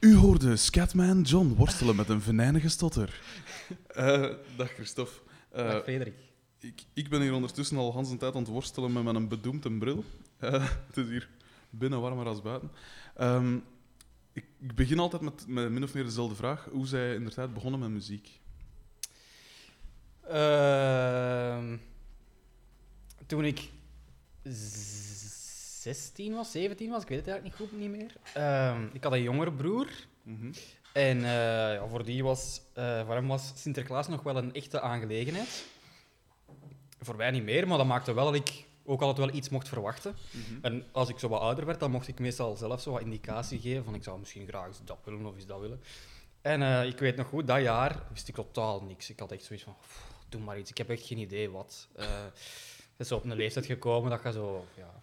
[0.00, 3.20] U hoorde Scatman John worstelen met een venijnige stotter.
[3.86, 5.12] Eh, dag Christophe.
[5.50, 6.14] Eh, Dag Frederik.
[6.60, 9.78] ik, ik ben hier ondertussen al Hans een tijd aan het worstelen met mijn bedoemde
[9.78, 10.04] bril.
[10.38, 11.28] Eh, het is hier
[11.70, 12.70] binnen warmer als buiten.
[13.16, 13.56] Ehm,
[14.32, 16.68] ik, ik begin altijd met, met min of meer dezelfde vraag.
[16.70, 18.40] Hoe zij in de tijd begonnen met muziek?
[20.28, 21.76] Ehm,
[23.26, 23.70] toen ik
[25.80, 28.12] 16 was, 17 was, ik weet het eigenlijk niet goed niet meer.
[28.34, 29.88] Ehm, ik had een jongere broer.
[30.22, 30.52] Mhm.
[30.92, 34.80] En eh, ja, voor, die was, eh, voor hem was Sinterklaas nog wel een echte
[34.80, 35.66] aangelegenheid.
[37.00, 39.68] Voor mij niet meer, maar dat maakte wel dat ik ook altijd wel iets mocht
[39.68, 40.16] verwachten.
[40.30, 40.64] Mhm.
[40.64, 43.60] En als ik zo wat ouder werd, dan mocht ik meestal zelf zo wat indicatie
[43.60, 45.82] geven van ik zou misschien graag eens dat willen of eens dat willen.
[46.40, 49.10] En eh, ik weet nog goed, dat jaar wist ik totaal niks.
[49.10, 51.88] Ik had echt zoiets van, "Pff, doe maar iets, ik heb echt geen idee wat.
[51.92, 52.32] Het
[52.96, 55.02] is zo op een leeftijd gekomen dat je zo, ja,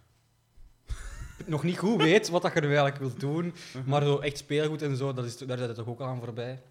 [1.46, 3.54] nog niet goed weet wat dat je nu eigenlijk wilt doen.
[3.86, 6.20] Maar zo echt speelgoed en zo, dat is, daar zit het toch ook al aan
[6.24, 6.62] voorbij.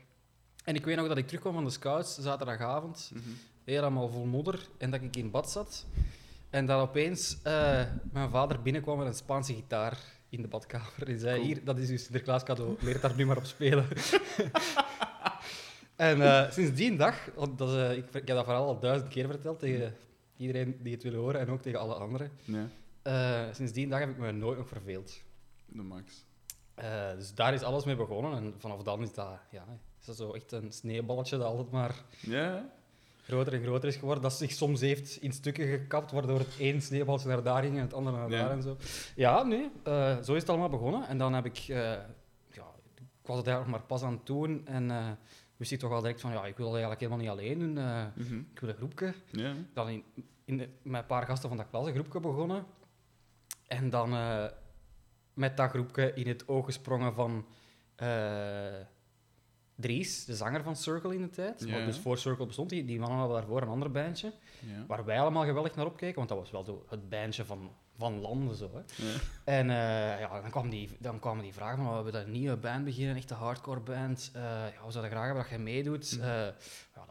[0.64, 3.24] En ik weet nog dat ik terugkwam van de scouts, zaterdagavond, Mhm.
[3.64, 5.86] helemaal vol modder, en dat ik in bad zat.
[6.50, 9.98] En dat opeens eh, mijn vader binnenkwam met een Spaanse gitaar
[10.30, 11.08] in de badkamer.
[11.08, 11.46] En zei, Cool.
[11.46, 13.86] hier, dat is uw Sinterklaas cadeau, leer daar nu maar op spelen.
[15.96, 17.16] en eh, sinds die dag,
[17.58, 19.96] dat is, eh, ik, ik heb dat verhaal al duizend keer verteld tegen
[20.38, 22.32] iedereen die het wil horen en ook tegen alle anderen.
[22.44, 22.68] Ja,
[23.08, 25.22] Eh, sinds die dag heb ik me nooit nog verveeld.
[25.66, 26.26] de max.
[26.76, 28.34] Eh, dus daar is alles mee begonnen.
[28.34, 29.66] En vanaf dan is dat, ja,
[30.00, 32.04] is dat zo echt een sneeuwballetje dat altijd maar
[33.24, 34.24] groter en groter is geworden.
[34.24, 37.82] Dat zich soms heeft in stukken gekapt, waardoor het één sneeuwballetje naar daar ging en
[37.82, 38.78] het andere naar daar en zo.
[39.16, 41.08] Ja, nee, eh, zo is het allemaal begonnen.
[41.08, 42.06] En dan heb ik, ja,
[42.50, 45.18] ik was het eigenlijk nog maar pas aan het doen en
[45.58, 47.74] wist ik toch al direct van, ja, ik wil dat eigenlijk helemaal niet alleen doen.
[48.16, 48.40] Mhm.
[48.54, 49.14] ik wil een groepje.
[49.74, 50.04] Dan in,
[50.46, 52.66] in de- met een paar gasten van dat klas een groepje begonnen.
[53.68, 54.46] En dan eh,
[55.34, 57.46] met dat groepje in het oog gesprongen van
[57.96, 58.76] eh,
[59.76, 61.64] Dries, de zanger van Circle in de tijd.
[61.66, 61.78] Ja.
[61.78, 62.70] Wat dus voor Circle bestond.
[62.70, 64.34] Die, die mannen hadden daarvoor een ander bandje.
[64.60, 64.86] ja.
[64.88, 68.56] Waar wij allemaal geweldig naar opkeken, want dat was wel het bandje van, van landen.
[68.56, 69.06] Zo, hè.
[69.06, 69.16] ja.
[69.44, 72.58] En eh, ja, dan, kwam die, dan kwamen die vragen van, we hebben een nieuwe
[72.58, 74.32] band beginnen, een echte hardcore band.
[74.34, 76.20] Ja, we zouden graag hebben dat jij meedoet.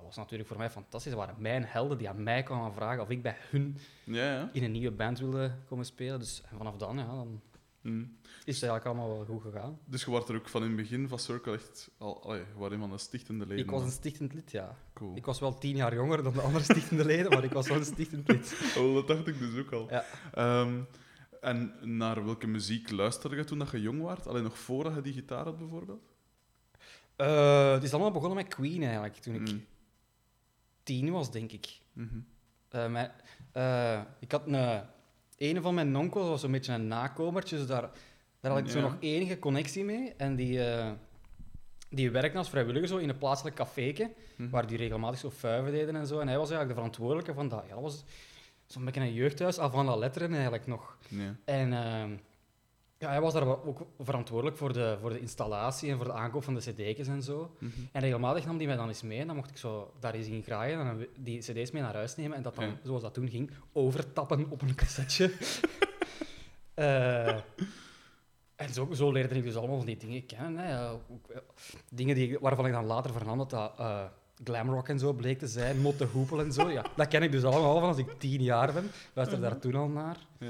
[0.06, 1.12] Was natuurlijk voor mij fantastisch.
[1.12, 4.50] Dat waren mijn helden die aan mij kwamen vragen of ik bij hun ja, ja.
[4.52, 6.18] in een nieuwe band wilde komen spelen.
[6.18, 7.40] Dus vanaf dan, ja, dan
[7.80, 8.04] Mhm.
[8.44, 9.78] is het eigenlijk allemaal wel goed gegaan.
[9.84, 12.44] Dus je was er ook van in het begin van Circle echt al, allee, je
[12.58, 13.64] was een van de stichtende leden.
[13.64, 14.76] Ik was een stichtend lid, ja.
[14.94, 15.16] Cool.
[15.16, 17.76] Ik was wel tien jaar jonger dan de andere stichtende leden, maar ik was wel
[17.76, 18.60] een stichtend lid.
[18.78, 19.86] Oh, dat dacht ik dus ook al.
[19.90, 20.04] Ja.
[20.34, 20.80] Ehm,
[21.40, 24.26] en naar welke muziek luisterde je toen dat je jong was?
[24.26, 26.02] Alleen nog voordat je die gitaar had, bijvoorbeeld?
[27.16, 29.64] Eh, het is allemaal begonnen met Queen eigenlijk, toen ik Mm.
[30.86, 31.78] Tien was, denk ik.
[32.70, 33.10] Mijn,
[33.52, 34.82] eh, ik had een,
[35.36, 37.90] een van mijn onkels was zo'n beetje een nakomertje, dus daar,
[38.40, 40.12] daar had ik zo nog enige connectie mee.
[40.16, 40.90] En die, eh,
[41.90, 44.50] die werkte als vrijwilliger zo in een plaatselijk caféke, Mhm.
[44.50, 46.18] waar die regelmatig zo vuiven deden en zo.
[46.20, 47.64] En hij was eigenlijk de verantwoordelijke van dat.
[47.68, 48.04] Ja, dat was
[48.66, 50.98] zo'n beetje een jeugdhuis, af van la letteren eigenlijk nog.
[51.08, 51.36] Ja.
[51.44, 52.16] En ehm,
[53.06, 56.44] ja, hij was daar ook verantwoordelijk voor de, voor de installatie en voor de aankoop
[56.44, 57.56] van de cd's en zo.
[57.58, 57.70] Mhm.
[57.92, 60.26] En regelmatig nam die mij dan eens mee en dan mocht ik zo daar eens
[60.26, 62.76] in graaien en dan die cd's mee naar huis nemen en dat dan, Ja.
[62.82, 65.32] zoals dat toen ging, overtappen op een cassetje.
[66.74, 67.28] Eh,
[68.56, 70.64] en zo, zo leerde ik dus allemaal van die dingen kennen.
[70.64, 70.90] Hè.
[70.90, 71.38] Ook, eh,
[71.90, 74.04] dingen die, waarvan ik dan later vernam dat dat eh,
[74.44, 76.70] glamrock en zo bleek te zijn, Motte Hoepel en zo.
[76.70, 78.90] Ja, dat ken ik dus allemaal van als ik tien jaar ben.
[79.12, 80.16] Luister daar toen al naar.
[80.38, 80.46] Ja.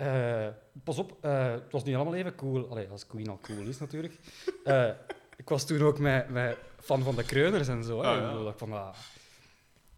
[0.00, 0.48] Eh,
[0.84, 2.68] pas op, eh, het was niet allemaal even cool.
[2.68, 4.14] Allee, als Queen al cool is natuurlijk.
[4.64, 4.90] Eh,
[5.36, 8.00] ik was toen ook met, met fan van de Kreuners en zo.
[8.00, 8.50] Ah, ja.
[8.50, 8.94] Ik van, ah,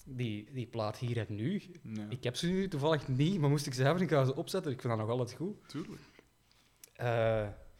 [0.04, 1.62] die, die plaat hier en nu.
[2.08, 4.72] Ik heb ze nu toevallig niet, maar moest ik ze hebben, ik ga ze opzetten.
[4.72, 5.56] Ik vind dat nog altijd goed.
[5.68, 6.00] Tuurlijk.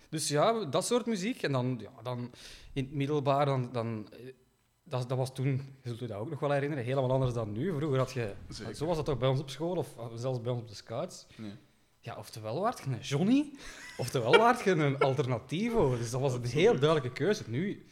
[0.09, 1.43] Dus ja, dat soort muziek.
[1.43, 2.31] En dan, ja, dan
[2.72, 4.09] in het middelbaar, dan, dan,
[4.83, 5.48] dat, dat was toen,
[5.83, 7.74] je zult je dat ook nog wel herinneren, helemaal anders dan nu.
[7.77, 8.74] Vroeger had je, Zeker.
[8.74, 11.27] zo was dat toch bij ons op school, of zelfs bij ons op de scouts.
[11.36, 11.57] Ja.
[12.04, 13.51] Ja, oftewel waard je een Johnny,
[13.97, 15.97] oftewel waard je een alternativo.
[15.97, 17.43] Dus dat was een heel duidelijke keuze.
[17.47, 17.87] Nu,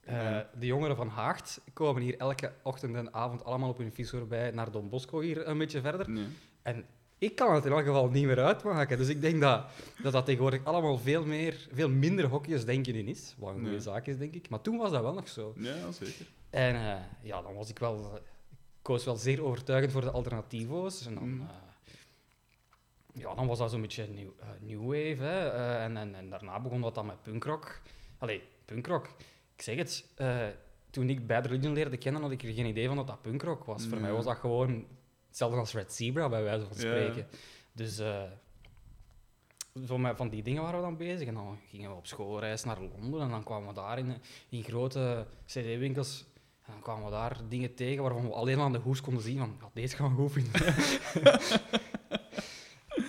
[0.00, 0.50] eh, Ja.
[0.58, 4.50] de jongeren van Haagt komen hier elke ochtend en avond allemaal op hun fiets voorbij
[4.50, 6.10] naar Don Bosco hier een beetje verder.
[6.10, 6.26] Nee.
[6.62, 6.84] En
[7.18, 8.98] ik kan het in elk geval niet meer uitmaken.
[8.98, 9.64] Dus ik denk dat
[10.02, 13.34] dat, dat tegenwoordig allemaal veel, meer, veel minder hokjes denken in is.
[13.38, 13.80] Wat een goede Nee.
[13.80, 14.48] zaak is, denk ik.
[14.48, 15.54] Maar toen was dat wel nog zo.
[15.58, 16.26] Ja, zeker.
[16.50, 18.20] En eh, ja, dan was ik wel...
[18.50, 21.06] Ik koos wel zeer overtuigend voor de alternativo's.
[21.06, 21.42] En dan, Mhm.
[23.16, 25.22] Ja, dan was dat zo'n beetje new, eh, new wave.
[25.22, 25.48] Hè.
[25.50, 27.80] Eh, en, en, en daarna begon dat dan met punkrock.
[28.18, 29.06] Allee, punkrock.
[29.54, 30.46] Ik zeg het, eh,
[30.90, 33.64] toen ik Bad Religion leerde kennen, had ik er geen idee van dat dat punkrock
[33.64, 33.86] was.
[33.86, 34.86] Voor mij was dat gewoon
[35.28, 36.80] hetzelfde als Red Zebra, bij wijze van Ja.
[36.80, 37.26] spreken.
[37.72, 37.98] Dus...
[37.98, 38.22] eh,
[39.86, 41.28] zo met van die dingen waren we dan bezig.
[41.28, 44.16] En dan gingen we op schoolreis naar Londen en dan kwamen we daar in,
[44.48, 46.24] in grote cd-winkels.
[46.66, 49.38] En dan kwamen we daar dingen tegen waarvan we alleen aan de hoes konden zien
[49.38, 50.74] van, ja, deze gaan we goed vinden.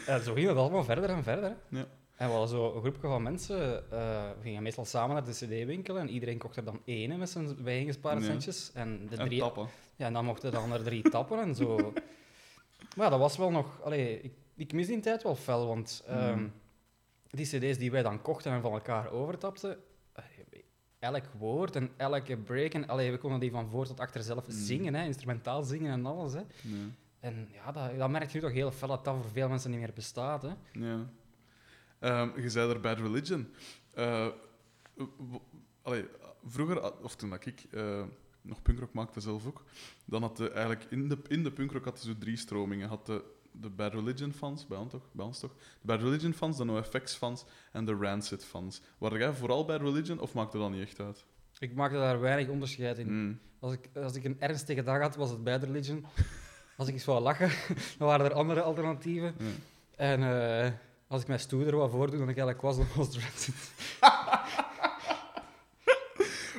[0.07, 1.43] en zo ging het allemaal verder en verder.
[1.43, 1.77] hè.
[1.77, 1.85] Ja.
[2.15, 5.31] En we hadden zo een groepje van mensen, eh, we gingen meestal samen naar de
[5.31, 8.27] cd-winkel en iedereen kocht er dan ene met zijn bijeengespaarde Ja.
[8.27, 8.71] centjes.
[8.73, 9.67] En, de En drie, tappen.
[9.95, 11.75] ja, en dan mochten dan er drie tappen en zo.
[12.95, 13.81] Maar ja, dat was wel nog...
[13.83, 16.51] Allee, ik, ik mis die tijd wel fel, want Mm.
[17.29, 19.77] die cd's die wij dan kochten en van elkaar overtapten,
[20.13, 20.23] eh,
[20.99, 24.47] elk woord en elke break, en, allee, we konden die van voor tot achter zelf
[24.47, 24.53] Mm.
[24.53, 26.33] zingen, hè, instrumentaal zingen en alles.
[26.33, 26.39] Hè.
[26.39, 26.45] Ja.
[27.19, 29.71] En ja, dat, dat merk je nu toch heel fel dat dat voor veel mensen
[29.71, 30.41] niet meer bestaat.
[30.41, 30.53] Hè.
[30.71, 31.09] Ja.
[31.99, 33.53] Ehm, je zei er Bad Religion.
[33.93, 34.27] Eh,
[35.81, 36.05] allee,
[36.45, 38.03] vroeger, ah, of toen ik eh,
[38.41, 39.63] nog punkrock maakte zelf ook,
[40.05, 42.87] dan had je eigenlijk in de, in de punkrock had zo drie stromingen.
[42.87, 45.09] Had de, de Bad Religion fans, bij ons, toch?
[45.11, 45.53] bij ons toch?
[45.53, 48.81] De Bad Religion fans, de NoFX fans en de Rancid fans.
[48.97, 51.25] Waren jij vooral Bad Religion of maakte dat niet echt uit?
[51.59, 53.25] Ik maakte daar weinig onderscheid in.
[53.25, 53.39] Mm.
[53.59, 56.05] Als, ik, als ik een ernstige dag had, was het Bad Religion.
[56.77, 57.49] Als ik eens wou lachen,
[57.97, 59.35] dan waren er andere alternatieven.
[59.95, 60.23] En
[60.63, 60.71] eh,
[61.07, 63.55] als ik mij stoerder wou voordoen dan ik eigenlijk was, dan was het Rancid.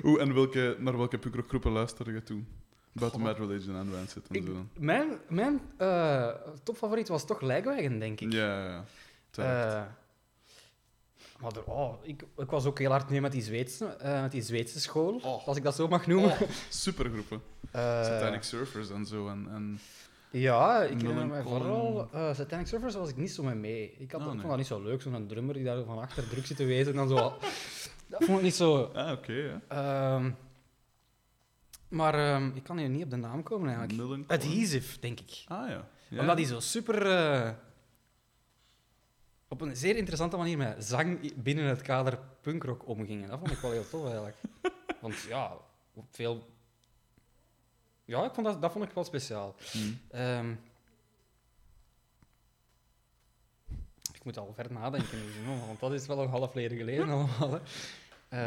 [0.04, 2.46] Oeh, en welke, naar welke punkrockgroepen luisterde je toen?
[2.92, 3.22] Buiten.
[3.22, 4.66] Bad Religion en Rancid en Ik- zo.
[4.74, 6.28] Mijn, mijn eh,
[6.62, 8.32] topfavoriet was toch Lijkwagen, denk ik.
[8.32, 8.84] Ja, ja,
[9.32, 9.80] ja.
[9.80, 9.82] Eh,
[11.40, 14.32] maar er, oh, ik, ik was ook heel hard mee met die Zweedse, eh, met
[14.32, 15.46] die Zweedse school, Oh.
[15.46, 16.30] als ik dat zo mag noemen.
[16.30, 17.42] Oh, supergroepen.
[17.72, 19.28] Satanic Surfers en zo.
[19.28, 19.80] En, en...
[20.30, 21.42] Ja, ik herinner Collin.
[21.42, 22.08] vooral...
[22.12, 23.94] eh Satanic Surfers was ik niet zo mee mee.
[23.98, 24.36] Ik, had, ik nee.
[24.36, 26.92] vond dat niet zo leuk, zo'n drummer die daar van achter druk zit te wezen
[26.92, 27.14] en dan zo...
[28.10, 28.82] dat vond ik niet zo...
[28.82, 29.60] Ah, oké, ja.
[29.68, 30.30] ehm,
[31.88, 34.30] maar ehm, ik kan hier niet op de naam komen eigenlijk.
[34.30, 35.44] Adhesive, denk ik.
[35.48, 35.88] Ah, ja.
[36.08, 36.20] ja.
[36.20, 37.06] Omdat die zo super...
[37.06, 37.50] eh,
[39.48, 43.28] op een zeer interessante manier met zang binnen het kader punkrock omgingen.
[43.28, 44.36] Dat vond ik wel heel tof, eigenlijk.
[45.00, 45.52] Want ja,
[45.94, 46.56] op veel...
[48.08, 49.54] Ja, ik vond dat, dat vond ik wel speciaal.
[49.72, 49.78] Hm.
[50.10, 50.50] Ehm,
[54.12, 57.50] ik moet al ver nadenken, nu, want dat is wel een half leden geleden allemaal.
[57.50, 57.60] Hè.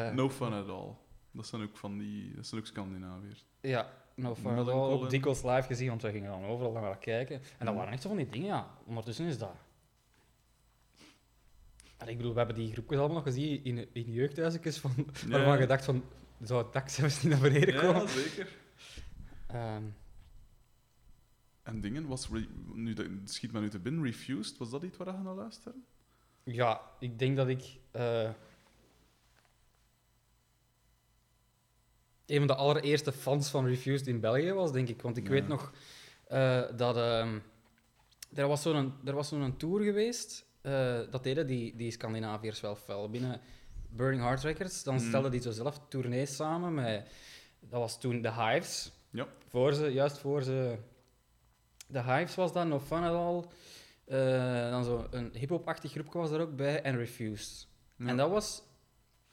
[0.08, 0.94] Eh, No fun at all.
[1.31, 2.36] Dat zijn ook van die...
[2.36, 3.46] Dat zijn ook Scandinaviërs.
[3.62, 4.92] Ja, no fun at all.
[4.92, 7.36] Ook dikwijls live gezien, want we gingen dan overal naar kijken.
[7.36, 7.75] En dat Mhm.
[7.75, 8.68] waren echt zo van die dingen, ja.
[8.86, 9.56] Ondertussen is dat...
[11.98, 14.92] En ik bedoel, we hebben die groepjes allemaal nog gezien in, in jeugdhuisjes, van,
[15.28, 16.04] waarvan je dacht van,
[16.42, 18.02] zou het dak zelfs niet naar beneden komen?
[18.02, 18.60] Ja, zeker.
[19.53, 19.83] Ehm,
[21.63, 22.30] En dingen, was...
[22.74, 24.03] Nu, dat schiet me nu te binnen.
[24.03, 25.77] Refused, was dat iets waar je naar luisterde?
[26.44, 28.30] Ja, ik denk dat ik eh,
[32.25, 35.01] een van de allereerste fans van Refused in België was, denk ik.
[35.01, 35.30] Want ik Ja.
[35.31, 35.71] weet nog
[36.27, 37.39] eh, dat ehm,
[38.33, 40.50] er was zo'n was zo'n tour geweest.
[40.62, 43.09] eh, dat deden die, die Scandinaviërs wel fel.
[43.09, 43.42] Binnen
[43.89, 45.03] Burning Heart Records, dan Mhm.
[45.07, 47.12] stelden die zo zelf tournees samen met...
[47.59, 48.92] Dat was toen The Hives.
[49.12, 49.28] Ja.
[49.50, 50.78] Voor ze, juist voor ze...
[51.92, 53.44] The Hives was dat, No Fun At All.
[54.06, 57.68] Eh, dan zo een hip-hop-achtig groepje was er ook bij en Refused.
[57.96, 58.08] Ja.
[58.08, 58.63] En dat was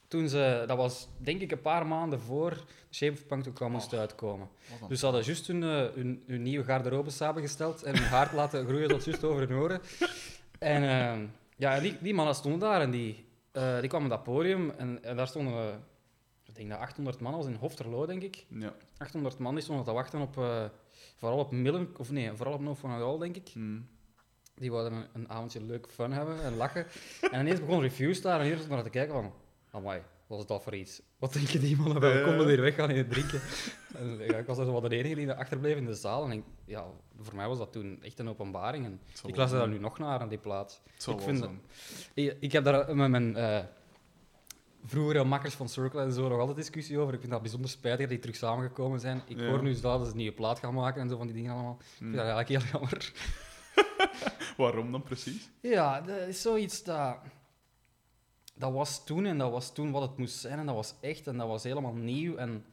[0.07, 3.69] toen ze, dat was denk ik een paar maanden voor Shape of Punk ook al
[3.69, 3.99] moest Oh.
[3.99, 4.49] uitkomen.
[4.87, 8.65] Dus ze hadden juist hun, eh, hun, hun nieuwe garderobe samengesteld en hun haar laten
[8.65, 9.81] groeien tot juist over hun oren.
[10.59, 14.69] En eh, ja, die, die mannen stonden daar en die, die kwamen op dat podium
[14.77, 15.83] en, en daar stonden,
[16.49, 18.45] ik denk dat 800 man was in Hofterlo, denk ik.
[18.49, 18.73] Ja.
[18.97, 20.65] 800 man die stonden te wachten op, eh,
[21.15, 23.49] vooral op Millen, of nee, vooral op No Fun At All, denk ik.
[23.53, 23.79] Hm.
[24.55, 26.85] Die wilden een, een avondje leuk fun hebben en lachen.
[27.31, 29.33] en ineens begon Reviews daar en hier stond naar te kijken van...
[29.71, 31.01] Amai, wat is dat voor iets?
[31.17, 32.17] Wat denken die mannen wel?
[32.17, 32.23] Ja.
[32.23, 33.41] Konden hier weggaan in het drinken?
[33.95, 36.23] en, ja, ik was er zo wat de enige die achterbleef in de zaal.
[36.23, 36.85] En ik, ja,
[37.19, 38.85] voor mij was dat toen echt een openbaring.
[38.85, 40.81] En ik wel luister daar nu nog naar, aan die plaat.
[40.93, 41.49] Het zal ik wel vind.
[42.13, 43.35] Ik, ik heb daar met mijn
[44.83, 47.13] eh, vroegere makkers van Circle en zo nog altijd discussie over.
[47.13, 49.21] Ik vind dat bijzonder spijtig dat die terug samengekomen zijn.
[49.27, 49.47] Ik Ja.
[49.47, 51.77] hoor nu dat ze een nieuwe plaat gaan maken en zo van die dingen allemaal.
[51.79, 53.11] Ik vind dat eigenlijk heel jammer.
[54.57, 55.49] Waarom dan precies?
[55.61, 57.17] Ja, dat is zoiets dat...
[58.55, 61.27] Dat was toen en dat was toen wat het moest zijn en dat was echt
[61.27, 62.65] en dat was helemaal nieuw en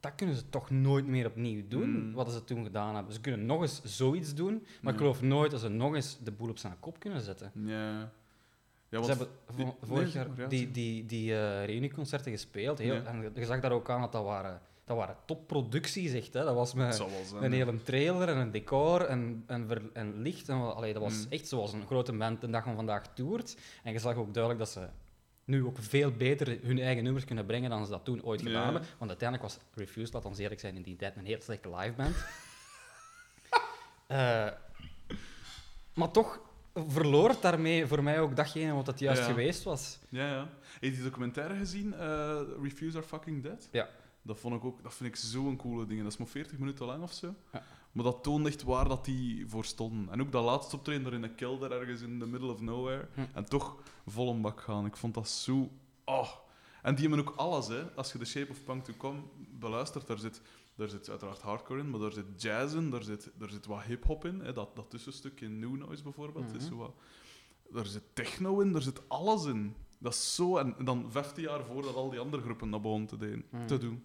[0.00, 2.12] dat kunnen ze toch nooit meer opnieuw doen, Mm.
[2.12, 3.12] wat ze toen gedaan hebben.
[3.14, 4.90] Ze kunnen nog eens zoiets doen, maar Ja.
[4.90, 7.52] ik geloof nooit dat ze nog eens de boel op zijn kop kunnen zetten.
[7.54, 8.12] Ja.
[9.02, 13.32] Ze hebben die- vo- nee, vorig jaar die, die, die eh, reunieconcerten gespeeld heel, en
[13.34, 16.32] je zag daar ook aan dat dat waren, dat waren topproducties echt.
[16.32, 16.44] Hè.
[16.44, 17.44] Dat was met zijn.
[17.44, 20.48] een hele trailer en een decor en, en, ver- en licht.
[20.48, 21.26] En, allee, dat was Mm.
[21.32, 23.56] echt zoals een grote band de dag van vandaag toert.
[23.82, 24.88] En je zag ook duidelijk dat ze
[25.44, 28.64] nu ook veel beter hun eigen nummers kunnen brengen dan ze dat toen ooit gedaan
[28.64, 28.82] hebben.
[28.98, 32.14] Want uiteindelijk was Refused, laat ons eerlijk zijn, in die tijd een heel slechte liveband.
[34.06, 34.48] Eh
[35.94, 36.40] maar toch,
[36.74, 39.26] verloor daarmee voor mij ook datgene wat het juist Ja.
[39.28, 39.98] geweest was.
[40.08, 40.48] Ja, ja.
[40.62, 41.94] Heb je die documentaire gezien?
[41.94, 43.68] eh, Refuse Are Fucking Dead?
[43.72, 43.88] Ja.
[44.22, 46.02] Dat, vond ik ook, dat vind ik zo'n coole ding.
[46.02, 47.34] Dat is maar 40 minuten lang of zo.
[47.52, 47.62] Ja.
[47.92, 50.12] Maar dat toont echt waar dat die voor stonden.
[50.12, 53.08] En ook dat laatste optreden daar in een kelder ergens in the middle of nowhere.
[53.14, 53.20] Hm.
[53.34, 53.76] En toch
[54.06, 54.86] vol een bak gaan.
[54.86, 55.70] Ik vond dat zo...
[56.04, 56.28] Oh.
[56.82, 57.82] En die hebben ook alles, hè.
[57.94, 59.18] Als je The Shape of Punk to Come
[59.58, 60.40] beluistert, daar zit,
[60.74, 63.82] daar zit uiteraard hardcore in, maar daar zit jazz in, daar zit, daar zit wat
[63.82, 64.40] hip-hop in.
[64.40, 64.52] Hè.
[64.52, 66.46] Dat, dat tussenstuk in New Noise bijvoorbeeld.
[66.54, 66.66] is Mhm.
[66.70, 66.94] zo wat,
[67.70, 69.74] daar zit techno in, daar zit alles in.
[69.98, 70.56] Dat is zo...
[70.56, 73.66] En dan 15 jaar voordat al die andere groepen dat begonnen te, doen- Mhm.
[73.66, 74.02] te doen.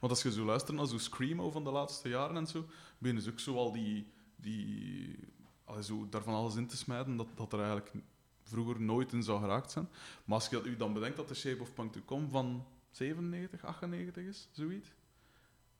[0.00, 2.64] Want als je zo luistert naar zo Screamo van de laatste jaren en zo,
[2.98, 4.06] beginnen ze ook zo al die...
[4.36, 5.16] die
[5.64, 7.92] allee, zo daarvan alles in te smijten dat, dat er eigenlijk
[8.42, 9.88] vroeger nooit in zou geraakt zijn.
[10.24, 13.64] Maar als je u dan bedenkt dat de Shape of Punk to Come van 97,
[13.64, 14.88] 98 is, zoiets,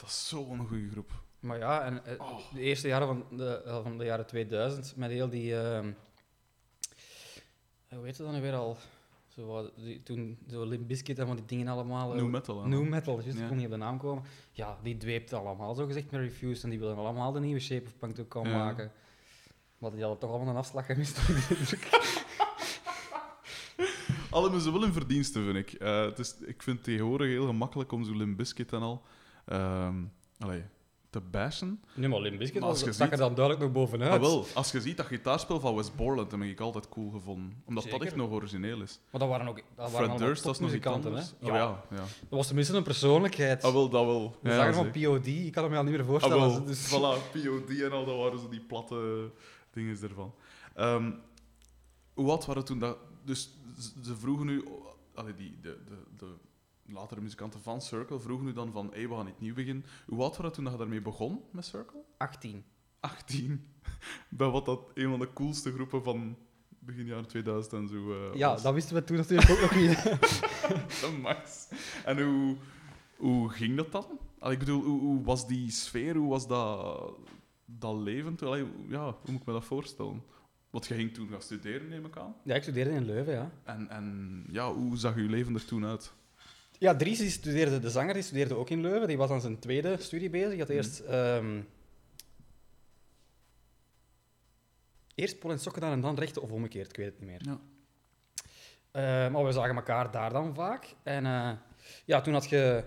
[0.03, 1.11] dat is zo'n goede groep.
[1.41, 2.53] Maar ja, en eh, Oh.
[2.53, 5.57] de eerste jaren van de, eh, van de jaren 2000, met heel die...
[5.61, 5.93] ehm,
[7.89, 8.77] hoe heet het dan nu weer al?
[9.29, 12.13] Zo, die, toen zo Limp Bizkit en van die dingen allemaal...
[12.15, 12.67] New metal.
[12.67, 13.43] New metal, juist, Ja.
[13.43, 14.23] ik kon niet op de naam komen.
[14.53, 16.65] Ja, die dweept allemaal, zo gezegd, met Refused.
[16.65, 18.57] En die willen allemaal de nieuwe Shape of Punk Come Ja.
[18.57, 18.93] maken.
[19.79, 21.17] Maar die hadden toch allemaal een afslag gemist.
[21.27, 21.89] heb ik de indruk.
[24.31, 25.81] Al hebben ze wel een verdienste, vind ik.
[25.81, 29.03] Het is, ik vind het tegenwoordig heel gemakkelijk om zo Limp Bizkit en al
[29.45, 29.95] ehm,
[30.39, 30.65] allee,
[31.11, 31.83] te bashen.
[31.95, 34.13] nee, maar Limp Bizkit was- stak ziet- er dan duidelijk nog bovenuit.
[34.13, 37.11] Ah, wel, als je ziet dat gitaarspel van Wes Borland, dat heb ik altijd cool
[37.11, 37.63] gevonden.
[37.65, 39.01] Omdat dat echt nog origineel is.
[39.11, 41.33] Maar dat waren ook dat waren Fred Durst, nog iets anders.
[41.41, 41.47] hè.
[41.49, 41.97] Oh, Ja, ja.
[41.97, 43.65] Dat was tenminste een persoonlijkheid.
[43.65, 44.37] Ah, wel, dat wel.
[44.43, 44.91] de Ja, zanger van.
[44.91, 46.39] POD, ik kan het me al niet meer Ah, voorstellen.
[46.39, 49.31] wel, dus- voilà, POD en al, dat waren zo die platte
[49.73, 50.35] dingen ervan.
[50.75, 51.11] Ehm,
[52.15, 52.97] hoe oud waren toen dat...
[53.25, 53.51] Dus
[54.03, 54.65] ze vroegen nu...
[55.15, 56.27] Allee, die, de, de, de
[56.93, 59.85] latere muzikanten van Circle vroegen nu dan van hey, we gaan niet nieuw beginnen.
[60.07, 62.01] Hoe oud toen dat je daarmee begon met Circle?
[62.17, 62.65] 18.
[63.01, 63.67] 18.
[64.29, 66.37] Bij wat dat een van de coolste groepen van
[66.79, 68.63] begin jaren 2000 en zo eh, Ja, was.
[68.63, 70.03] dat wisten we toen natuurlijk ook nog niet.
[71.01, 71.69] De max.
[72.05, 72.57] En hoe,
[73.17, 74.07] hoe ging dat dan?
[74.39, 76.17] Allee, ik bedoel, hoe, hoe was die sfeer?
[76.17, 77.13] Hoe was dat,
[77.65, 77.91] dat?
[77.91, 80.23] Allee, hoe- ja, hoe moet ik me dat voorstellen?
[80.71, 82.35] Want je ging toen gaan studeren, neem ik aan.
[82.45, 83.51] Ja, ik studeerde in Leuven, ja.
[83.65, 86.13] En, en ja, hoe zag je leven er toen uit?
[86.83, 89.09] Ja, Dries die studeerde, de zanger, die studeerde ook in Leuven.
[89.09, 90.51] Die was aan zijn tweede studie bezig.
[90.51, 91.01] Die had eerst...
[91.01, 91.61] ehm,
[95.15, 97.41] eerst pol en sokken en dan rechten, of omgekeerd, ik weet het niet meer.
[97.45, 97.61] Ja.
[98.91, 100.95] Eh, maar we zagen elkaar daar dan vaak.
[101.03, 101.53] En eh,
[102.05, 102.85] ja, toen had je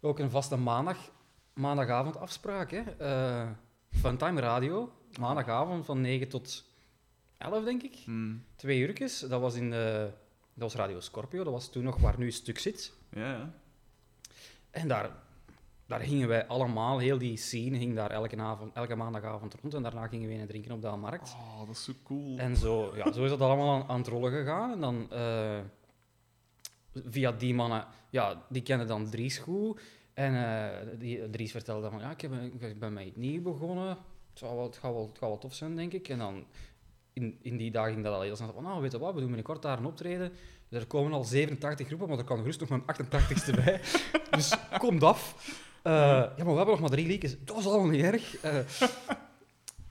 [0.00, 1.12] ook een vaste maandag,
[1.52, 2.70] maandagavond afspraak.
[2.70, 2.80] Hè?
[2.80, 3.50] Eh,
[3.90, 6.64] Funtime Radio, maandagavond van 9 tot
[7.38, 7.96] 11, denk ik.
[8.04, 8.44] Hmm.
[8.56, 9.18] Twee uurtjes.
[9.18, 10.04] Dat was, in, eh,
[10.58, 12.92] dat was Radio Scorpio, dat was toen nog waar nu Stuk zit.
[13.10, 13.52] Ja, ja.
[14.70, 15.10] En daar,
[15.86, 19.74] daar gingen wij allemaal, heel die scene ging daar elke, avond, elke maandagavond rond.
[19.74, 21.34] En daarna gingen we een drinken op de markt.
[21.36, 22.38] Oh, dat is zo cool.
[22.38, 24.72] En zo, ja, zo is dat allemaal aan, aan het rollen gegaan.
[24.72, 25.58] En dan eh,
[26.92, 29.80] via die mannen, ja, die kennen dan Dries goed.
[30.14, 33.42] En eh, die, Dries vertelde van, ja, ik, heb, een- ik ben met iets nieuws
[33.42, 33.88] begonnen.
[33.88, 36.08] Het, zou wel, het, gaat wel, het gaat wel tof zijn, denk ik.
[36.08, 36.44] En dan
[37.18, 39.18] in, in die dagen ging dat al heel snel van, nou, weet je wat, we
[39.18, 40.32] doen binnenkort daar een optreden.
[40.70, 43.80] Er komen al 87 groepen, maar er kan gerust nog maar een 88ste bij.
[44.30, 45.34] Dus komt af.
[45.82, 47.36] Eh, ja, maar we hebben nog maar drie liedjes.
[47.44, 48.40] Dat is al niet erg.
[48.40, 48.58] Eh,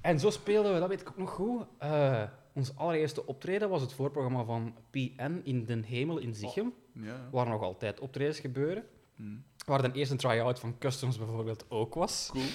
[0.02, 1.66] en zo speelden we, dat weet ik ook nog goed.
[1.78, 6.74] Eh, ons allereerste optreden was het voorprogramma van PN in Den Hemel in Zichem.
[6.94, 7.30] Ja.
[7.32, 8.84] Waar nog altijd optredens gebeuren.
[9.16, 9.44] Hmm.
[9.66, 12.30] Waar de eerste try-out van Customs bijvoorbeeld ook was.
[12.32, 12.46] Cool.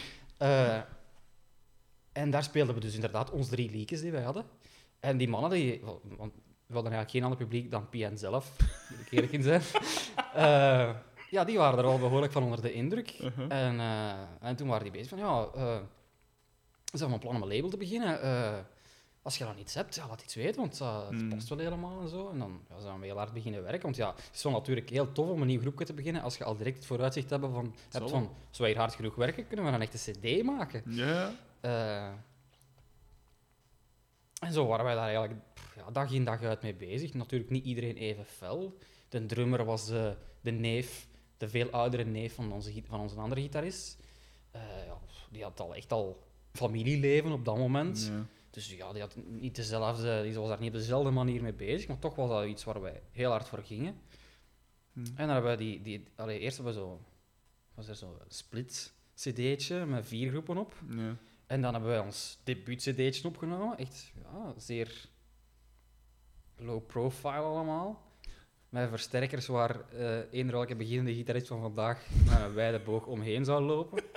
[2.12, 4.44] En daar speelden we dus inderdaad ons drie liedjes die wij hadden.
[5.02, 5.80] En die mannen, die,
[6.16, 6.32] want
[6.66, 8.56] we hadden eigenlijk geen ander publiek dan PN zelf,
[8.90, 9.62] moet ik eerlijk in zijn.
[10.34, 10.94] Eh,
[11.30, 13.18] ja, die waren er al behoorlijk van onder de indruk.
[13.20, 13.66] Uh-huh.
[13.66, 15.78] En, eh, en toen waren die bezig van, ja, eh
[16.90, 18.18] we zijn van plan om een label te beginnen.
[19.22, 21.28] Als je dan iets hebt, ja, laat iets weten, want het Mm.
[21.28, 22.28] past wel helemaal en zo.
[22.30, 23.82] En dan ja, zijn we heel hard beginnen werken.
[23.82, 26.36] Want ja, het is wel natuurlijk heel tof om een nieuw groepje te beginnen als
[26.36, 29.46] je al direct het vooruitzicht hebt van, hebt van als wij hier hard genoeg werken,
[29.46, 30.82] kunnen we een echte cd maken.
[30.86, 31.30] Ja.
[34.42, 35.40] En zo waren wij daar eigenlijk
[35.76, 37.14] ja, dag in dag uit mee bezig.
[37.14, 38.78] Natuurlijk niet iedereen even fel.
[39.08, 43.40] De drummer was eh, de neef, de veel oudere neef van onze, van onze andere
[43.40, 43.98] gitarist.
[44.50, 44.98] Eh, ja,
[45.30, 46.22] die had al echt al
[46.52, 48.10] familieleven op dat moment.
[48.12, 48.26] Ja.
[48.50, 51.88] Dus ja, die, had niet dezelfde, die was daar niet op dezelfde manier mee bezig,
[51.88, 54.00] maar toch was dat iets waar wij heel hard voor gingen.
[54.92, 55.04] Hmm.
[55.04, 57.00] En dan hebben we die, die allee, eerst hebben we zo,
[57.74, 60.74] was er zo'n split cd'tje met vier groepen op.
[60.88, 61.16] Ja.
[61.52, 63.78] En dan hebben wij ons debuut-cd'tje opgenomen.
[63.78, 65.08] Echt ja, zeer
[66.56, 68.02] low profile allemaal.
[68.68, 73.44] Met versterkers waar eh eender welke beginnende gitarist van vandaag met een wijde boog omheen
[73.44, 74.02] zou lopen.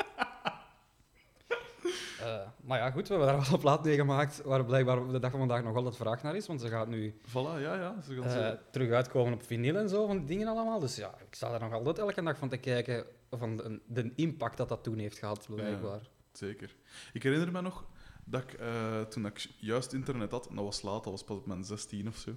[2.22, 5.20] Eh, maar ja, goed, we hebben daar wel een plaat mee gemaakt waar blijkbaar de
[5.20, 7.96] dag van vandaag nog altijd vraag naar is, want ze gaat nu Voilà, ja, ja.
[8.02, 10.80] Ze eh, terug uitkomen op vinyl en zo, van die dingen allemaal.
[10.80, 14.12] Dus ja, ik sta er nog altijd elke dag van te kijken van de, de
[14.16, 16.02] impact dat dat toen heeft gehad, blijkbaar.
[16.38, 16.76] Zeker.
[17.14, 17.86] Ik herinner me nog
[18.24, 21.38] dat ik, eh, toen ik juist internet had, en dat was laat, dat was pas
[21.38, 22.36] op mijn 16 of zo.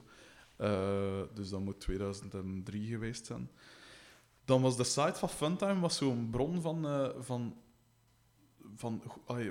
[0.56, 3.50] Eh, dus dat moet 2003 geweest zijn.
[4.44, 6.86] Dan was de site van Funtime was zo'n bron van.
[6.86, 7.56] eh, van
[8.78, 9.02] van,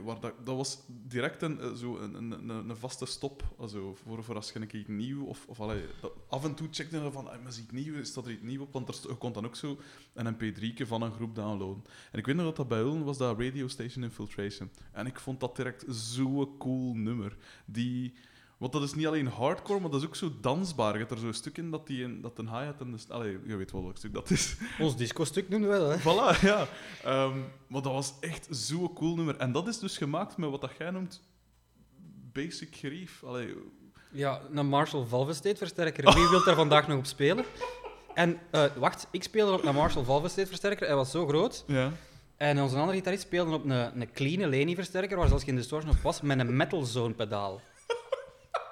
[0.04, 4.24] waar dat, dat was direct een, eh, zo een, een, een, vaste stop also, voor,
[4.24, 5.84] voor als je een keer nieuw of, of allee,
[6.30, 8.88] af en toe checkte je van maar ziet nieuw, staat er iets nieuw op, want
[8.88, 9.80] er je kon dan ook zo
[10.14, 11.84] een mp3 van een groep downloaden.
[12.12, 14.72] En ik weet nog dat dat bij hun was dat Radio Station Infiltration.
[14.92, 17.38] En ik vond dat direct zo'n cool nummer.
[17.66, 18.14] Die,
[18.58, 20.94] want dat is niet alleen hardcore, maar dat is ook zo dansbaar.
[20.94, 23.14] Je hebt er zo'n stuk in dat, die een, dat een hi-hat en de...
[23.14, 24.56] Allee, je weet wel welk stuk dat is.
[24.80, 26.00] Ons disco-stuk noemen we dat, hè?
[26.00, 26.68] voilà, ja.
[27.04, 27.38] Ehm,
[27.68, 29.38] maar dat was echt zo'n cool nummer.
[29.38, 31.22] En dat is dus gemaakt met wat dat jij noemt
[32.34, 33.24] basic gerief.
[33.24, 33.56] Allee,
[34.12, 36.14] Ja, een Marshall Valve Estate versterker.
[36.14, 37.46] Wie wil daar vandaag nog op spelen?
[38.14, 40.88] En eh, wacht, ik speelde op een Marshall Valve Estate versterker.
[40.88, 41.64] Hij was zo groot.
[41.68, 41.92] ja.
[42.38, 45.92] En onze andere gitarist speelde op een, een clean Leni versterker, waar zelfs geen distortion
[45.92, 47.62] op was, met een metal zone pedaal.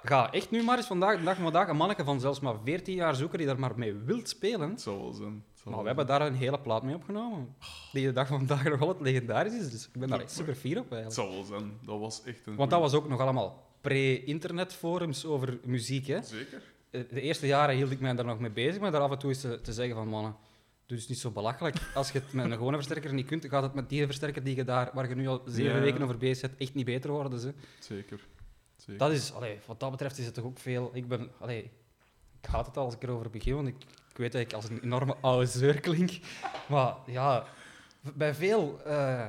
[0.06, 2.56] Ga echt nu maar eens vandaag, de dag van vandaag een manneke van zelfs maar
[2.64, 4.70] 14 jaar zoeken die daar maar mee wilt spelen.
[4.70, 5.32] Het wel zijn.
[5.32, 7.56] Maar we wel hebben daar een hele plaat mee opgenomen.
[7.92, 9.72] Die de dag van vandaag nog altijd legendarisch is.
[9.72, 10.90] Dus ik ben daar echt super fier op.
[10.90, 11.34] Het eigenlijk.
[11.34, 11.72] wel zijn.
[11.86, 12.56] Dat was echt een...
[12.56, 16.08] Want dat was ook nog allemaal pre-internetforums over muziek.
[16.08, 16.22] Hè.
[16.22, 16.62] Zeker.
[16.90, 19.18] Eh, De eerste jaren hield ik mij daar nog mee bezig, maar daar af en
[19.20, 20.36] toe is te, te zeggen van mannen,
[20.86, 21.76] doe het niet zo belachelijk.
[21.94, 24.56] Als je het met een gewone versterker niet kunt, gaat het met die versterker die
[24.56, 25.80] je daar, waar je nu al zeven Ja.
[25.80, 27.40] weken over bezig bent, echt niet beter worden.
[27.40, 27.54] Ze.
[27.80, 28.20] Zeker.
[28.86, 28.98] Zeker.
[28.98, 30.90] Dat is, allee, wat dat betreft is het toch ook veel.
[30.94, 31.72] Ik ben, allee,
[32.42, 34.70] ik haat het al als ik erover begin, want ik, ik weet dat ik als
[34.70, 36.12] een enorme oude zeur klink.
[36.70, 37.46] Maar ja,
[38.14, 39.28] bij veel eh,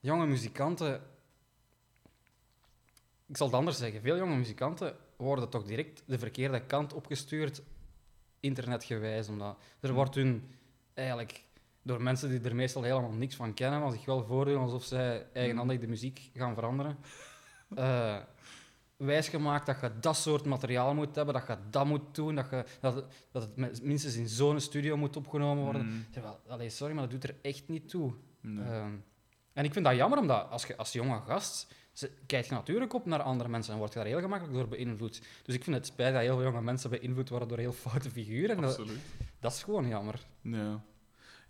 [0.00, 1.02] jonge muzikanten,
[3.26, 7.62] ik zal het anders zeggen, veel jonge muzikanten worden toch direct de verkeerde kant opgestuurd,
[8.40, 9.28] internetgewijs.
[9.28, 10.50] Omdat er wordt hun
[10.94, 11.44] eigenlijk
[11.82, 15.26] door mensen die er meestal helemaal niks van kennen, maar zich wel voordoen alsof zij
[15.32, 16.98] eigenhandig de muziek gaan veranderen.
[17.74, 18.16] eh
[19.04, 22.64] wijsgemaakt dat je dat soort materiaal moet hebben, dat je dat moet doen, dat, je,
[22.80, 25.86] dat, het, dat het met- minstens in zo'n studio moet opgenomen worden.
[25.86, 28.12] Mm, zeg wel, allee, sorry, maar dat doet er echt niet toe.
[28.40, 28.64] nee.
[28.64, 28.92] Ehm,
[29.52, 31.72] en ik vind dat jammer, omdat als je als jonge gast
[32.26, 35.22] kijk je natuurlijk op naar andere mensen en word je daar heel gemakkelijk door beïnvloed.
[35.42, 38.10] Dus ik vind het spijt dat heel veel jonge mensen beïnvloed worden door heel foute
[38.10, 38.56] figuren.
[38.56, 39.00] En dat, Absoluut.
[39.40, 40.26] dat is gewoon jammer.
[40.42, 40.82] Ja.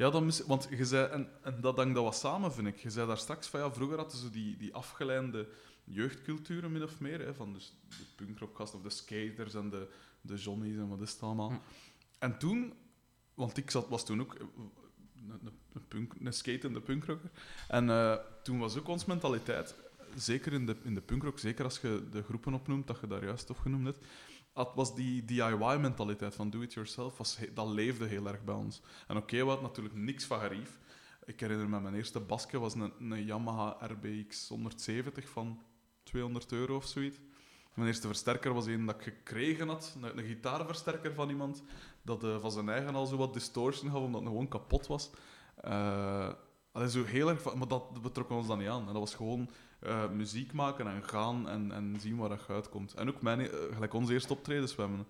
[0.02, 2.76] Ja, dan mis, want je zei, en, en dat hangt dat wat samen, vind ik.
[2.76, 5.48] Je zei daar straks van, ja, vroeger hadden ze die, die afgeleide
[5.84, 9.88] jeugdculturen, min of meer, hè, van dus de punkrockgasten of de skaters en de,
[10.20, 11.48] de johnnies en wat is het allemaal.
[11.48, 11.56] Hm.
[12.18, 12.72] En toen,
[13.34, 15.40] want ik zat, was toen ook een,
[15.72, 17.30] een, punk, een skatende punkrocker,
[17.68, 19.74] en eh, toen was ook ons mentaliteit,
[20.16, 23.24] zeker in de, in de punkrock, zeker als je de groepen opnoemt, dat je daar
[23.24, 24.04] juist opgenoemd hebt,
[24.52, 28.82] had, was die DIY-mentaliteit van do-it-yourself, dat leefde heel erg bij ons.
[29.06, 30.78] En oké, we hadden natuurlijk niks van gerief.
[31.24, 35.62] Ik herinner me, mijn eerste basket was een, een Yamaha RBX 170 van
[36.02, 37.18] 200 euro of zoiets.
[37.74, 41.62] Mijn eerste versterker was een dat ik gekregen had, een, gitaarversterker van iemand,
[42.02, 45.10] dat eh, van zijn eigen al zo wat distortion had, omdat het gewoon kapot was.
[45.56, 46.32] Eh
[46.72, 48.80] allee, zo heel erg, maar dat betrok ons dan niet aan.
[48.80, 49.50] En dat was gewoon
[49.83, 52.95] eh, muziek maken en gaan en, en zien waar dat uitkomt.
[52.95, 55.07] En ook mijn, eh, gelijk onze eerste optredens, we hebben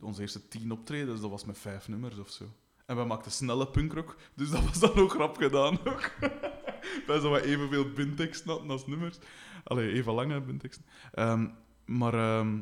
[0.00, 2.44] onze eerste tien optredens, dat was met vijf nummers of zo.
[2.86, 5.78] En wij maakten snelle punkrock, dus dat was dan ook grap gedaan.
[5.86, 6.10] Ook.
[7.06, 9.18] wij zo evenveel binteksten als nummers.
[9.64, 10.84] Allee, even lange binteksten.
[11.12, 11.48] Ehm,
[11.84, 12.60] maar ehm,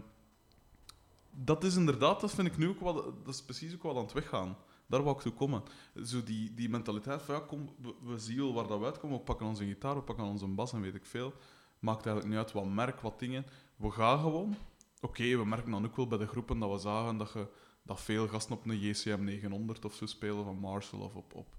[1.30, 4.02] dat is inderdaad, dat vind ik nu ook wel, dat is precies ook wel aan
[4.02, 4.56] het weggaan.
[4.92, 5.62] Daar wou ik toe komen.
[6.04, 7.68] Zo die, die mentaliteit van, ja, kom,
[8.02, 10.72] we, zien wel waar dat we uitkomen, we pakken onze gitaar, we pakken onze bas
[10.72, 11.32] en weet ik veel.
[11.78, 13.46] Maakt eigenlijk niet uit wat merk, wat dingen.
[13.76, 14.56] We gaan gewoon.
[15.00, 17.46] Oké, we merken dan ook wel bij de groepen dat we zagen dat, je,
[17.82, 21.56] dat veel gasten op een JCM 900 of zo spelen van Marshall of op, op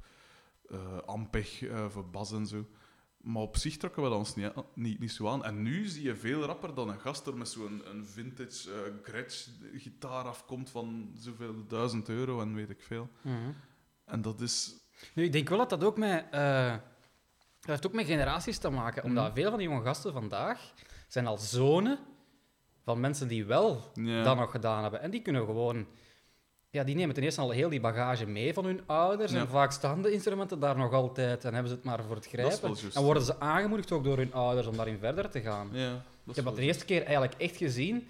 [0.69, 2.65] eh, Ampeg eh, voor bas en zo.
[3.23, 5.43] Maar op zich trokken we dat ons niet, niet, niet zo aan.
[5.45, 8.93] En nu zie je veel rapper dan een gast er met zo'n een vintage eh
[9.03, 13.09] Gretsch gitaar afkomt van zoveel duizend euro en weet ik veel.
[14.05, 14.73] En dat is...
[15.15, 16.71] Nu, ik denk wel dat dat ook met, eh,
[17.59, 19.03] dat heeft ook met generaties te maken.
[19.03, 19.33] Omdat Mhm.
[19.35, 20.73] veel van die jonge gasten vandaag
[21.07, 21.99] zijn al zonen
[22.83, 24.23] van mensen die wel Ja.
[24.23, 25.01] dat nog gedaan hebben.
[25.01, 25.87] En die kunnen gewoon...
[26.73, 29.31] Ja, die nemen ten eerste al heel die bagage mee van hun ouders.
[29.31, 29.39] Ja.
[29.39, 32.27] En vaak staan de instrumenten daar nog altijd en hebben ze het maar voor het
[32.27, 32.75] grijpen.
[32.93, 35.69] En worden ze aangemoedigd ook door hun ouders om daarin verder te gaan.
[35.71, 38.07] Ja, dat Ik heb dat de eerste keer eigenlijk echt gezien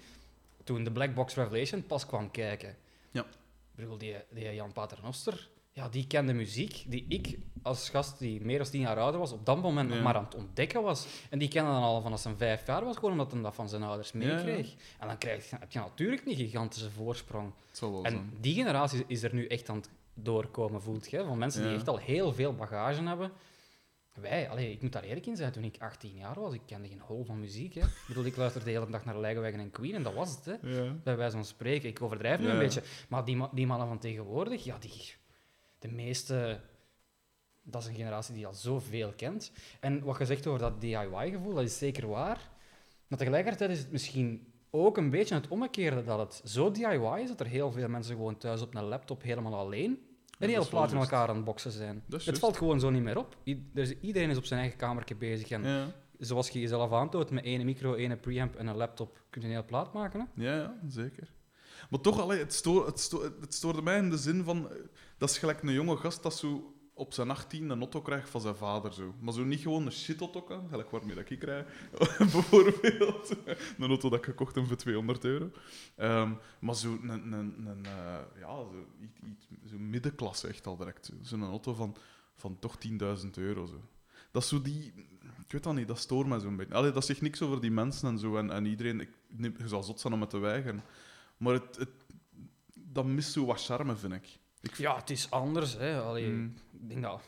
[0.64, 2.76] toen de Black Box Revelation pas kwam kijken.
[3.10, 3.20] Ja.
[3.20, 3.26] Ik
[3.74, 8.58] bedoel, die, die Jan Paternoster, ja, die kende muziek die ik als gast die meer
[8.58, 10.02] dan tien jaar ouder was, op dat moment nog Ja.
[10.02, 11.06] maar aan het ontdekken was.
[11.30, 13.68] En die kende dan al vanaf zijn vijf jaar was, gewoon omdat hij dat van
[13.68, 14.18] zijn ouders ja.
[14.18, 14.74] meekreeg.
[14.98, 17.52] En dan krijg je, heb je natuurlijk een gigantische voorsprong.
[17.80, 18.32] En zijn.
[18.40, 21.24] die generatie is er nu echt aan het doorkomen, voelt je?
[21.24, 23.32] Van mensen die echt al heel veel bagage hebben.
[24.20, 26.88] Wij, allee, ik moet daar eerlijk in zijn, toen ik 18 jaar was, ik kende
[26.88, 27.74] geen hol van muziek.
[27.74, 27.80] Hè.
[27.80, 30.44] Ik bedoel, ik luisterde de hele dag naar Lagwagon en Queen en dat was het.
[30.44, 30.56] Hè.
[31.02, 31.88] Bij wijze van spreken.
[31.88, 32.82] Ik overdrijf nu een beetje.
[33.08, 35.14] Maar die, die mannen van tegenwoordig, ja, die,
[35.88, 36.60] de meeste...
[37.62, 39.52] Dat is een generatie die al zoveel kent.
[39.80, 42.50] En wat je zegt over dat DIY-gevoel, dat is zeker waar.
[43.06, 47.28] Maar tegelijkertijd is het misschien ook een beetje het omgekeerde dat het zo DIY is
[47.28, 50.60] dat er heel veel mensen gewoon thuis op een laptop helemaal alleen dat en heel
[50.62, 52.02] is wel plaat in elkaar aan het boksen zijn.
[52.08, 53.36] Het valt gewoon zo niet meer op.
[53.44, 55.50] I- is- iedereen is op zijn eigen kamertje bezig.
[55.50, 55.86] En Ja.
[56.18, 59.52] zoals je jezelf aantoont, met één micro, één preamp en een laptop kun je een
[59.52, 60.20] hele plaat maken.
[60.20, 60.42] Hè?
[60.44, 61.32] Ja, ja, zeker.
[61.90, 64.70] Maar toch, allee, het, stoor, het, sto- het stoorde mij in de zin van...
[64.70, 64.76] eh,
[65.18, 68.40] Dat is gelijk een jonge gast dat zo op zijn 18 een auto krijgt van
[68.40, 68.92] zijn vader.
[68.92, 69.14] Zo.
[69.20, 71.66] Maar zo niet gewoon een shit-auto, gelijk waarmee dat ik krijg,
[72.18, 73.34] bijvoorbeeld.
[73.78, 75.50] een auto dat ik gekocht heb voor 200 euro.
[75.96, 77.32] Ehm, maar zo een, een,
[77.66, 81.06] een, eh, ja, zo, iets, iets, zo middenklasse echt al direct.
[81.06, 81.12] zo.
[81.22, 81.96] Zo'n auto van,
[82.34, 83.66] van toch 10.000 euro.
[83.66, 83.80] Zo.
[84.30, 84.92] Dat zo die...
[85.44, 86.74] Ik weet dat niet, dat stoort mij zo'n beetje.
[86.74, 88.36] Allee, dat zegt niks over die mensen en zo.
[88.36, 89.00] En, en iedereen...
[89.00, 89.08] Ik,
[89.58, 90.82] je zal zot zijn om het te weigeren.
[91.36, 91.88] Maar het, het,
[92.74, 94.38] dat mist zo wat charme, vind ik.
[94.60, 95.76] ik Ja, het is anders.
[95.76, 96.00] Hè.
[96.00, 96.54] Allee, Mm.
[96.72, 97.20] Ik denk dat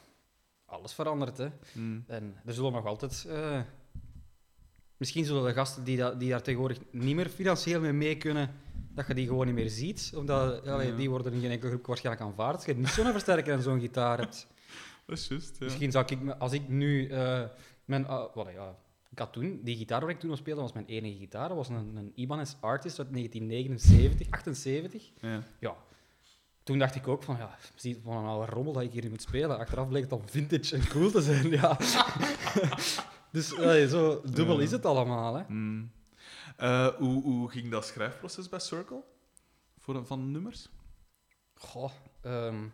[0.65, 1.39] alles verandert.
[1.39, 1.49] Hè.
[1.73, 2.05] Mm.
[2.07, 3.25] En er zullen nog altijd...
[3.29, 3.61] eh,
[4.97, 8.55] misschien zullen de gasten die, dat, die daar tegenwoordig niet meer financieel mee mee kunnen,
[8.95, 10.13] dat je die gewoon niet meer ziet.
[10.17, 12.57] Omdat allee, die worden in geen enkele groep waarschijnlijk aanvaard.
[12.57, 14.47] Als je niet zo'n versterker en zo'n gitaar hebt.
[15.07, 15.65] Dat is juist, ja.
[15.65, 17.45] Misschien zou ik, als ik nu eh,
[17.85, 18.07] mijn,
[18.53, 18.77] ja,
[19.17, 21.49] ik had toen, die gitaar waar ik toen op speelde, was mijn enige gitaar.
[21.49, 25.11] Dat was een, een Ibanez Artist uit 1979, 78.
[25.21, 25.43] ja.
[25.59, 25.77] Ja.
[26.63, 29.09] Toen dacht ik ook van, ja, zie wat een oude rommel dat ik hier nu
[29.09, 29.59] moet spelen.
[29.59, 31.77] Achteraf bleek het dan vintage en cool te zijn, ja.
[33.33, 33.49] dus
[33.91, 34.63] zo dubbel Ja.
[34.63, 35.43] is het allemaal, hè.
[35.49, 35.91] Mm.
[36.57, 39.03] Eh, hoe, hoe ging dat schrijfproces bij Circle?
[39.79, 40.69] Voor, van nummers?
[41.55, 42.65] Goh, ehm,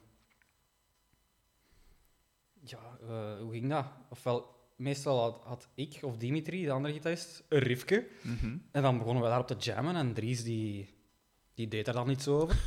[2.61, 3.87] ja, eh, hoe ging dat?
[4.09, 8.06] Ofwel, meestal had, had ik of Dimitri, de andere gitarist, een riffje.
[8.22, 8.56] Mhm.
[8.70, 10.94] En dan begonnen we daarop te jammen en Dries die,
[11.54, 12.56] die deed er dan niets over.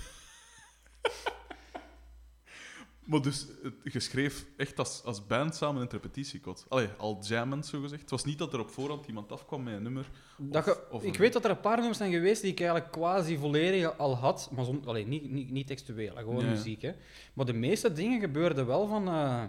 [3.05, 6.65] Maar dus, het- je schreef echt als, als band samen in het repetitiekot.
[6.69, 8.01] Allee, al jammend, zo gezegd.
[8.01, 10.09] Het was niet dat er op voorhand iemand afkwam met een nummer.
[10.37, 12.51] Dat Of- je- of ik een- weet dat er een paar nummers zijn geweest die
[12.51, 16.49] ik eigenlijk quasi volledig al had, maar zon, allee, niet, niet, niet textueel, gewoon Ja.
[16.49, 16.81] muziek.
[16.81, 16.91] Hè.
[17.33, 19.07] Maar de meeste dingen gebeurden wel van...
[19.07, 19.43] eh,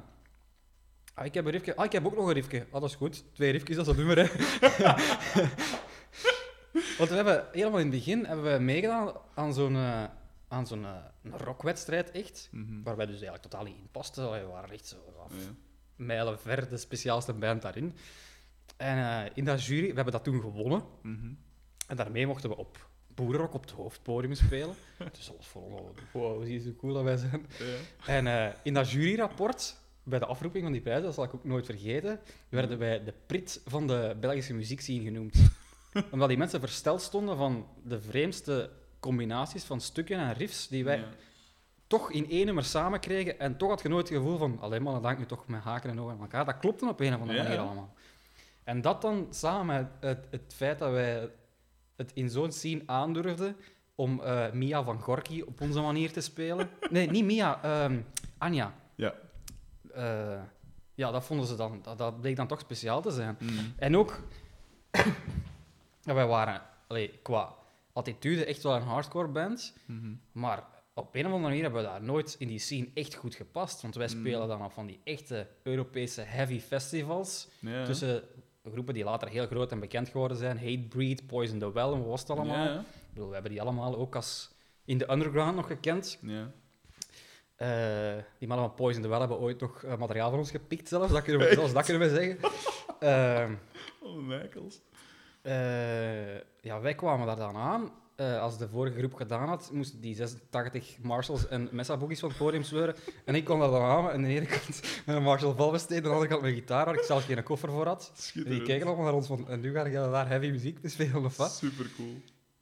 [1.16, 1.74] ah, ik heb een.
[1.76, 2.66] Ah, ik heb ook nog een riffje.
[2.70, 3.24] Ah, dat is goed.
[3.34, 4.28] Twee riffjes, dat is een nummer, hè.
[6.98, 10.04] Want we hebben helemaal in het begin hebben we meegedaan aan zo'n eh,
[10.48, 12.48] aan zo'n eh, een rockwedstrijd, echt.
[12.52, 12.82] Mhm.
[12.82, 14.30] Waar wij dus eigenlijk totaal niet in pasten.
[14.30, 14.96] We waren echt zo
[15.30, 15.36] Ja.
[15.96, 17.94] mijlen ver de speciaalste band daarin.
[18.76, 20.82] En eh, in dat jury, we hebben dat toen gewonnen.
[21.02, 21.32] Mhm.
[21.86, 24.74] En daarmee mochten we op Boerenrock op het hoofdpodium spelen.
[25.12, 27.46] dus dat was voor ons al, wow, zie je zo cool dat wij zijn.
[27.58, 27.76] Ja.
[28.26, 29.76] En in dat juryrapport,
[30.06, 33.14] bij de afroeping van die prijzen, dat zal ik ook nooit vergeten, werden wij de
[33.26, 35.36] prit van de Belgische muziekscene genoemd.
[36.10, 40.98] Omdat die mensen versteld stonden van de vreemdste combinaties van stukken en riffs die wij
[40.98, 41.04] Ja.
[41.86, 43.38] toch in één nummer samen kregen.
[43.38, 45.60] En toch had je nooit het gevoel van, alleen maar, dan dank nu toch met
[45.62, 46.44] haken en ogen aan elkaar.
[46.44, 47.44] Dat klopte op een of andere Ja.
[47.44, 47.94] manier allemaal.
[48.64, 51.30] En dat dan samen met het, het feit dat wij
[51.96, 53.56] het in zo'n scene aandurfden
[53.94, 56.68] om eh, Mia van Gorky op onze manier te spelen.
[56.90, 57.98] Nee, niet Mia, ehm,
[58.38, 58.74] Anja.
[58.94, 59.14] Ja.
[59.96, 60.40] Eh,
[60.94, 63.36] ja, dat vonden ze dan, dat, dat bleek dan toch speciaal te zijn.
[63.40, 63.64] Mhm.
[63.76, 64.20] En ook,
[66.02, 67.54] wij waren allee, qua
[67.92, 70.14] attitude echt wel een hardcore band, Mhm.
[70.32, 73.34] maar op een of andere manier hebben we daar nooit in die scene echt goed
[73.34, 73.82] gepast.
[73.82, 74.18] Want wij Mm.
[74.20, 77.48] spelen dan op van die echte Europese heavy festivals.
[77.58, 77.84] Ja.
[77.84, 78.22] Tussen
[78.72, 80.58] groepen die later heel groot en bekend geworden zijn.
[80.58, 82.64] Hatebreed, Poison the Well en wat was het allemaal.
[82.64, 82.78] Ja.
[82.80, 84.50] Ik bedoel, we hebben die allemaal ook als
[84.84, 86.18] in de underground nog gekend.
[86.22, 86.50] Ja.
[87.56, 90.88] Eh, die mannen van Poison the Well hebben ooit nog eh, materiaal van ons gepikt
[90.88, 91.12] zelfs.
[91.12, 92.38] Dat kunnen we, zelfs dat kunnen we zeggen.
[93.00, 93.52] Ehm,
[94.02, 94.80] Oh, mijkels.
[95.42, 97.90] eh, ja, wij kwamen daar dan aan.
[98.40, 102.38] Als de vorige groep gedaan had, moesten die 86 Marshalls en Mesa Boogies van het
[102.38, 102.94] podium sleuren.
[103.24, 106.02] En ik kwam daar dan aan en de ene kant met een Marshall Valvesteen, aan
[106.02, 108.32] de andere kant mijn gitaar, waar ik zelf geen koffer voor had.
[108.34, 110.88] En die keken allemaal naar ons van, en nu ga je daar heavy muziek te
[110.88, 111.52] spelen of wat?
[111.52, 112.14] Super cool.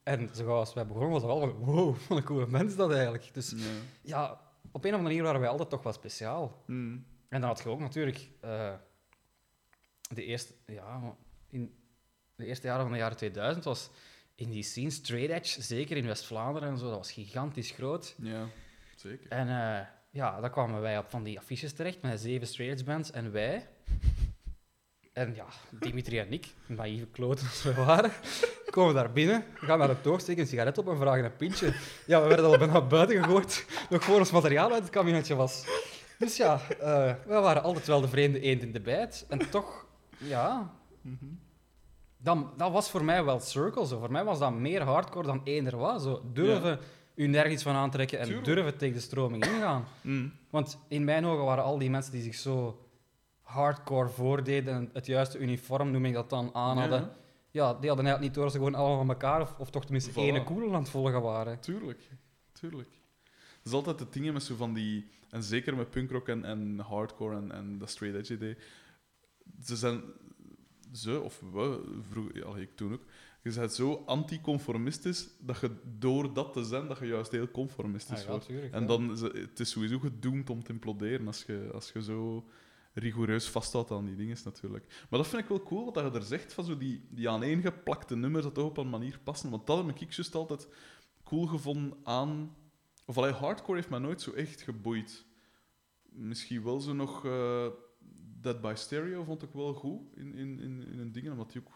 [0.02, 2.76] En zo gauw als wij begonnen, was het al van, wow, wat een coole mens
[2.76, 3.30] dat eigenlijk.
[3.33, 3.57] Dus Ja.
[4.02, 4.40] ja,
[4.74, 6.62] op een of andere manier waren wij altijd toch wel speciaal.
[6.66, 6.98] Mhm.
[7.28, 8.74] En dan had je ook natuurlijk eh,
[10.08, 11.16] de eerste, ja,
[11.50, 11.74] in
[12.37, 13.90] de eerste jaren van de jaren 2000 was
[14.34, 18.14] in die scene straight edge, zeker in West-Vlaanderen en zo, dat was gigantisch groot.
[18.18, 18.46] Ja,
[18.96, 19.30] zeker.
[19.30, 23.10] En eh, ja, dan kwamen wij op van die affiches terecht met zeven straight bands
[23.10, 23.68] en wij.
[25.14, 28.12] En ja, Dimitri en ik, naïeve kloten als we waren,
[28.70, 31.74] komen daar binnen, gaan naar de toog, steken een sigaret op en vragen een pintje.
[32.07, 35.64] Ja, we werden al bijna buiten gegooid, nog voor ons materiaal uit het kabinetje was.
[36.18, 39.27] Dus ja, eh we waren altijd wel de vreemde eend in de bijt.
[39.29, 39.87] En toch,
[40.18, 40.72] ja,
[42.16, 43.87] dan, dat was voor mij wel circle.
[43.87, 43.98] Zo.
[43.98, 46.03] Voor mij was dat meer hardcore dan eender was.
[46.03, 46.22] Zo.
[46.33, 46.79] Durven
[47.14, 48.46] u nergens van aantrekken en Tuurlijk.
[48.46, 49.87] durven tegen de stroming ingaan.
[50.00, 50.33] Mm.
[50.50, 52.84] Want in mijn ogen waren al die mensen die zich zo
[53.44, 57.00] hardcore voordeden en het juiste uniform, noem ik dat dan, aan hadden.
[57.00, 57.16] ja.
[57.50, 59.83] Ja, die hadden eigenlijk niet door dat ze gewoon allemaal van elkaar, of, of toch
[59.83, 60.14] tenminste Voilà.
[60.14, 61.61] ene koel aan het volgen waren.
[61.61, 62.09] Tuurlijk,
[62.52, 62.88] tuurlijk.
[63.62, 65.07] Dat is altijd de dingen met zo van die...
[65.30, 68.57] En zeker met punkrock en, en hardcore en, en dat straight edge idee.
[69.64, 70.02] Ze zijn...
[70.92, 71.80] Ze, of we,
[72.11, 73.02] vroeger, ja, ik toen ook.
[73.42, 78.18] Je bent zo anticonformistisch dat je door dat te zijn, dat je juist heel conformistisch
[78.18, 78.46] Ah, ja, wordt.
[78.46, 81.90] tuurlijk, En dan is het, het is sowieso gedoemd om te imploderen als je, als
[81.92, 82.44] je zo
[82.94, 85.07] rigoureus vasthoudt aan die dingen natuurlijk.
[85.11, 88.16] Maar dat vind ik wel cool, wat je er zegt, van zo die, die aaneengeplakte
[88.16, 89.50] nummers, dat toch op een manier passen.
[89.50, 90.68] Want dat heb ik juist altijd
[91.24, 92.57] cool gevonden aan...
[93.07, 95.24] Of allee, hardcore heeft mij nooit zo echt geboeid.
[96.02, 97.24] Misschien wel zo nog...
[97.24, 97.66] eh
[98.40, 101.61] Dead by Stereo vond ik wel goed in, in, in, in een ding, omdat die
[101.61, 101.72] ook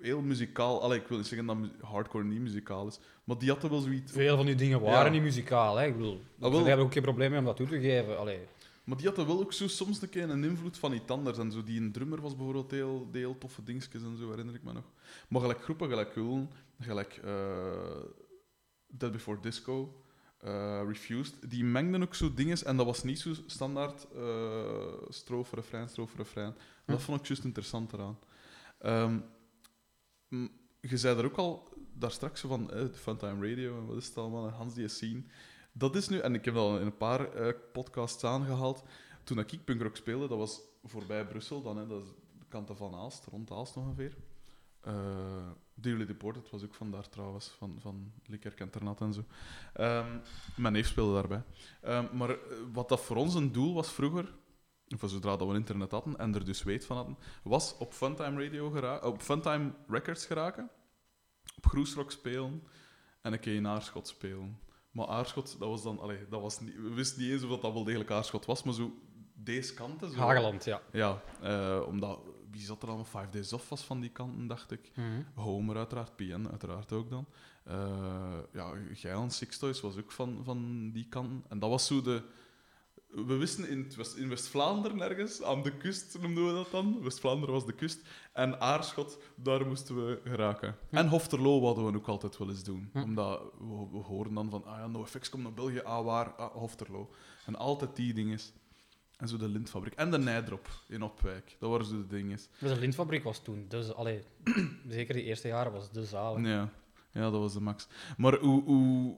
[0.00, 0.82] heel muzikaal...
[0.82, 4.12] Allee, ik wil niet zeggen dat hardcore niet muzikaal is, maar die hadden wel zoiets...
[4.12, 5.10] Veel van die dingen waren Ja.
[5.10, 5.76] niet muzikaal.
[5.76, 5.86] Hè?
[5.86, 6.50] Ik bedoel, wel.
[6.50, 8.18] we hebben ook geen probleem mee om dat toe te geven.
[8.18, 8.38] Allee.
[8.84, 11.38] Maar die hadden wel ook zo soms een keer een invloed van iets anders.
[11.38, 14.62] En zo die een drummer was bijvoorbeeld heel, heel toffe dingetjes en zo, herinner ik
[14.62, 14.92] me nog.
[15.28, 18.02] Maar gelijk groepen, gelijk Huln, gelijk eh
[18.86, 20.02] Dead Before Disco,
[20.38, 22.64] eh, Refused, die mengden ook zo dingen.
[22.64, 26.54] En dat was niet zo standaard eh strofe, refrein, strofe, refrein.
[26.86, 27.02] Dat Hm.
[27.04, 28.18] vond ik juist interessant eraan.
[28.78, 29.18] Ehm,
[30.80, 34.16] je zei er ook al daar straks van eh, Funtime Radio en wat is het
[34.18, 35.22] allemaal, en Hans die scene.
[35.72, 38.82] Dat is nu, en ik heb dat al in een paar eh, podcasts aangehaald.
[39.24, 42.08] Toen ik punkrock speelde, dat was voorbij Brussel, dan, hè, dat is
[42.38, 44.16] de kanten van Aalst, rond Aalst ongeveer.
[44.86, 49.24] Uh, Dearly Deported was ook vandaar trouwens, van, van Likkerk en Ternat en zo.
[49.72, 50.18] Ehm,
[50.56, 51.42] mijn neef speelde daarbij.
[51.80, 52.36] Ehm, maar eh,
[52.72, 54.34] wat dat voor ons een doel was vroeger,
[54.94, 58.44] of zodra dat we internet hadden en er dus weet van hadden, was op Funtime
[58.44, 60.70] Radio op Funtime Records geraken,
[61.56, 62.62] op Groesrock spelen
[63.20, 64.58] en een keer in Aarschot spelen.
[64.92, 67.62] Maar Aarschot, dat was dan, allee, dat was niet, we wisten niet eens of dat,
[67.62, 68.92] dat wel degelijk Aarschot was, maar zo
[69.34, 70.10] deze kanten.
[70.10, 70.80] Zo, Hageland, ja.
[70.92, 72.18] Ja, eh, omdat,
[72.50, 73.04] wie zat er allemaal?
[73.04, 74.90] Five Days Off was van die kanten, dacht ik.
[75.34, 77.26] Homer uiteraard, PN uiteraard ook dan.
[77.64, 81.44] Eh ja, Geilen Six Toys was ook van, van die kanten.
[81.48, 82.22] En dat was zo de...
[83.14, 87.02] We wisten in, West- in West-Vlaanderen ergens, aan de kust noemden we dat dan.
[87.02, 88.00] West-Vlaanderen was de kust.
[88.32, 90.76] En Aarschot, daar moesten we geraken.
[90.88, 90.96] Hm.
[90.96, 92.88] En Hofterlo wouden we ook altijd wel eens doen.
[92.92, 93.02] Hm.
[93.02, 96.52] Omdat we, we horen dan van, ah ja, NoFX komt naar België, ah waar, ah,
[96.54, 97.10] Hofterlo.
[97.46, 98.38] En altijd die dingen.
[99.16, 99.94] En zo de lintfabriek.
[99.94, 101.56] En de Nijdrop in Opwijk.
[101.58, 102.38] Dat waren zo de dingen.
[102.58, 104.22] Dus de lintfabriek was toen, dus, allee,
[104.88, 106.38] zeker die eerste jaren was de zaal.
[106.38, 106.72] Ja.
[107.12, 107.88] Ja, dat was de max.
[108.16, 109.16] Maar hoe, hoe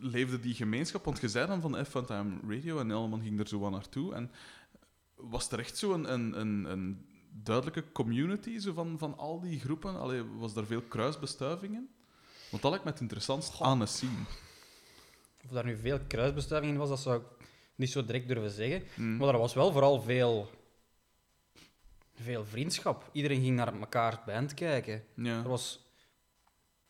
[0.00, 1.04] leefde die gemeenschap?
[1.04, 4.14] Want je zei dan van F Funtime Radio en Elman ging er zo aan naartoe.
[4.14, 4.30] En
[5.14, 9.60] was er echt zo een, een, een, een duidelijke community zo van, van al die
[9.60, 10.00] groepen?
[10.00, 11.88] Allee, was er veel kruisbestuivingen?
[12.50, 14.24] Want dat lijkt me het interessantst aan een scene.
[15.44, 18.82] Of daar nu veel kruisbestuiving in was, dat zou ik niet zo direct durven zeggen.
[18.94, 19.16] Mm.
[19.16, 20.50] Maar er was wel vooral veel,
[22.14, 23.08] veel vriendschap.
[23.12, 25.04] Iedereen ging naar elkaar band kijken.
[25.14, 25.36] Ja.
[25.36, 25.87] Dat was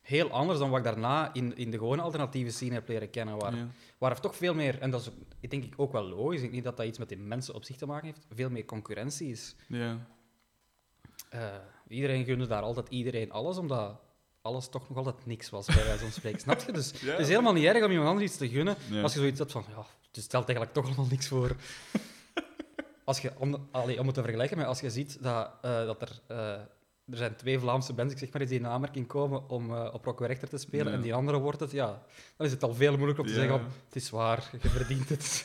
[0.09, 3.39] heel anders dan wat ik daarna in, in de gewone alternatieve scene heb leren kennen.
[3.39, 3.67] Waar, Ja.
[3.99, 6.41] waar er toch veel meer, en dat is ik denk ik ook wel logisch, ik
[6.41, 8.65] denk niet dat dat iets met die mensen op zich te maken heeft, veel meer
[8.65, 9.55] concurrentie is.
[9.69, 10.07] Ja.
[11.31, 11.55] Eh,
[11.89, 14.01] iedereen gunde daar altijd iedereen alles, omdat
[14.43, 16.41] alles toch nog altijd niks was, bij wijze van spreken.
[16.41, 16.73] Snap je?
[16.73, 17.11] Dus Ja.
[17.11, 19.03] het is helemaal niet erg om iemand anders iets te gunnen, Ja.
[19.03, 21.57] als je zoiets hebt van, ja, het stelt eigenlijk toch allemaal niks voor.
[23.05, 26.03] Als je, om, allee, om het te vergelijken met als je ziet dat, eh, dat
[26.03, 26.21] er...
[26.27, 26.61] eh,
[27.11, 30.05] er zijn twee Vlaamse bands, ik zeg maar, die in aanmerking komen om eh, op
[30.05, 30.93] Rock Werchter te spelen, Ja.
[30.93, 32.03] en die andere wordt het, ja,
[32.37, 33.41] dan is het al veel moeilijker om te Ja.
[33.41, 35.45] zeggen, van, het is waar, je verdient het.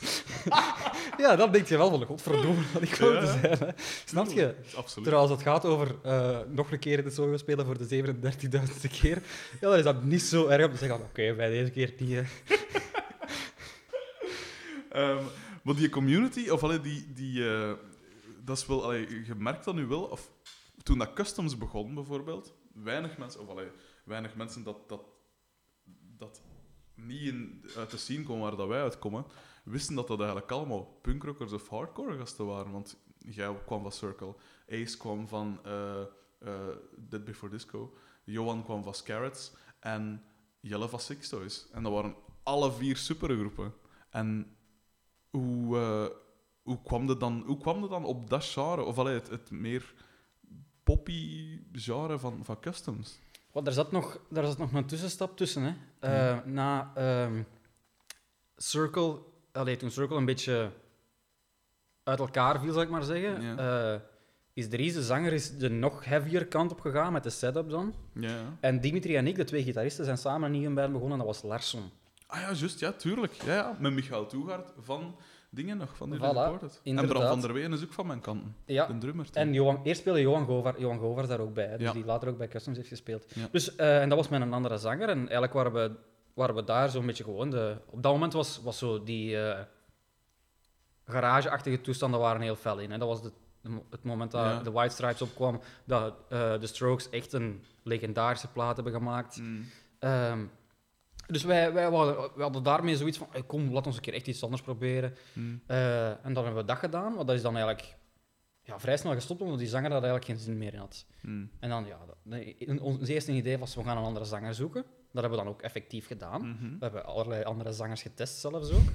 [1.18, 3.58] ja, dan denk je wel van, godverdomme, dat ik gewoon te zijn.
[3.58, 3.66] Hè.
[4.04, 4.54] Snap je?
[4.76, 4.92] Absoluut.
[5.04, 7.86] Terwijl als het gaat over eh, nog een keer in de solo spelen voor de
[7.86, 9.22] 37.000ste keer,
[9.60, 12.10] ja, dan is dat niet zo erg om te zeggen, oké, bij deze keer niet.
[12.14, 12.22] hè.
[14.90, 15.22] Ehm,
[15.62, 17.72] maar die community, of allee, die, die, eh,
[18.44, 20.30] dat is wel, allee, je merkt dat nu wel, of
[20.84, 23.70] toen dat Customs begon bijvoorbeeld, weinig mensen, of allee,
[24.04, 25.02] weinig mensen dat, dat,
[26.16, 26.42] dat
[26.94, 29.26] niet in, uit de scene komen waar dat wij uitkomen,
[29.64, 32.72] wisten dat dat eigenlijk allemaal punkrockers of hardcore gasten waren.
[32.72, 34.34] Want jij kwam van Circle,
[34.68, 36.02] Ace kwam van eh,
[36.96, 37.94] Dead Before Disco,
[38.24, 40.24] Johan kwam van Scarrets en
[40.60, 41.68] Jelle van Six Toys.
[41.72, 43.74] En dat waren alle vier supergroepen.
[44.10, 44.56] En
[45.30, 46.06] hoe, eh,
[46.62, 48.56] hoe, kwam je dan, hoe kwam je dan op dat?
[48.56, 49.94] Of allee, het, het meer
[50.84, 53.18] poppy genre van, van customs?
[53.52, 55.62] Wat, daar, zat nog, daar zat nog een tussenstap tussen.
[55.62, 55.74] Hè.
[56.00, 56.36] Ja.
[56.40, 57.42] Eh, na ehm,
[58.56, 59.18] Circle,
[59.52, 60.70] allee, toen Circle een beetje
[62.02, 63.92] uit elkaar viel, zal ik maar zeggen, Ja.
[63.94, 64.00] eh,
[64.52, 67.94] is Dries, de zanger, is de nog heavier kant op gegaan met de setup dan.
[68.12, 68.56] Ja.
[68.60, 71.42] En Dimitri en ik, de twee gitaristen, zijn samen een nieuwe band begonnen, dat was
[71.42, 71.90] Larson.
[72.26, 73.32] Ah ja, juist, ja, tuurlijk.
[73.32, 73.76] Ja, ja.
[73.80, 75.16] Met Michael Toegaard van
[75.54, 76.80] dingen nog, van de Voilà.
[76.84, 78.56] En Bram van der Ween is ook van mijn kanten.
[78.64, 79.24] Ja, De drummer.
[79.30, 79.42] toen.
[79.42, 81.92] En Johan, eerst speelde Johan Govaert, Johan Govaert daar ook bij, hè, dus Ja.
[81.92, 83.24] die later ook bij Customs heeft gespeeld.
[83.34, 83.48] Ja.
[83.50, 85.08] Dus, eh, en dat was met een andere zanger.
[85.08, 85.90] En eigenlijk waren we,
[86.34, 87.50] waren we daar zo'n beetje gewoon...
[87.50, 89.60] De, op dat moment was, was zo die eh,
[91.04, 92.90] garageachtige toestanden waren heel fel in.
[92.90, 92.98] Hè.
[92.98, 93.32] Dat was de,
[93.90, 94.60] het moment dat Ja.
[94.62, 99.36] de White Stripes opkwam, dat eh, de Strokes echt een legendarische plaat hebben gemaakt.
[99.40, 99.64] Mm.
[99.98, 100.44] Ehm,
[101.26, 104.14] dus wij, wij, hadden, wij hadden daarmee zoiets van, "Hey, kom, laat ons een keer
[104.14, 105.14] echt iets anders proberen.
[105.32, 105.62] Mm.
[105.66, 107.96] Eh, en dan hebben we dat gedaan, want dat is dan eigenlijk
[108.62, 111.06] ja, vrij snel gestopt, omdat die zanger daar eigenlijk geen zin meer in had.
[111.20, 111.50] Mm.
[111.60, 114.82] En dan, ja, dat- ons eerste idee was, we gaan een andere zanger zoeken.
[115.12, 116.40] Dat hebben we dan ook effectief gedaan.
[116.48, 116.62] Mhm.
[116.70, 118.88] We hebben allerlei andere zangers getest zelfs ook.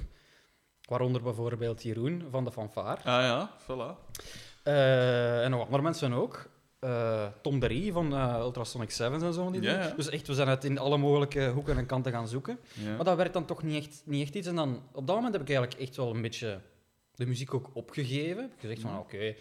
[0.88, 2.96] Waaronder bijvoorbeeld Jeroen van de Fanfare.
[2.96, 4.14] Ah ja, voilà.
[4.62, 6.49] Eh, en nog andere mensen ook.
[6.80, 9.42] Eh, Tom de Rie van eh, Ultrasonic Sevens en zo.
[9.42, 9.88] van Die Ja, dingen.
[9.88, 9.94] ja.
[9.94, 12.58] Dus echt, we zijn het in alle mogelijke hoeken en kanten gaan zoeken.
[12.72, 12.94] Ja.
[12.96, 14.46] Maar dat werd dan toch niet echt, niet echt iets.
[14.46, 16.60] En dan, op dat moment heb ik eigenlijk echt wel een beetje
[17.14, 18.44] de muziek ook opgegeven.
[18.44, 19.00] Ik heb gezegd van, Mhm.
[19.00, 19.34] oké,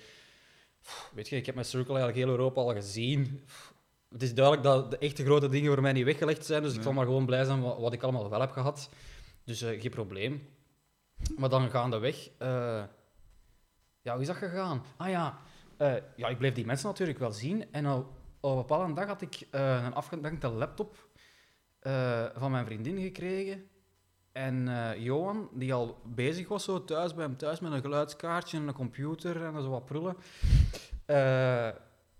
[1.13, 3.41] weet je, ik heb mijn Circle eigenlijk heel Europa al gezien.
[3.45, 3.73] Pff,
[4.09, 6.81] Het is duidelijk dat de echte grote dingen voor mij niet weggelegd zijn, dus ik
[6.81, 8.89] zal maar gewoon blij zijn wat, wat ik allemaal wel heb gehad.
[9.43, 10.47] Dus eh, geen probleem.
[11.37, 12.29] Maar dan gaandeweg...
[12.37, 12.83] eh
[14.01, 14.83] ja, hoe is dat gegaan?
[14.97, 15.39] Ah ja,
[15.79, 17.71] eh, ja, ik bleef die mensen natuurlijk wel zien.
[17.71, 17.99] En al,
[18.39, 21.07] op een bepaalde dag had ik eh, een afgedankte laptop
[21.79, 23.67] eh, van mijn vriendin gekregen.
[24.31, 28.67] En Johan, die al bezig was zo thuis bij hem thuis met een geluidskaartje en
[28.67, 30.15] een computer en zo wat prullen.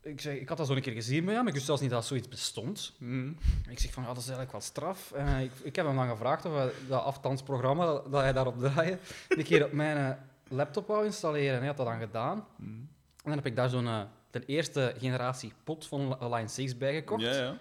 [0.02, 1.90] Ik, zeg, ik had dat zo een keer gezien bij hem, ik wist zelfs niet
[1.90, 2.96] dat zoiets bestond.
[3.00, 3.38] Mm.
[3.70, 5.12] Ik zeg van, ja, dat is eigenlijk wel straf.
[5.12, 9.00] En ik, ik heb hem dan gevraagd of hij dat afstandsprogramma dat, hij daarop draaide,
[9.28, 11.54] een keer op mijn laptop wou installeren.
[11.54, 12.46] En hij had dat dan gedaan.
[12.58, 12.90] Mm.
[13.24, 14.02] En dan heb ik daar zo'n eh,
[14.32, 17.22] de eerste generatie pot van Line 6 bij gekocht.
[17.22, 17.58] Ja, ja.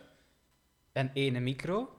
[0.93, 1.91] En één micro.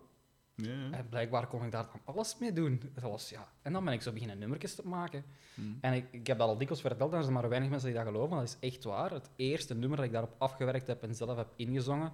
[0.55, 0.91] ja.
[0.91, 2.81] En blijkbaar kon ik daar dan alles mee doen.
[2.93, 3.47] Dat was, ja.
[3.61, 5.23] En dan ben ik zo beginnen nummertjes te maken.
[5.53, 5.77] Mm.
[5.81, 8.07] En ik, ik heb dat al dikwijls verteld, er zijn maar weinig mensen die dat
[8.07, 9.11] geloven, maar dat is echt waar.
[9.11, 12.13] Het eerste nummer dat ik daarop afgewerkt heb en zelf heb ingezongen,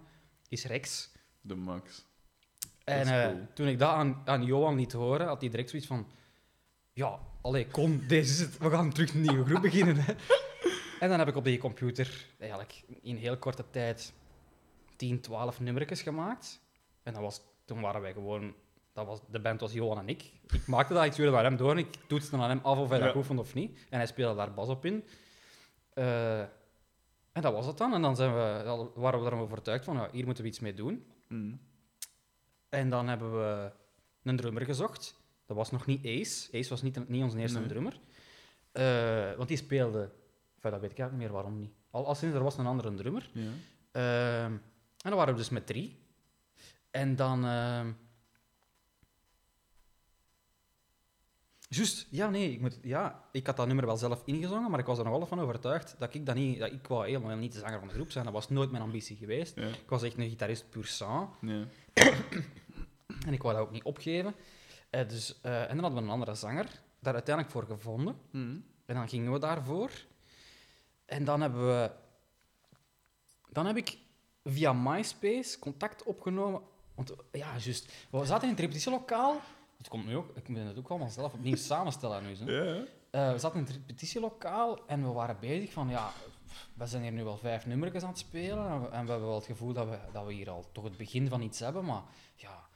[0.50, 1.12] is Rex.
[1.42, 2.06] De max.
[2.84, 3.48] En eh, cool.
[3.54, 6.08] toen ik dat aan, aan Johan liet horen, had hij direct zoiets van...
[6.94, 8.58] Ja, allee, kom, deze is het.
[8.58, 9.96] We gaan terug een nieuwe groep beginnen.
[9.96, 10.14] Hè.
[11.06, 14.14] En dan heb ik op die computer eigenlijk in heel korte tijd
[14.96, 16.62] 10, 12 nummertjes gemaakt.
[17.04, 18.54] En dat was, toen waren wij gewoon...
[18.94, 20.32] Dat was, de band was Johan en ik.
[20.52, 22.90] Ik maakte dat, ik stuurde naar hem door en ik toetste aan hem af of
[22.90, 23.86] hij dat goed vond of niet.
[23.90, 25.04] En hij speelde daar bas op in.
[25.94, 26.40] Eh,
[27.32, 27.94] en dat was het dan.
[27.94, 30.60] En dan zijn we, dan waren we ervan overtuigd van, ja, hier moeten we iets
[30.60, 31.06] mee doen.
[31.28, 31.60] Mm.
[32.70, 33.72] En dan hebben we
[34.24, 35.20] een drummer gezocht.
[35.46, 36.58] Dat was nog niet Ace.
[36.58, 37.68] Ace was niet, niet onze eerste Nee.
[37.68, 38.00] drummer.
[38.72, 40.10] Eh, want die speelde...
[40.66, 41.74] Enfin, dat weet ik eigenlijk niet meer waarom niet.
[41.90, 43.30] Al, al sinds er was een andere drummer.
[43.34, 43.52] Ja.
[43.92, 46.00] Ehm, en dan waren we dus met drie.
[46.92, 47.46] En dan...
[47.46, 47.92] ehm,
[51.70, 54.86] Juist, ja, nee, ik, moet, ja, ik had dat nummer wel zelf ingezongen, maar ik
[54.86, 56.60] was er nog wel van overtuigd dat ik dat niet...
[56.60, 58.26] Dat ik wou helemaal niet de zanger van de groep zijn.
[58.26, 59.56] Dat was nooit mijn ambitie geweest.
[59.56, 59.68] Ja.
[59.68, 61.30] Ik was echt een gitarist puur sang.
[61.42, 61.64] Ja.
[63.26, 64.36] En ik wou dat ook niet opgeven.
[64.90, 66.68] Eh, dus, eh, en dan hadden we een andere zanger
[67.00, 68.16] daar uiteindelijk voor gevonden.
[68.32, 68.64] Mm.
[68.86, 69.92] En dan gingen we daarvoor.
[71.16, 71.92] En dan hebben we...
[73.50, 73.98] Dan heb ik
[74.44, 76.62] via MySpace contact opgenomen.
[76.96, 77.94] Want ja, juist.
[78.10, 79.40] We zaten in het repetitielokaal.
[79.78, 80.36] Het komt nu ook.
[80.36, 82.36] Ik moet het ook allemaal zelf opnieuw samenstellen nu.
[82.36, 82.46] Zo.
[82.46, 82.84] Ja, ja.
[83.10, 86.12] Eh, we zaten in het repetitielokaal en we waren bezig van, ja,
[86.74, 89.28] we zijn hier nu wel vijf nummertjes aan het spelen en we, en we hebben
[89.28, 91.86] wel het gevoel dat we, dat we hier al toch het begin van iets hebben,
[91.86, 92.02] maar
[92.36, 92.68] ja,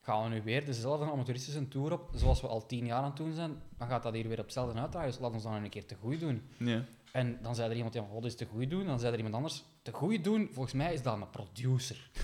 [0.00, 3.16] gaan we nu weer dezelfde amateuristische tour op, zoals we al tien jaar aan het
[3.16, 5.70] doen zijn, dan gaat dat hier weer op hetzelfde uitdraaien, dus laat ons dan een
[5.70, 6.42] keer te goed doen.
[6.56, 6.84] Ja.
[7.12, 8.86] En dan zei er iemand, ja, wat is te goed doen?
[8.86, 12.10] Dan zei er iemand anders, te goed doen, volgens mij is dat een producer.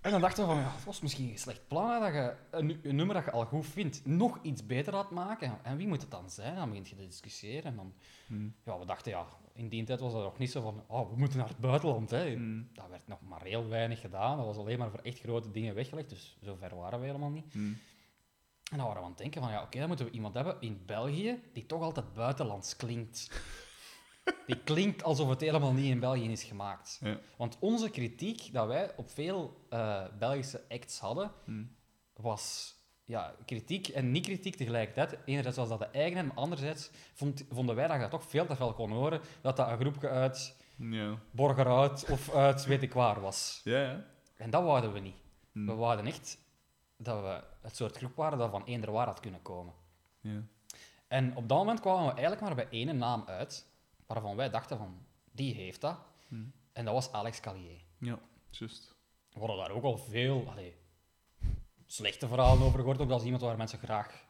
[0.00, 2.66] en dan dachten we van, ja, het was misschien een slecht plan, dat je een,
[2.66, 5.58] nu- een nummer dat je al goed vindt, nog iets beter laat maken.
[5.62, 6.54] En wie moet het dan zijn?
[6.56, 7.64] Dan begint je te discussiëren.
[7.64, 7.92] En dan,
[8.26, 8.54] Mm.
[8.64, 11.16] ja, we dachten, ja, in die tijd was dat nog niet zo van, oh, we
[11.18, 12.10] moeten naar het buitenland.
[12.10, 12.36] Hè.
[12.36, 12.68] Mm.
[12.72, 14.36] Dat werd nog maar heel weinig gedaan.
[14.36, 17.30] Dat was alleen maar voor echt grote dingen weggelegd, dus zo ver waren we helemaal
[17.30, 17.54] niet.
[17.54, 17.78] Mm.
[18.70, 20.56] En dan waren we aan het denken van, ja, oké, dan moeten we iemand hebben
[20.60, 23.30] in België die toch altijd buitenlands klinkt.
[24.46, 26.98] Die klinkt alsof het helemaal niet in België is gemaakt.
[27.02, 27.18] Ja.
[27.36, 31.76] Want onze kritiek dat wij op veel eh, Belgische acts hadden, Mm.
[32.14, 35.18] was ja, kritiek en niet-kritiek tegelijkertijd.
[35.24, 38.46] Enerzijds was dat de eigen, maar anderzijds vond, vonden wij dat je dat toch veel
[38.46, 41.18] te veel kon horen dat dat een groepje uit Ja.
[41.30, 43.60] Borgerhout of uit weet ik waar was.
[43.64, 44.04] Ja, ja.
[44.36, 45.16] En dat wouden we niet.
[45.52, 46.38] We wouden echt
[46.96, 49.74] dat we het soort groep waren dat van eender waar had kunnen komen.
[50.20, 50.42] ja.
[51.08, 53.66] En op dat moment kwamen we eigenlijk maar bij één naam uit,
[54.06, 54.98] waarvan wij dachten van,
[55.32, 55.98] die heeft dat.
[56.28, 56.34] Hm.
[56.72, 57.80] En dat was Alex Callier.
[57.98, 58.18] Ja,
[58.50, 58.94] juist.
[59.32, 60.74] We hadden daar ook al veel allee,
[61.86, 64.24] slechte verhalen over gehoord, ook dat is iemand waar mensen graag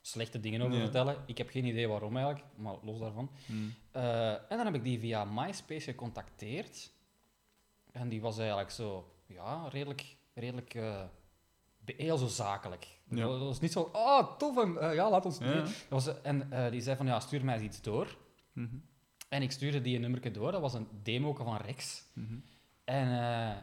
[0.00, 0.82] slechte dingen over Ja.
[0.82, 1.16] vertellen.
[1.26, 3.30] Ik heb geen idee waarom eigenlijk, maar los daarvan.
[3.46, 3.52] Hm.
[3.90, 6.92] Eh, en dan heb ik die via MySpace gecontacteerd.
[7.92, 11.04] En die was eigenlijk zo, ja, redelijk, redelijk eh,
[11.84, 12.86] heel zo zakelijk.
[13.08, 13.26] Ja.
[13.26, 15.64] Dat was niet zo, oh, tof, en, eh, ja, laat ons Ja, doen.
[15.88, 18.16] was, en eh, die zei van, ja, stuur mij eens iets door.
[18.52, 18.76] Mhm.
[19.28, 22.04] En ik stuurde die een nummerke door, dat was een demo van Rex.
[22.12, 22.34] Mhm.
[22.84, 23.56] En eh,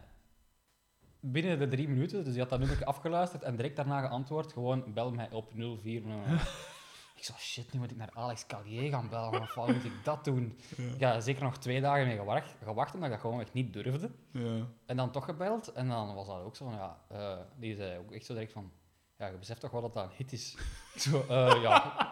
[1.19, 4.93] binnen de drie minuten, dus die had dat nummer afgeluisterd en direct daarna geantwoord, gewoon
[4.93, 5.51] bel mij op
[5.81, 6.01] 04.
[7.19, 10.03] ik zo, shit, nu moet ik naar Alex Callier gaan bellen, of wat moet ik
[10.03, 10.59] dat doen?
[10.97, 14.11] Ja, zeker nog twee dagen mee gewacht, gewacht omdat ik dat gewoon echt niet durfde.
[14.31, 14.67] Ja.
[14.85, 17.97] En dan toch gebeld en dan was dat ook zo van, ja, eh, die zei
[17.97, 18.71] ook echt zo direct van,
[19.17, 20.57] ja, je beseft toch wel dat dat een hit is?
[20.93, 22.11] Ik zo, eh, ja.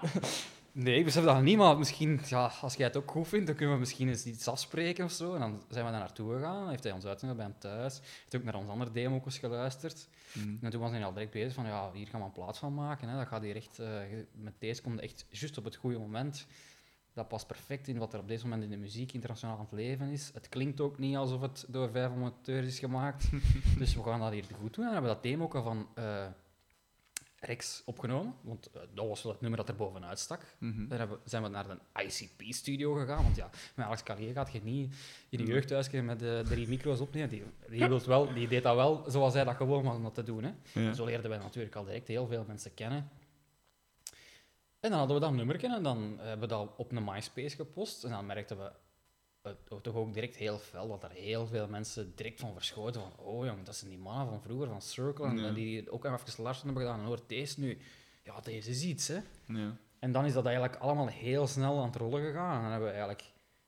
[0.79, 3.55] Nee, ik besef dat niet, maar misschien, ja, als jij het ook goed vindt, dan
[3.55, 5.33] kunnen we misschien eens iets afspreken of zo.
[5.33, 7.99] En dan zijn we daar naartoe gegaan, dan heeft hij ons uitgenodigd bij hem thuis,
[7.99, 10.07] heeft ook naar onze andere demo's geluisterd.
[10.31, 10.39] Hm.
[10.65, 12.73] En toen was hij al direct bezig van, ja, hier gaan we een plaats van
[12.73, 13.09] maken.
[13.09, 13.17] Hè.
[13.17, 13.99] Dat gaat hier echt, eh,
[14.31, 16.47] met deze komt echt juist op het goede moment.
[17.13, 19.71] Dat past perfect in wat er op deze moment in de muziek internationaal aan het
[19.71, 20.31] leven is.
[20.33, 23.29] Het klinkt ook niet alsof het door vijf amateurs is gemaakt.
[23.79, 24.83] dus we gaan dat hier goed doen.
[24.83, 26.25] En we hebben dat demo van eh,
[27.39, 28.33] Rex opgenomen.
[28.41, 30.41] Want eh, dat was wel het nummer dat er bovenuit stak.
[30.59, 33.23] Dan hebben, zijn we naar de ICP-studio gegaan.
[33.23, 34.93] Want ja, met Alex Carrier gaat je niet
[35.29, 35.53] in een Mhm.
[35.53, 37.29] jeugdhuisje met de drie micro's opnemen.
[37.29, 40.13] Die, die, wilt wel, die deed dat wel zoals hij dat gewoon was om dat
[40.13, 40.43] te doen.
[40.43, 40.51] Hè.
[40.81, 40.93] Ja.
[40.93, 43.09] Zo leerden wij natuurlijk al direct heel veel mensen kennen.
[44.79, 48.03] En dan hadden we dat nummer en dan hebben we dat op een MySpace gepost.
[48.03, 48.71] En dan merkten we
[49.81, 53.01] toch ook direct heel fel dat er heel veel mensen direct van verschoten.
[53.01, 55.25] Van, oh jong, dat zijn die mannen van vroeger, van Circle.
[55.27, 55.51] En Ja.
[55.51, 56.99] die ook even luisteren hebben gedaan.
[56.99, 57.77] En hoort deze nu.
[58.23, 59.17] Ja, deze is iets, hè.
[59.45, 59.77] Ja.
[59.99, 62.55] En dan is dat eigenlijk allemaal heel snel aan het rollen gegaan.
[62.55, 63.23] En dan hebben we eigenlijk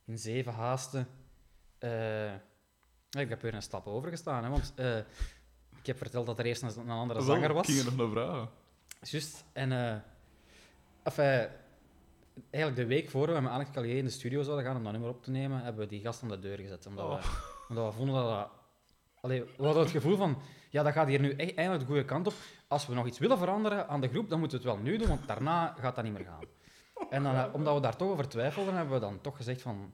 [0.06, 1.08] in zeven haasten...
[1.78, 2.34] eh,
[3.10, 4.98] ik heb weer een stap overgestaan, hè, want eh,
[5.80, 7.68] ik heb verteld dat er eerst een, een andere zanger was.
[7.68, 8.50] Ik ging er nog naar vragen.
[9.02, 9.44] Juist.
[9.54, 10.04] En
[11.04, 11.50] enfin,
[12.52, 14.92] eigenlijk de week voor we met Alex Callier in de studio zouden gaan om dat
[14.92, 16.86] nummer op te nemen, hebben we die gast aan de deur gezet.
[16.86, 17.22] Omdat, Oh.
[17.22, 17.30] we,
[17.70, 18.50] omdat we vonden dat dat...
[19.22, 22.06] Allee, we hadden het gevoel van, ja, dat gaat hier nu echt eindelijk de goede
[22.06, 22.34] kant op.
[22.68, 24.98] Als we nog iets willen veranderen aan de groep, dan moeten we het wel nu
[24.98, 26.44] doen, want daarna gaat dat niet meer gaan.
[27.10, 29.94] En dan, eh, omdat we daar toch over twijfelden, hebben we dan toch gezegd van...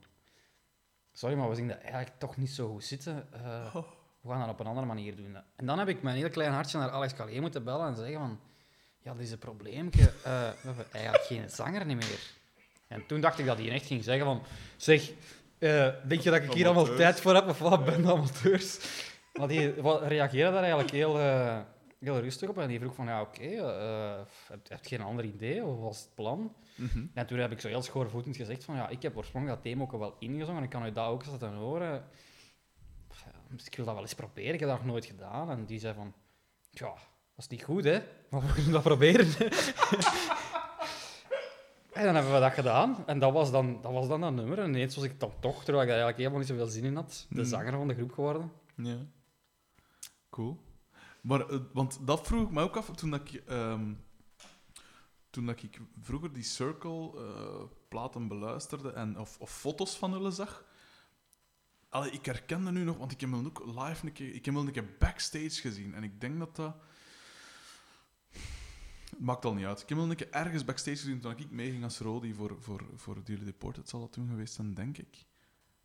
[1.14, 3.28] Sorry, maar we zien dat eigenlijk toch niet zo goed zitten.
[3.32, 3.76] Eh,
[4.22, 5.38] we gaan dat op een andere manier doen.
[5.56, 8.20] En dan heb ik mijn heel klein hartje naar Alex Callier moeten bellen en zeggen
[8.20, 8.40] van...
[9.00, 10.02] Ja, dat is een probleempje.
[10.02, 12.34] Eh, we hebben eigenlijk geen zanger niet meer.
[12.96, 14.44] En toen dacht ik dat hij echt ging zeggen van...
[14.78, 15.12] Zeg,
[15.58, 17.86] eh, denk je dat ik hier allemaal tijd voor heb of wat?
[17.86, 18.80] Ben amateurs?
[19.34, 19.74] Maar die
[20.08, 21.60] reageerde daar eigenlijk heel, eh,
[22.00, 22.58] heel rustig op.
[22.58, 25.64] En die vroeg van, ja, oké, eh, heb, heb je geen ander idee?
[25.64, 26.56] Of wat was het plan?
[26.76, 27.06] Mhm.
[27.14, 29.84] En toen heb ik zo heel schoorvoetend gezegd van, ja, ik heb oorspronkelijk dat thema
[29.84, 30.58] ook wel ingezongen.
[30.58, 32.04] En ik kan u dat ook eens laten horen.
[33.66, 34.54] Ik wil dat wel eens proberen.
[34.54, 35.50] Ik heb dat nog nooit gedaan.
[35.50, 36.14] En die zei van,
[36.72, 36.94] ja,
[37.36, 38.00] dat is niet goed, hè?
[38.30, 39.28] Maar we kunnen dat proberen.
[41.96, 43.04] en dan hebben we dat gedaan.
[43.08, 44.60] En dat was dan dat, was dan dat nummer.
[44.60, 46.96] En ineens was ik dan toch, terwijl ik daar eigenlijk helemaal niet zoveel zin in
[46.96, 47.46] had, de Mm.
[47.48, 48.52] zanger van de groep geworden.
[48.76, 48.98] Ja.
[50.30, 50.60] Cool.
[51.22, 53.94] Maar, eh, want dat vroeg ik me ook af toen dat ik, ehm,
[55.30, 60.64] toen dat ik vroeger die Circle-platen beluisterde en, of, of foto's van hulle zag.
[61.90, 64.56] Allee, ik herkende nu nog, want ik heb hem ook live een keer, ik heb
[64.56, 65.94] hem een keer backstage gezien.
[65.94, 66.76] En ik denk dat dat.
[69.20, 69.82] Maakt al niet uit.
[69.82, 72.86] Ik heb hem een keer ergens backstage gezien toen ik meeging als Rodi voor, voor,
[72.96, 73.90] voor Dearly Deported.
[73.90, 75.26] zal dat toen geweest zijn, denk ik.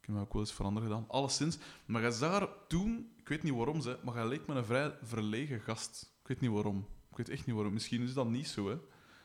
[0.01, 1.05] Ik heb ook wel eens veranderd gedaan.
[1.09, 1.59] Alleszins.
[1.85, 4.97] Maar hij zag toen, ik weet niet waarom, ze, maar hij leek me een vrij
[5.03, 6.13] verlegen gast.
[6.23, 6.87] Ik weet niet waarom.
[7.11, 7.73] Ik weet echt niet waarom.
[7.73, 8.79] Misschien is dat niet zo, hè.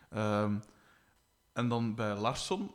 [0.10, 0.60] Ehm,
[1.54, 2.74] en dan bij Larsson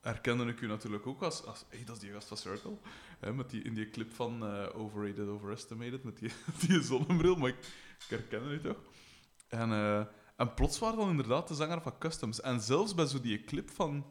[0.00, 1.44] herkende ik u natuurlijk ook als...
[1.44, 2.78] als hey, dat is die gast van Circle.
[3.20, 6.32] Hè, met die, in die clip van eh, Overrated, Overestimated, met die,
[6.66, 7.36] die zonnebril.
[7.36, 7.58] Maar ik,
[7.98, 8.82] ik herkende u toch.
[9.48, 10.02] En, eh,
[10.40, 12.40] en plots waren dan inderdaad de zanger van Customs.
[12.40, 14.04] En zelfs bij zo die clip van,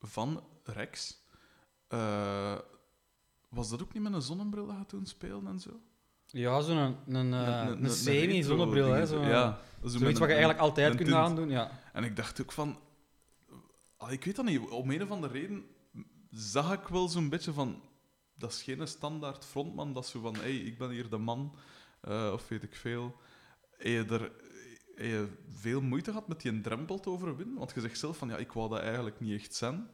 [0.00, 1.22] van Rex...
[1.88, 2.58] eh,
[3.48, 5.80] was dat ook niet met een zonnebril dat hij toen speelde en zo?
[6.26, 8.92] Ja, zo'n een, een, eh, Een- een, een- semi-zonnebril.
[8.92, 9.06] hè.
[9.06, 11.48] Zo, Ja, zo Zoiets wat je eigenlijk altijd kunt aandoen.
[11.50, 11.70] Ja.
[11.92, 12.78] En ik dacht ook van...
[13.96, 14.68] Allee, ik weet dat niet.
[14.68, 15.64] Om een of andere reden
[16.30, 17.82] zag ik wel zo'n beetje van...
[18.34, 19.92] Dat is geen standaard frontman.
[19.92, 20.34] Dat is zo van...
[20.34, 21.54] Hé, hey, ik ben hier de man.
[22.00, 23.16] eh, of weet ik veel.
[23.76, 24.32] Hey, er, heb
[24.98, 27.58] je veel moeite gehad met die drempel te overwinnen?
[27.58, 29.90] Want je zegt zelf van, ja, ik wou dat eigenlijk niet echt zijn.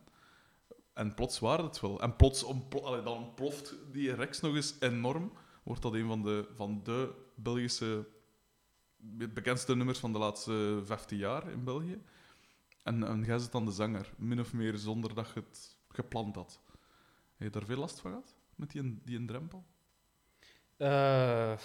[0.92, 2.00] En plots waren het wel.
[2.00, 2.40] En plots
[2.70, 5.32] dan ontploft die Rex nog eens enorm.
[5.62, 8.06] Wordt dat een van de, van de Belgische
[8.96, 12.02] be- bekendste nummers van de laatste 15 jaar in België.
[12.82, 16.34] En, en jij zit dan de zanger, min of meer zonder dat je het gepland
[16.34, 16.60] had.
[17.36, 18.34] Heb je daar veel last van gehad?
[18.54, 19.64] Met die, die drempel?
[20.76, 21.58] Eh,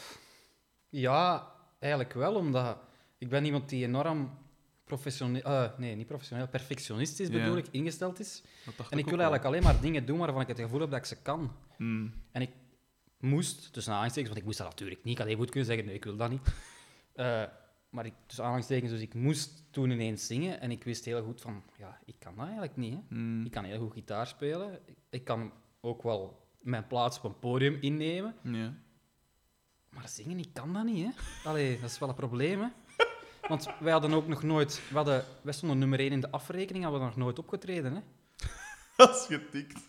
[0.89, 2.77] ja, eigenlijk wel, omdat
[3.19, 4.37] ik ben iemand die enorm
[4.83, 8.43] professioneel, eh, nee, niet professioneel, perfectionistisch bedoel ik, ingesteld is.
[8.89, 9.31] En ik wil wel.
[9.31, 11.51] eigenlijk alleen maar dingen doen waarvan ik het gevoel heb dat ik ze kan.
[11.77, 12.13] Hmm.
[12.31, 12.51] En ik
[13.17, 15.85] moest, tussen aanhalingstekens, want ik moest dat natuurlijk niet, ik had even goed kunnen zeggen,
[15.85, 16.41] nee, ik wil dat niet.
[17.13, 17.43] Eh,
[17.89, 21.41] maar ik, tussen aanhalingstekens, dus ik moest toen ineens zingen en ik wist heel goed
[21.41, 22.93] van, ja, ik kan dat eigenlijk niet.
[22.93, 22.99] Hè.
[23.07, 23.45] Hmm.
[23.45, 24.79] Ik kan heel goed gitaar spelen.
[24.85, 25.51] Ik, ik kan
[25.81, 28.35] ook wel mijn plaats op een podium innemen.
[29.89, 31.11] Maar zingen, ik kan dat niet, hè.
[31.49, 32.67] Allee, dat is wel een probleem, hè.
[33.47, 34.81] Want wij hadden ook nog nooit...
[34.89, 37.99] We hadden, wij stonden nummer 1 in de afrekening, hadden we nog nooit opgetreden, hè.
[38.97, 39.87] Dat is getikt.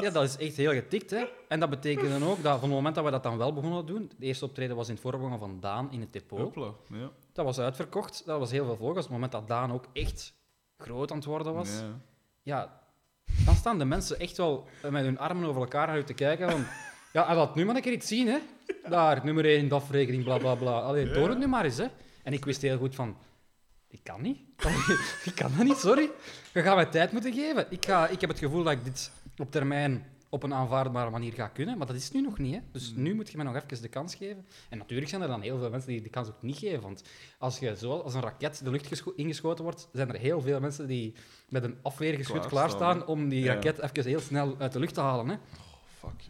[0.00, 1.24] Ja, dat is echt heel getikt, hè.
[1.48, 3.92] En dat betekende ook dat van het moment dat we dat dan wel begonnen te
[3.92, 4.10] doen...
[4.18, 6.54] De eerste optreden was in het voorprogramma van Daan in het depot.
[6.88, 7.10] Ja.
[7.32, 9.04] Dat was uitverkocht, dat was heel veel volgers.
[9.06, 10.34] Op het moment dat Daan ook echt
[10.78, 11.70] groot aan het worden was...
[11.78, 12.00] Ja.
[12.42, 12.80] Ja,
[13.44, 16.50] dan staan de mensen echt wel met hun armen over elkaar naar u te kijken
[16.50, 16.64] van...
[17.12, 18.38] Ja, en laat nu maar een keer iets zien, hè.
[18.88, 20.80] Daar, nummer 1 in de afrekening, bla, bla, bla.
[20.80, 21.12] Allee, Ja.
[21.12, 21.86] door het nu maar eens, hè.
[22.22, 23.16] En ik wist heel goed van...
[23.88, 24.38] Ik kan niet.
[25.24, 26.10] ik kan dat niet, sorry.
[26.54, 27.66] Je gaat mij tijd moeten geven.
[27.70, 31.32] Ik, ga, ik heb het gevoel dat ik dit op termijn op een aanvaardbare manier
[31.32, 32.60] ga kunnen, maar dat is nu nog niet, hè.
[32.72, 33.02] Dus Mm.
[33.02, 34.46] nu moet je mij nog even de kans geven.
[34.68, 37.02] En natuurlijk zijn er dan heel veel mensen die die kans ook niet geven, want
[37.38, 40.60] als je zo als een raket de lucht gescho- ingeschoten wordt, zijn er heel veel
[40.60, 41.14] mensen die
[41.48, 43.54] met een afweergeschut Klaarstaan, klaarstaan om die Ja.
[43.54, 45.28] raket even heel snel uit de lucht te halen.
[45.28, 45.34] Hè.
[45.34, 45.40] Oh,
[46.10, 46.24] fuck.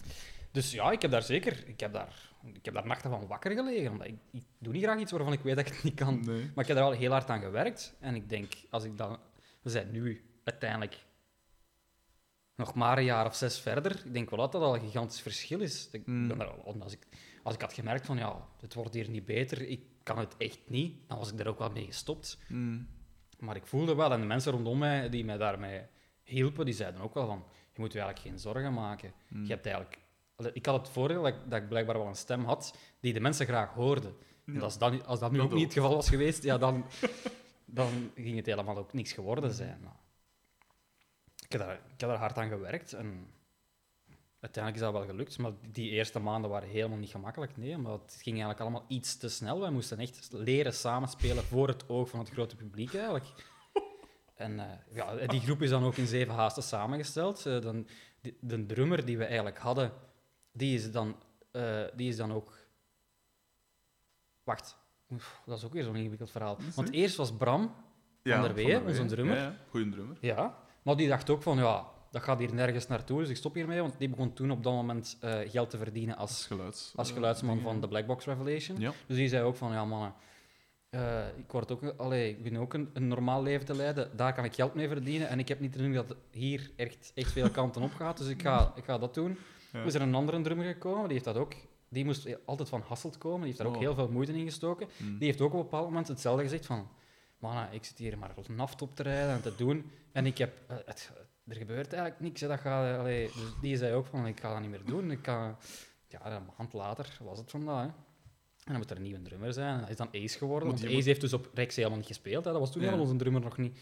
[0.51, 3.51] Dus ja, ik heb daar zeker ik heb daar, ik heb daar nachten van wakker
[3.53, 3.91] gelegen.
[3.91, 6.21] Omdat ik, ik doe niet graag iets waarvan ik weet dat ik het niet kan.
[6.21, 6.41] Nee.
[6.55, 7.97] Maar ik heb er wel heel hard aan gewerkt.
[8.01, 9.19] En ik denk, als ik dan...
[9.63, 11.05] We zijn nu uiteindelijk
[12.57, 14.03] nog maar een jaar of zes verder.
[14.07, 15.89] Ik denk wel dat dat al een gigantisch verschil is.
[15.93, 16.29] Ik Mm.
[16.29, 17.07] ben daar al- als, ik,
[17.43, 20.61] als ik had gemerkt van, ja, het wordt hier niet beter, ik kan het echt
[20.67, 22.39] niet, dan was ik er ook wel mee gestopt.
[22.47, 22.89] Hmm.
[23.39, 25.83] Maar ik voelde wel, en de mensen rondom mij die mij daarmee
[26.23, 29.13] hielpen, die zeiden ook wel van, je moet je eigenlijk geen zorgen maken.
[29.29, 29.99] Je hebt eigenlijk...
[30.53, 33.21] Ik had het voordeel dat ik, dat ik blijkbaar wel een stem had die de
[33.21, 34.15] mensen graag hoorden.
[34.47, 36.85] En als, dat, als dat nu Dat ook niet het geval was geweest, ja, dan,
[37.65, 39.81] dan ging het helemaal ook niks geworden zijn.
[41.45, 43.27] Ik, heb daar, ik heb daar hard aan gewerkt en
[44.41, 45.39] uiteindelijk is dat wel gelukt.
[45.39, 47.57] Maar die eerste maanden waren helemaal niet gemakkelijk.
[47.57, 49.61] Nee, maar het ging eigenlijk allemaal iets te snel.
[49.61, 53.27] Wij moesten echt leren samenspelen voor het oog van het grote publiek eigenlijk.
[54.35, 57.47] En eh, ja, die groep is dan ook in zeven haasten samengesteld.
[57.47, 57.87] Eh, dan,
[58.21, 59.93] de, de drummer die we eigenlijk hadden,
[60.53, 61.17] die is dan,
[61.51, 62.59] eh, die is dan ook...
[64.43, 64.77] Wacht,
[65.11, 66.59] Oef, dat is ook weer zo'n ingewikkeld verhaal.
[66.75, 67.75] Want eerst was Bram,
[68.25, 69.37] Van der Wee, onze drummer.
[69.37, 69.57] Ja, ja.
[69.71, 70.17] Goeie drummer.
[70.21, 73.55] ja, maar die dacht ook van, ja, dat gaat hier nergens naartoe, dus ik stop
[73.55, 73.81] hiermee.
[73.81, 76.93] Want die begon toen op dat moment eh, geld te verdienen als, Als geluids.
[76.97, 77.71] als eh, geluidsman dingen.
[77.71, 78.81] van de Black Box Revelation.
[78.81, 78.93] Ja.
[79.07, 80.15] Dus die zei ook van, ja mannen,
[80.91, 84.35] eh, ik, word ook, allee, ik ben ook een, een normaal leven te leiden, daar
[84.35, 87.13] kan ik geld mee verdienen en ik heb niet de indruk dat het hier echt,
[87.15, 89.39] echt veel kanten op gaat, dus ik ga, ik ga dat doen.
[89.73, 91.53] Er is er een andere drummer gekomen, die heeft dat ook,
[91.89, 93.81] die moest altijd van Hasselt komen, die heeft daar ook Oh.
[93.81, 94.89] heel veel moeite in gestoken.
[94.97, 95.19] Hmm.
[95.19, 96.89] Die heeft ook op een bepaald moment hetzelfde gezegd van,
[97.39, 100.53] mannen, ik zit hier maar naft op te rijden en te doen en ik heb,
[100.67, 101.11] eh, het,
[101.47, 104.53] er gebeurt eigenlijk niks, hè, dat gaat, allee, dus die zei ook van, ik ga
[104.53, 105.57] dat niet meer doen, ik ga,
[106.09, 107.91] ja, een maand later was het vandaag, hè.
[108.61, 109.75] En dan moet er een nieuwe drummer zijn.
[109.75, 110.69] En hij is dan Ace geworden.
[110.69, 112.45] Want Ace heeft dus op Rex helemaal niet gespeeld.
[112.45, 112.51] Hè.
[112.51, 112.87] Dat was toen Ja.
[112.87, 113.79] helemaal onze drummer nog niet.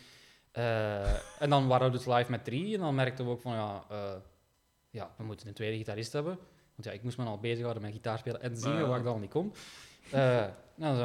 [0.52, 2.74] Eh, en dan waren we dus live met drie.
[2.74, 4.14] En dan merkten we ook van, ja, eh,
[4.98, 6.38] ja we moeten een tweede gitarist hebben.
[6.74, 8.86] Want ja, ik moest me al bezighouden met gitaar spelen en zingen, Ja.
[8.86, 9.52] waar ik dan niet kon.
[10.10, 10.44] Eh,
[10.74, 10.96] nou,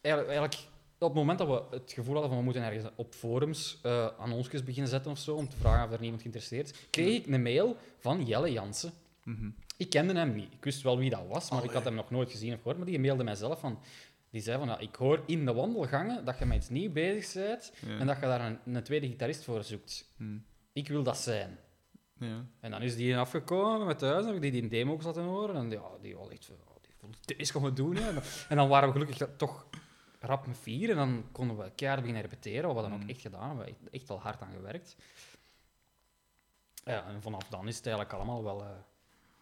[0.00, 0.54] eigenlijk, eigenlijk
[0.98, 4.08] op het moment dat we het gevoel hadden van we moeten ergens op forums eh
[4.18, 7.26] annonces beginnen zetten of zo, om te vragen of er niemand geïnteresseerd is, kreeg ik
[7.26, 8.92] een mail van Jelle Jansen.
[9.22, 9.48] Mhm.
[9.76, 10.52] Ik kende hem niet.
[10.52, 12.76] Ik wist wel wie dat was, maar ik had hem nog nooit gezien of gehoord.
[12.76, 13.78] Maar die mailde mij zelf van...
[14.30, 17.32] Die zei van, ja, ik hoor in de wandelgangen dat je met iets nieuws bezig
[17.34, 17.98] bent Ja.
[17.98, 20.04] en dat je daar een, een tweede gitarist voor zoekt.
[20.16, 20.44] Hmm.
[20.72, 21.58] Ik wil dat zijn.
[22.18, 22.44] Ja.
[22.60, 25.56] En dan is die afgekomen met thuis, die die demo ook laten horen.
[25.56, 27.96] En ja, die was echt van, ja, die vond deze gaan we doen.
[27.96, 28.10] Hè.
[28.48, 29.66] En dan waren we gelukkig dat- toch
[30.20, 33.08] rap met vier en dan konden we keihard beginnen repeteren, wat we dan ook Mm.
[33.08, 33.66] echt gedaan hebben.
[33.66, 34.96] Echt, echt wel hard aan gewerkt.
[36.84, 38.68] Ja, en vanaf dan is het eigenlijk allemaal wel eh,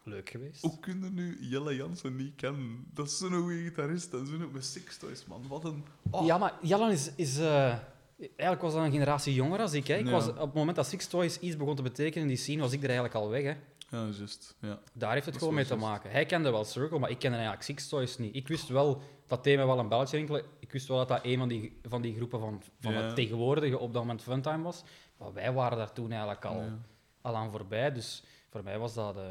[0.02, 0.62] leuk geweest.
[0.62, 2.86] Hoe kunnen nu Jelle Jansen niet kennen?
[2.94, 5.48] Dat is zo'n goede gitarist en zo'n met Six Toys, man.
[5.48, 5.84] Wat een...
[6.10, 6.26] Oh.
[6.26, 7.10] Ja, maar Jallan is...
[7.14, 7.78] is eh,
[8.18, 9.86] eigenlijk was dat een generatie jonger als ik.
[9.86, 9.94] Hè.
[9.96, 10.10] ik Ja.
[10.10, 12.72] was, op het moment dat Six Toys iets begon te betekenen in die scene, was
[12.72, 13.42] ik er eigenlijk al weg.
[13.42, 13.54] Hè.
[13.90, 14.56] Ja, juist.
[14.60, 14.80] Ja.
[14.92, 16.10] Daar heeft het gewoon mee te maken.
[16.10, 18.34] Hij kende wel Circle, maar ik kende eigenlijk Six Toys niet.
[18.36, 20.42] Ik wist wel, dat me wel een belletje rinkelen.
[20.60, 23.00] Ik wist wel dat dat een van die, van die groepen van, van Ja.
[23.02, 24.82] het tegenwoordige op dat moment Funtime was.
[25.18, 26.78] Maar wij waren daar toen eigenlijk al, Ja.
[27.20, 27.92] al aan voorbij.
[27.92, 29.22] Dus voor mij was dat eh,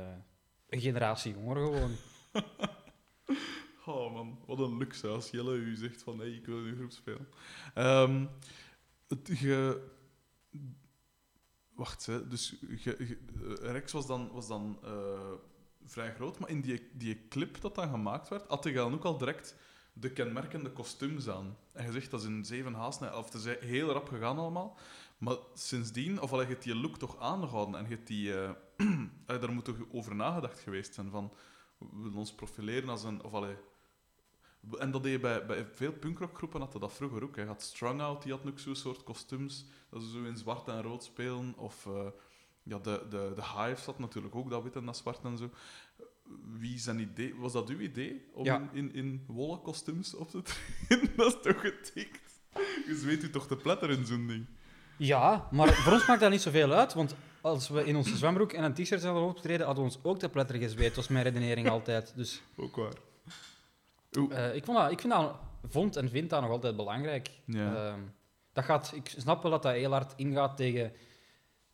[0.69, 1.91] een generatie jonger gewoon.
[3.86, 6.75] Oh man, wat een luxe als Jelle u zegt van hey, ik wil in uw
[6.75, 7.27] groep spelen.
[7.73, 8.25] Ehm,
[9.07, 9.91] het, ge...
[11.73, 12.27] Wacht, hè.
[12.27, 12.93] dus eh,
[13.59, 15.31] Rex was dan, was dan eh,
[15.85, 19.03] vrij groot, maar in die, die clip dat dan gemaakt werd, had hij dan ook
[19.03, 19.55] al direct
[19.93, 21.57] de kenmerkende kostuums aan.
[21.71, 24.77] En je zegt dat is in zeven haast, of het is heel rap gegaan allemaal.
[25.17, 28.53] Maar sindsdien, of allee, je die look toch aangehouden en je die, eh,
[29.25, 31.33] daar moet toch over nagedacht geweest zijn van
[31.91, 33.23] we willen ons profileren als een.
[33.23, 33.33] Of
[34.80, 37.36] en dat deed je bij, bij veel punkrockgroepen, had dat vroeger ook.
[37.36, 40.68] Je had Strung Out, die had ook zo'n soort kostuums, dat ze zo in zwart
[40.68, 41.53] en rood spelen.
[41.57, 42.05] Of eh,
[42.64, 45.49] ja, de, de, de Hives had natuurlijk ook dat wit en dat zwart en zo.
[46.59, 48.57] Wie zijn idee, was dat uw idee om Ja.
[48.59, 51.09] in, in, in wollen kostuums op te treden?
[51.18, 52.22] dat is toch getikt?
[52.88, 54.45] Je weet u toch te pletteren in zo'n ding?
[54.97, 58.51] Ja, maar voor ons maakt dat niet zoveel uit, want als we in onze zwembroek
[58.53, 60.95] en een t-shirt zouden optreden, hadden we ons ook te pletter gezweet.
[60.95, 62.14] was mijn redenering altijd.
[62.16, 62.93] Dus Ook waar.
[64.16, 65.36] Eh, ik, vond dat, ik vind dat,
[65.68, 67.30] vond en vind dat nog altijd belangrijk.
[67.45, 67.76] Ja.
[67.76, 67.99] Ehm,
[68.53, 70.93] dat gaat, ik snap wel dat dat heel hard ingaat tegen,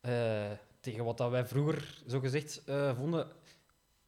[0.01, 3.27] eh, tegen wat dat wij vroeger zo gezegd eh, vonden.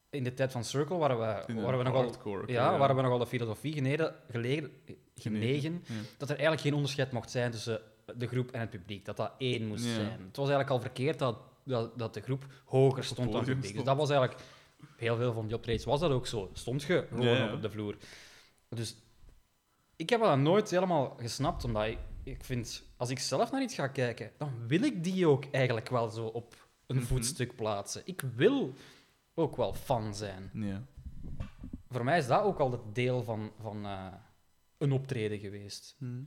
[0.10, 3.18] In de tijd van Circle waren we, waren we nogal, hardcore, ja, waren we nogal
[3.18, 4.72] de filosofie geneden, gelegen,
[5.16, 5.94] genegen Ja.
[6.18, 7.82] dat er eigenlijk geen onderscheid mocht zijn tussen
[8.16, 9.06] de groep en het publiek.
[9.06, 10.22] Dat dat één moest zijn.
[10.26, 13.76] Het was eigenlijk al verkeerd dat, dat, dat de groep hoger stond dan het publiek.
[13.76, 14.42] Dus dat was eigenlijk...
[14.98, 16.50] Heel veel van die optredens was dat ook zo.
[16.54, 17.54] Stond je gewoon Ja, ja.
[17.54, 17.96] op de vloer.
[18.70, 18.96] Dus
[19.96, 22.84] ik heb dat nooit helemaal gesnapt, omdat ik, ik vind...
[22.98, 26.26] Als ik zelf naar iets ga kijken, dan wil ik die ook eigenlijk wel zo
[26.26, 27.06] op een Mhm.
[27.06, 28.02] voetstuk plaatsen.
[28.06, 28.74] Ik wil
[29.34, 30.50] ook wel fan zijn.
[30.54, 30.84] Ja.
[31.90, 34.06] Voor mij is dat ook altijd deel van, van eh,
[34.78, 35.96] een optreden geweest.
[35.98, 36.22] Hm.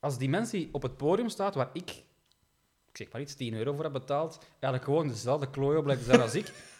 [0.00, 1.90] Als die mensen die op het podium staat waar ik,
[2.88, 5.88] ik zeg maar iets, 10 euro voor heb betaald, eigenlijk gewoon dezelfde klooi op
[6.20, 6.46] als ik,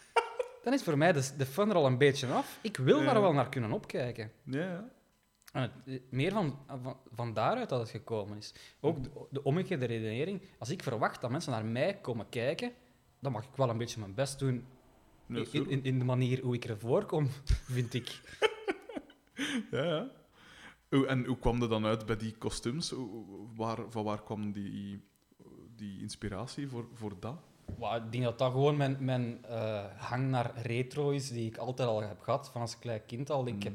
[0.62, 2.58] dan is voor mij de, de fun er al een beetje af.
[2.62, 4.32] Ik wil daar wel naar kunnen opkijken.
[4.44, 4.90] Ja.
[5.52, 8.54] En het- eh, meer van, van, van daaruit dat het gekomen is.
[8.80, 10.42] Ook de, de omgekeerde redenering.
[10.58, 12.72] Als ik verwacht dat mensen naar mij komen kijken,
[13.18, 14.66] dan mag ik wel een beetje mijn best doen
[15.26, 15.62] Ja, in, zo.
[15.62, 17.28] in, in de manier hoe ik ervoor kom,
[17.76, 18.20] vind ik.
[19.70, 20.08] Ja, ja.
[21.06, 22.94] En hoe kwam er dan uit bij die kostuums?
[23.56, 25.02] Waar, van waar kwam die,
[25.76, 27.36] die inspiratie voor, voor dat?
[27.66, 31.88] Ik denk dat dat gewoon mijn, mijn eh, hang naar retro is, die ik altijd
[31.88, 33.46] al heb gehad, van als klein kind al.
[33.46, 33.62] Ik Mm.
[33.62, 33.74] heb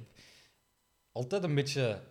[1.12, 2.02] altijd een beetje...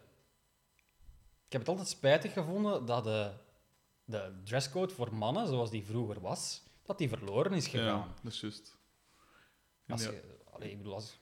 [1.46, 3.32] Ik heb het altijd spijtig gevonden dat de,
[4.04, 7.98] de dresscode voor mannen, zoals die vroeger was, dat die verloren is gegaan.
[7.98, 8.76] Ja, dat is juist.
[9.88, 10.10] Als Ja.
[10.10, 11.18] je, allee, ik bedoel, als,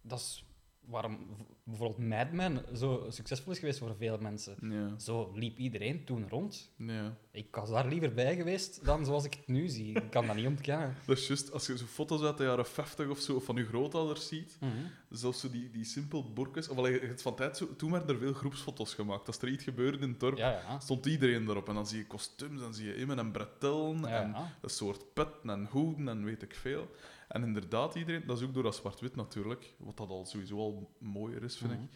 [0.00, 0.44] dat is
[0.86, 1.18] waarom
[1.64, 4.56] bijvoorbeeld Mad Men zo succesvol is geweest voor veel mensen.
[4.60, 6.72] Ja, Zo liep iedereen toen rond.
[6.76, 7.16] ja.
[7.30, 9.94] Ik was daar liever bij geweest dan zoals ik het nu zie.
[9.94, 10.94] Ik kan dat niet ontkennen.
[11.06, 13.56] Dat is juist, als je zo foto's uit de jaren 50 of zo, of van
[13.56, 14.72] je grootouders ziet, Mhm.
[15.10, 18.08] zelfs zo die, die simpel borkes, of allee, je hebt van tijd zo, toen werden
[18.14, 19.26] er veel groepsfoto's gemaakt.
[19.26, 21.68] Als er iets gebeurde in het dorp, Ja, stond iedereen erop.
[21.68, 25.50] En dan zie je kostuums, dan zie je Immen en bretellen, en een soort petten
[25.50, 26.90] en hoeden en weet ik veel.
[27.28, 30.90] En inderdaad, iedereen, dat is ook door dat zwart-wit natuurlijk, wat dat al sowieso al
[30.98, 31.82] mooier is, vind Mhm.
[31.82, 31.88] ik.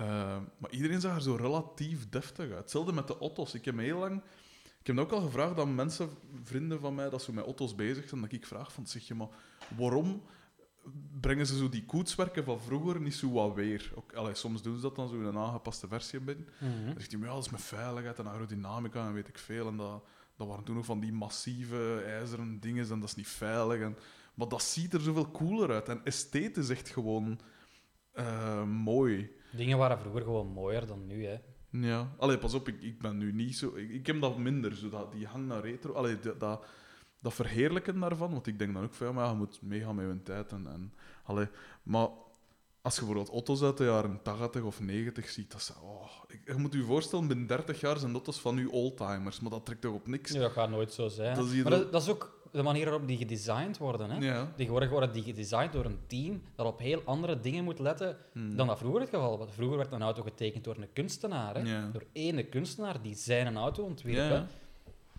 [0.00, 0.06] Uh,
[0.58, 2.58] maar iedereen zag er zo relatief deftig uit.
[2.58, 3.54] Hetzelfde met de auto's.
[3.54, 4.22] Ik heb me heel lang...
[4.80, 6.08] Ik heb ook al gevraagd aan mensen,
[6.42, 9.14] vrienden van mij, dat ze met auto's bezig zijn, dat ik vraag van, zeg je
[9.14, 9.28] maar,
[9.76, 10.22] waarom
[11.20, 13.92] brengen ze zo die koetswerken van vroeger niet zo wat weer?
[13.94, 16.44] Ook, allee, soms doen ze dat dan zo in een aangepaste versie beetje.
[16.58, 16.84] Mhm.
[16.84, 19.68] Dan zegt hij, ja, dat is met veiligheid en aerodynamica en weet ik veel.
[19.68, 20.04] En dat,
[20.36, 23.80] dat waren toen nog van die massieve ijzeren dingen en dat is niet veilig.
[23.80, 23.96] En,
[24.40, 25.88] maar dat ziet er zoveel cooler uit.
[25.88, 27.40] En esthetisch is echt gewoon
[28.12, 29.30] eh, mooi.
[29.52, 31.36] Dingen waren vroeger gewoon mooier dan nu, hè.
[31.70, 32.14] Ja.
[32.18, 33.76] Allee, pas op, ik, ik ben nu niet zo...
[33.76, 35.92] Ik, ik heb dat minder, zo dat, die hang naar retro.
[35.92, 36.64] Allee, dat, dat,
[37.18, 40.06] dat verheerlijken daarvan, want ik denk dan ook van, ja, maar je moet meegaan met
[40.06, 40.52] je tijd.
[40.52, 41.48] En, en, allee,
[41.82, 42.08] maar
[42.82, 45.72] als je bijvoorbeeld auto's uit de jaren 80 of 90 ziet, dat is...
[45.82, 49.50] Oh, ik, je moet je voorstellen, binnen 30 jaar zijn auto's van nu oldtimers, maar
[49.50, 50.30] dat trekt toch op niks?
[50.30, 51.36] Nee, dat gaat nooit zo zijn.
[51.36, 54.18] Dat maar dat is ook de manier waarop die gedesigned worden, hè.
[54.18, 54.52] Ja.
[54.56, 58.56] Tegenwoordig worden die gedesigned door een team dat op heel andere dingen moet letten Hmm.
[58.56, 59.48] dan dat vroeger het geval was.
[59.52, 61.60] Vroeger werd een auto getekend door een kunstenaar, hè.
[61.60, 61.88] Ja.
[61.92, 64.46] Door ene kunstenaar die zijn auto ontwierp, Ja.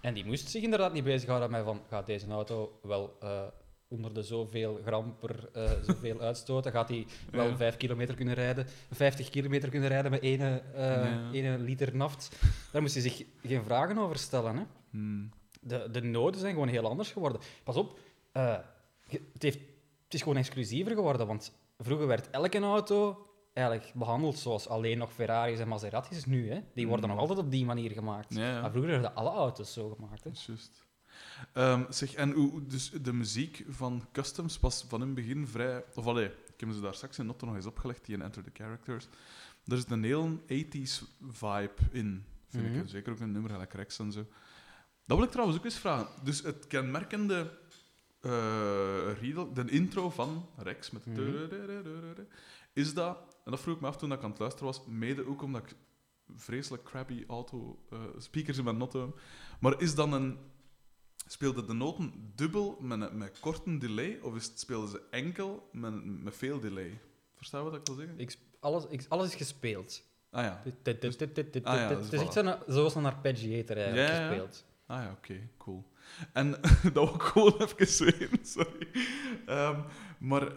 [0.02, 3.42] En die moest zich inderdaad niet bezighouden met van, gaat deze auto wel eh,
[3.88, 6.72] onder de zoveel gram per eh, zoveel uitstoten?
[6.72, 7.56] Gaat hij wel Ja.
[7.56, 11.30] 5 kilometer kunnen rijden, 50 kilometer kunnen rijden met ene, eh, Ja.
[11.32, 12.40] ene liter naft?
[12.72, 14.64] Daar moest hij zich geen vragen over stellen, hè.
[14.90, 15.30] Hmm.
[15.64, 17.42] De, de noden zijn gewoon heel anders geworden.
[17.64, 18.00] Pas op,
[18.32, 18.58] eh,
[19.08, 19.60] het, heeft,
[20.04, 25.14] het is gewoon exclusiever geworden, want vroeger werd elke auto eigenlijk behandeld zoals alleen nog
[25.14, 26.50] Ferraris en Maseratis nu.
[26.52, 26.60] Hè?
[26.74, 27.12] Die worden Mm.
[27.16, 28.34] nog altijd op die manier gemaakt.
[28.34, 28.62] Ja, ja.
[28.62, 30.24] Maar vroeger werden alle auto's zo gemaakt.
[30.24, 30.32] Hè?
[31.54, 35.84] Ehm, zeg, en hoe, dus de muziek van Customs was van in het begin vrij...
[35.96, 38.44] Of allee, ik heb ze daar straks in Notto nog eens opgelegd, die in Enter
[38.44, 39.08] the Characters.
[39.68, 42.80] Er zit een heel 80s vibe in, vind Mhm.
[42.80, 42.88] ik.
[42.90, 44.26] Zeker ook een nummer gelijk Rex en zo.
[45.12, 46.08] Dat wil ik trouwens ook eens vragen.
[46.24, 47.52] Dus het kenmerkende
[48.22, 52.26] eh riedel, de intro van Rex met de
[52.74, 55.28] is dat, en dat vroeg ik me af toen ik aan het luisteren was, mede
[55.28, 55.76] ook omdat ik
[56.36, 57.80] vreselijk crappy auto
[58.18, 59.20] speakers in mijn notto heb.
[59.60, 60.38] Maar is dan een.
[61.28, 66.06] Speelde de noten dubbel met, met korte delay, of is het, speelden ze enkel met,
[66.24, 67.00] met veel delay?
[67.36, 68.20] Verstaan je wat ik wil zeggen?
[68.20, 70.04] Ik, alles, ik, alles is gespeeld.
[70.30, 71.88] Ah ja.
[72.04, 74.66] Het is echt zo'n- zoals een arpeggiator eigenlijk gespeeld.
[74.92, 75.84] Ah ja, oké, cool.
[76.34, 76.52] En
[76.84, 78.88] dat wil ik gewoon even weten, sorry.
[79.46, 79.80] Ehm,
[80.18, 80.52] maar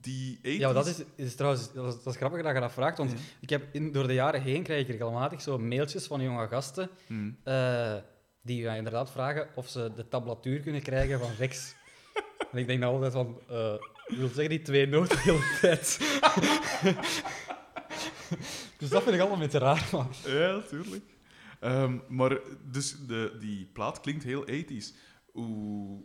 [0.00, 0.40] die 80s...
[0.42, 2.98] Ja, maar dat is, is trouwens dat is, dat is grappig dat je dat vraagt,
[2.98, 6.48] want ik heb in, door de jaren heen krijg ik regelmatig zo mailtjes van jonge
[6.48, 7.30] gasten Hm.
[7.44, 7.94] eh,
[8.42, 11.74] die ja, inderdaad vragen of ze de tablatuur kunnen krijgen van Rex.
[12.52, 13.74] en ik denk dan altijd van, eh
[14.06, 15.98] wil zeggen die twee noten de hele tijd.
[18.78, 20.06] dus dat vind ik allemaal een beetje raar, maar...
[20.24, 21.17] Ja, natuurlijk.
[21.60, 22.38] Ehm, maar
[22.70, 24.94] dus de, die plaat klinkt heel 80s.
[25.32, 26.02] Hoe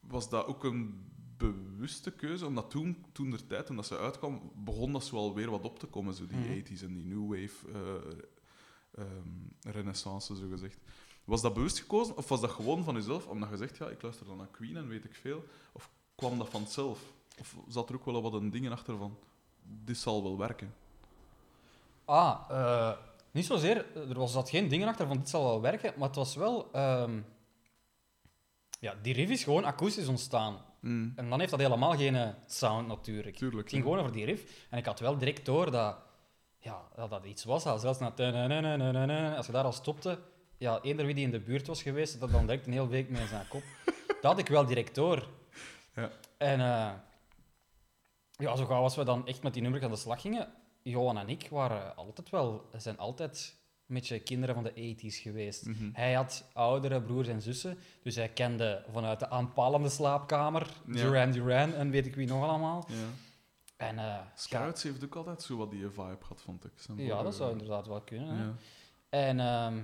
[0.00, 2.46] was dat ook een bewuste keuze?
[2.46, 5.78] Omdat toen, toen de tijd, toen dat ze uitkwam, begon dat zo alweer wat op
[5.78, 6.48] te komen, zo die Mhm.
[6.52, 9.28] 80s en die new wave eh, ehm,
[9.60, 10.78] renaissance, zo gezegd.
[11.24, 14.02] Was dat bewust gekozen of was dat gewoon van jezelf, omdat je zegt, ja, ik
[14.02, 15.44] luister dan naar Queen en weet ik veel?
[15.72, 17.00] Of kwam dat vanzelf?
[17.38, 19.18] Of zat er ook wel wat een dingen achter van,
[19.62, 20.74] dit zal wel werken?
[22.04, 22.96] Ah, eh,
[23.32, 23.86] niet zozeer.
[23.94, 26.72] Er was, zat geen dingen achter van dit zal wel werken, maar het was wel...
[26.72, 27.20] ehm,
[28.80, 30.64] ja, die riff is gewoon akoestisch ontstaan.
[30.80, 33.36] Mm, En dan heeft dat helemaal geen eh, sound natuurlijk.
[33.36, 33.62] tuurlijk.
[33.62, 34.66] Het ging gewoon over die riff.
[34.70, 35.96] En ik had wel direct door dat
[36.58, 37.64] ja, dat, dat iets was.
[37.64, 40.18] Dat zelfs na als je daar al stopte,
[40.58, 43.08] ja, eender wie die in de buurt was geweest, dat dan direct een hele week
[43.10, 43.62] mee in zijn kop.
[44.20, 45.28] Dat had ik wel direct door.
[45.94, 46.10] Ja.
[46.36, 46.90] En eh,
[48.30, 50.52] ja, zo gauw als we dan echt met die nummers aan de slag gingen,
[50.82, 53.58] Johan en ik waren altijd wel, zijn altijd
[53.88, 55.66] een beetje kinderen van de 80s geweest.
[55.66, 55.90] Mhm.
[55.92, 60.92] Hij had oudere broers en zussen, dus hij kende vanuit de aanpalende slaapkamer Ja.
[60.92, 62.86] Duran Duran en weet ik wie nog allemaal.
[62.88, 62.94] Ja.
[63.76, 66.72] En, eh, Scouts heeft ook altijd zo wat die vibe gehad, vond ik.
[66.76, 68.36] Zijn ja, dat zou inderdaad wel kunnen.
[68.36, 68.54] Ja.
[69.08, 69.78] En ehm,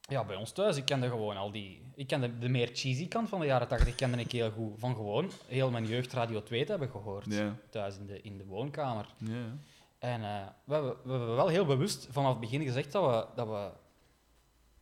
[0.00, 1.82] ja, bij ons thuis, ik kende gewoon al die...
[1.94, 4.74] Ik kende de meer cheesy kant van de jaren 80 kende ik heel goed.
[4.78, 7.26] Van gewoon heel mijn jeugd Radio 2 te hebben gehoord.
[7.70, 9.06] Thuis in de, in de woonkamer.
[9.18, 9.58] Ja.
[10.00, 13.34] En eh, we, hebben, we hebben wel heel bewust vanaf het begin gezegd dat we,
[13.34, 13.70] dat we,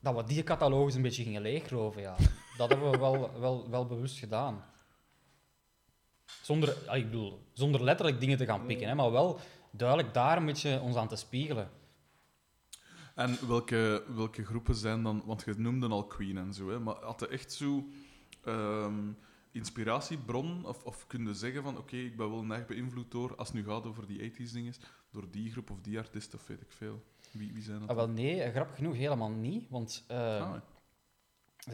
[0.01, 2.03] dat we die catalogus een beetje gingen leegroven.
[2.03, 2.17] Ja.
[2.57, 4.65] Dat hebben we wel, wel, wel bewust gedaan.
[6.43, 9.41] Zonder, ja, ik bedoel, zonder letterlijk dingen te gaan pikken, hè, maar wel
[9.71, 11.71] duidelijk daar een beetje ons aan te spiegelen.
[13.15, 15.23] En welke, welke groepen zijn dan...
[15.27, 17.85] Want je noemde al Queen en zo, hè, maar had je echt zo...
[18.45, 19.13] ehm,
[19.53, 20.65] inspiratiebron?
[20.65, 23.57] Of, of kun je zeggen van, oké, ik ben wel erg beïnvloed door, als het
[23.57, 24.75] nu gaat over die 80s dingen,
[25.11, 27.03] door die groep of die artiest of weet ik veel.
[27.31, 27.89] Wie, wie zijn dat?
[27.89, 29.67] Ah, wel, nee, grappig genoeg helemaal niet.
[29.69, 30.55] Want eh, Ah,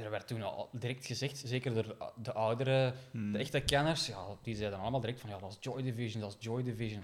[0.02, 4.26] er werd toen al direct gezegd, zeker de, de oudere, hmm, de echte kenners, ja,
[4.42, 7.02] die zeiden allemaal direct van ja, dat is Joy Division, dat is Joy Division.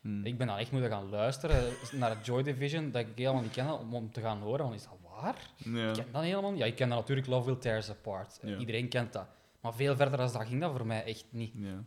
[0.00, 0.24] hmm.
[0.24, 3.50] Ik ben dan echt moeten gaan luisteren naar het Joy Division, dat ik helemaal niet
[3.50, 5.50] kende, om, om te gaan horen, van is dat waar?
[5.56, 5.88] Ja.
[5.88, 6.60] Ik ken dat helemaal niet.
[6.60, 8.38] Ja, ik ken dat natuurlijk Love Will Tear Us Apart.
[8.42, 8.56] Ja.
[8.56, 9.26] Iedereen kent dat.
[9.60, 11.52] Maar veel verder dan dat ging dat voor mij echt niet.
[11.54, 11.84] Ja.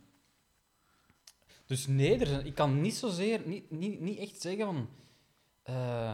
[1.74, 4.90] Dus nee, er zijn- ik kan niet zozeer, niet, niet, niet echt zeggen van
[5.64, 6.14] eh,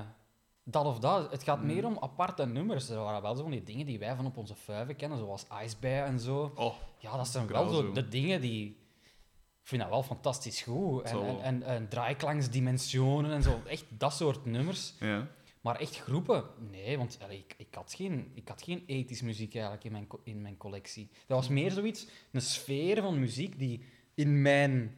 [0.64, 1.32] dat of dat.
[1.32, 1.66] Het gaat Mm.
[1.66, 2.89] meer om aparte nummers.
[2.89, 5.45] Er waren wel zo van die dingen die wij van op onze vuiven kennen, zoals
[5.64, 6.51] Ice Bear en zo.
[6.55, 8.66] Oh, Ja, dat zijn wel zo de dingen die...
[9.62, 11.03] Ik vind dat wel fantastisch goed.
[11.03, 13.62] En, en, en, en draaiklanksdimensionen en zo.
[13.66, 14.93] Echt dat soort nummers.
[14.99, 15.28] ja.
[15.62, 16.43] Maar echt groepen?
[16.72, 20.07] Nee, want allee, ik, ik, had geen, ik had geen ethisch muziek eigenlijk in mijn,
[20.24, 21.10] in mijn collectie.
[21.28, 23.84] Dat was meer zoiets, een sfeer van muziek die
[24.16, 24.95] in mijn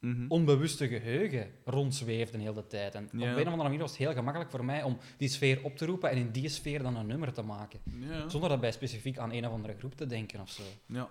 [0.00, 0.24] Mhm.
[0.28, 2.94] onbewuste geheugen rondzweefde de hele tijd.
[2.94, 5.64] En op een of andere manier was het heel gemakkelijk voor mij om die sfeer
[5.64, 7.80] op te roepen en in die sfeer dan een nummer te maken.
[8.00, 8.28] Ja.
[8.28, 10.62] Zonder daarbij specifiek aan een of andere groep te denken of zo.
[10.86, 11.08] Ja.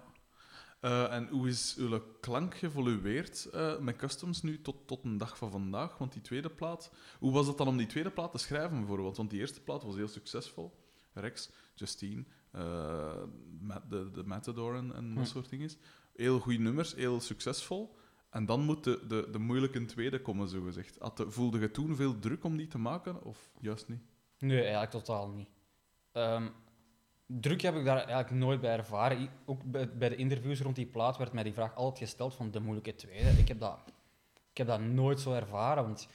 [0.80, 5.38] Eh, en hoe is uw klank geëvolueerd eh, met customs nu tot, tot een dag
[5.38, 5.98] van vandaag?
[5.98, 9.18] Want die tweede plaat, hoe was het dan om die tweede plaat te schrijven bijvoorbeeld?
[9.18, 10.78] Want die eerste plaat was heel succesvol.
[11.14, 13.14] Rex, Justine, eh,
[13.90, 15.30] de, de Matador en, en dat Hm.
[15.32, 15.70] soort dingen.
[16.16, 17.96] Heel goede nummers, heel succesvol.
[18.30, 20.98] En dan moet de, de, de moeilijke tweede komen, zogezegd.
[21.00, 24.02] Had de, voelde je toen veel druk om die te maken, of juist niet?
[24.38, 25.50] Nee, eigenlijk totaal niet.
[26.12, 26.48] Ehm,
[27.26, 29.30] druk heb ik daar eigenlijk nooit bij ervaren.
[29.46, 32.60] Ook bij, de interviews rond die plaat werd mij die vraag altijd gesteld van de
[32.60, 33.30] moeilijke tweede.
[33.30, 33.80] Ik heb dat,
[34.52, 36.08] ik heb dat nooit zo ervaren, want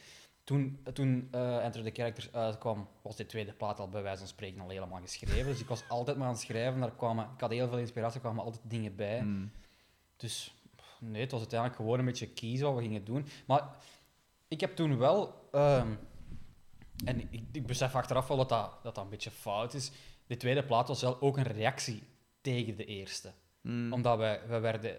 [0.45, 4.29] toen, toen eh Enter the Characters uitkwam, was die tweede plaat al bij wijze van
[4.29, 5.47] spreken al helemaal geschreven.
[5.47, 6.81] Dus ik was altijd maar aan het schrijven.
[6.81, 9.23] Daar kwamen, ik had heel veel inspiratie, er kwamen altijd dingen bij.
[9.23, 9.51] Mm.
[10.17, 10.55] Dus
[11.01, 13.27] nee, het was uiteindelijk gewoon een beetje kiezen wat we gingen doen.
[13.47, 13.77] Maar
[14.49, 15.95] ik heb toen wel, ehm,
[17.05, 19.93] en ik, ik besef achteraf wel dat dat, dat dat een beetje fout is.
[20.27, 22.03] De tweede plaat was wel ook een reactie
[22.41, 23.33] tegen de eerste.
[23.61, 23.93] Mm.
[23.93, 24.97] Omdat wij, wij werden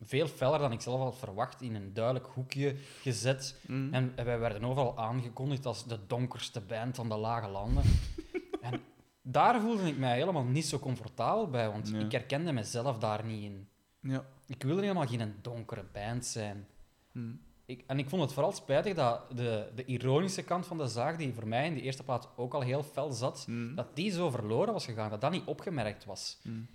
[0.00, 3.60] veel feller dan ik zelf had verwacht in een duidelijk hoekje gezet.
[3.66, 3.94] Mm.
[3.94, 7.84] En wij werden overal aangekondigd als de donkerste band van de lage landen.
[8.60, 8.80] en
[9.22, 13.42] daar voelde ik mij helemaal niet zo comfortabel bij, want ik herkende mezelf daar niet
[13.42, 13.68] in.
[14.00, 14.24] Ja.
[14.48, 16.66] Ik wilde helemaal geen donkere band zijn.
[17.12, 17.40] Mm.
[17.64, 21.18] Ik, en ik vond het vooral spijtig dat de, de ironische kant van de zaak,
[21.18, 23.74] die voor mij in die eerste plaat ook al heel fel zat, Mm.
[23.74, 26.38] dat die zo verloren was gegaan, dat dat niet opgemerkt was.
[26.42, 26.66] Mm.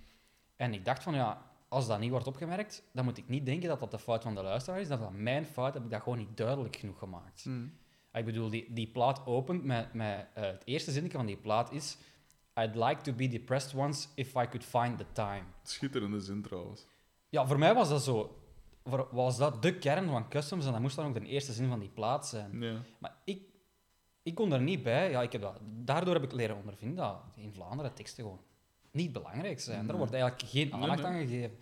[0.56, 3.68] En ik dacht van, ja, als dat niet wordt opgemerkt, dan moet ik niet denken
[3.68, 6.02] dat dat de fout van de luisteraar is, dat dat mijn fout, heb ik dat
[6.02, 7.44] gewoon niet duidelijk genoeg gemaakt.
[7.44, 7.72] Mm.
[8.12, 11.72] Ik bedoel, die, die plaat opent met, met eh, het eerste zinnetje van die plaat
[11.72, 11.96] is
[12.54, 15.42] I'd like to be depressed once if I could find the time.
[15.62, 16.86] Schitterende zin trouwens.
[17.34, 18.38] Ja, voor mij was dat zo.
[18.84, 21.68] Voor, was dat de kern van Customs en dat moest dan ook de eerste zin
[21.68, 22.60] van die plaat zijn.
[22.60, 22.80] Ja.
[22.98, 23.42] Maar ik,
[24.22, 25.10] ik kon er niet bij.
[25.10, 28.40] Ja, ik heb dat, daardoor heb ik leren ondervinden dat in Vlaanderen teksten gewoon
[28.90, 29.78] niet belangrijk zijn.
[29.78, 29.86] Nee.
[29.86, 31.06] Daar wordt eigenlijk geen aandacht nee.
[31.06, 31.58] aan gegeven.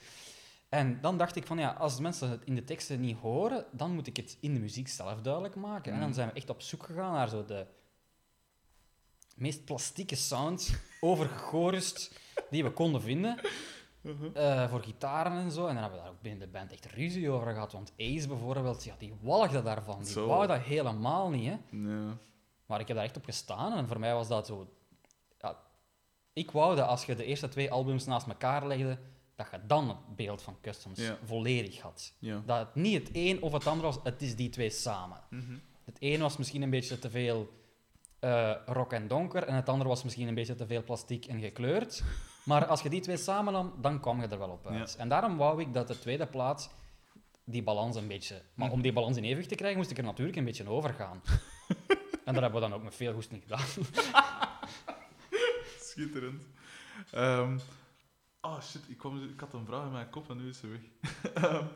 [0.68, 3.94] En dan dacht ik van ja, als mensen het in de teksten niet horen, dan
[3.94, 5.92] moet ik het in de muziek zelf duidelijk maken.
[5.92, 6.14] En dan Mm.
[6.14, 7.66] zijn we echt op zoek gegaan naar zo de
[9.36, 12.18] meest plastieke sound, overgechorust,
[12.50, 13.40] die we konden vinden.
[14.02, 14.62] Uh-huh.
[14.62, 15.66] eh, voor gitaren en zo.
[15.66, 17.72] En dan hebben we daar ook binnen de band echt ruzie over gehad.
[17.72, 19.98] Want Ace bijvoorbeeld, ja, die walgde daarvan.
[20.02, 20.26] Die Zo.
[20.26, 21.46] wou dat helemaal niet.
[21.48, 21.56] Hè.
[21.70, 22.16] Ja.
[22.66, 24.74] Maar ik heb daar echt op gestaan en voor mij was dat zo.
[25.38, 25.56] Ja,
[26.32, 28.98] ik wou dat als je de eerste twee albums naast elkaar legde,
[29.34, 32.12] dat je dan het beeld van Customs volledig had.
[32.46, 35.20] Dat het niet het een of het ander was, het is die twee samen.
[35.30, 35.56] Mhm.
[35.84, 37.60] Het een was misschien een beetje te veel
[38.18, 41.40] eh, rock en donker en het andere was misschien een beetje te veel plastiek en
[41.40, 42.02] gekleurd.
[42.44, 44.96] Maar als je die twee samen nam, dan kwam je er wel op uit.
[44.96, 46.68] En daarom wou ik dat de tweede plaats
[47.44, 48.42] die balans een beetje...
[48.54, 50.94] Maar om die balans in evenwicht te krijgen, moest ik er natuurlijk een beetje over
[50.94, 51.22] gaan.
[52.24, 53.66] en dat hebben we dan ook met veel goesting gedaan.
[55.88, 56.42] Schitterend.
[57.10, 57.58] Ehm
[58.42, 60.66] oh shit, ik, kwam, ik had een vraag in mijn kop en nu is ze
[60.66, 60.80] weg.
[61.44, 61.66] Ehm,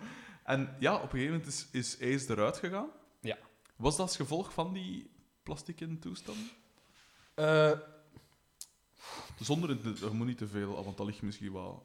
[0.44, 2.88] en ja, op een gegeven moment is, is Ace eruit gegaan.
[3.20, 3.38] Ja.
[3.76, 5.10] Was dat als gevolg van die
[5.42, 6.38] plastieke toestand?
[7.34, 7.72] Eh,
[9.40, 11.82] Zonder, het- je moet niet te veel, want dat ligt misschien wel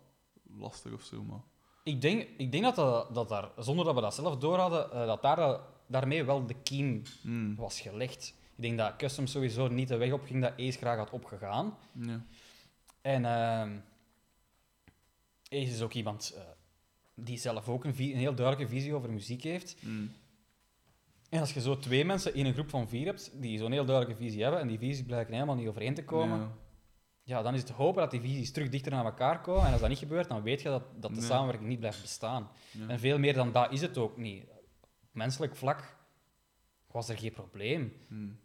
[0.57, 1.41] lastig of zo, maar...
[1.83, 4.91] ik, denk, ik denk dat, dat, dat daar, zonder dat we dat zelf door hadden,
[4.91, 7.55] eh, dat daar, daarmee wel de kiem Mm.
[7.55, 8.33] was gelegd.
[8.55, 11.77] Ik denk dat Customs sowieso niet de weg op ging dat Ace graag had opgegaan.
[11.91, 12.25] Ja.
[13.01, 13.77] En ehm
[15.49, 16.41] Ace is ook iemand eh,
[17.15, 19.75] die zelf ook een, heel duidelijke visie over muziek heeft.
[19.79, 20.11] Mm.
[21.29, 23.85] En als je zo twee mensen in een groep van vier hebt die zo'n heel
[23.85, 26.51] duidelijke visie hebben en die visies blijken helemaal niet overeen te komen, ja.
[27.31, 27.41] Ja.
[27.41, 29.65] dan is het te hopen dat die visies terug dichter naar elkaar komen.
[29.65, 31.25] En als dat niet gebeurt, dan weet je dat, dat de Ja.
[31.25, 32.49] samenwerking niet blijft bestaan.
[32.71, 32.87] Ja.
[32.87, 34.43] En veel meer dan dat is het ook niet.
[35.03, 35.95] Op menselijk vlak
[36.87, 37.93] was er geen probleem.
[38.07, 38.39] Mm.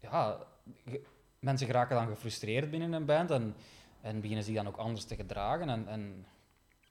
[0.00, 0.38] ja,
[0.86, 1.04] ge-
[1.38, 3.54] mensen geraken dan gefrustreerd binnen een band en,
[4.00, 5.68] en beginnen zich dan ook anders te gedragen.
[5.68, 6.26] En, en,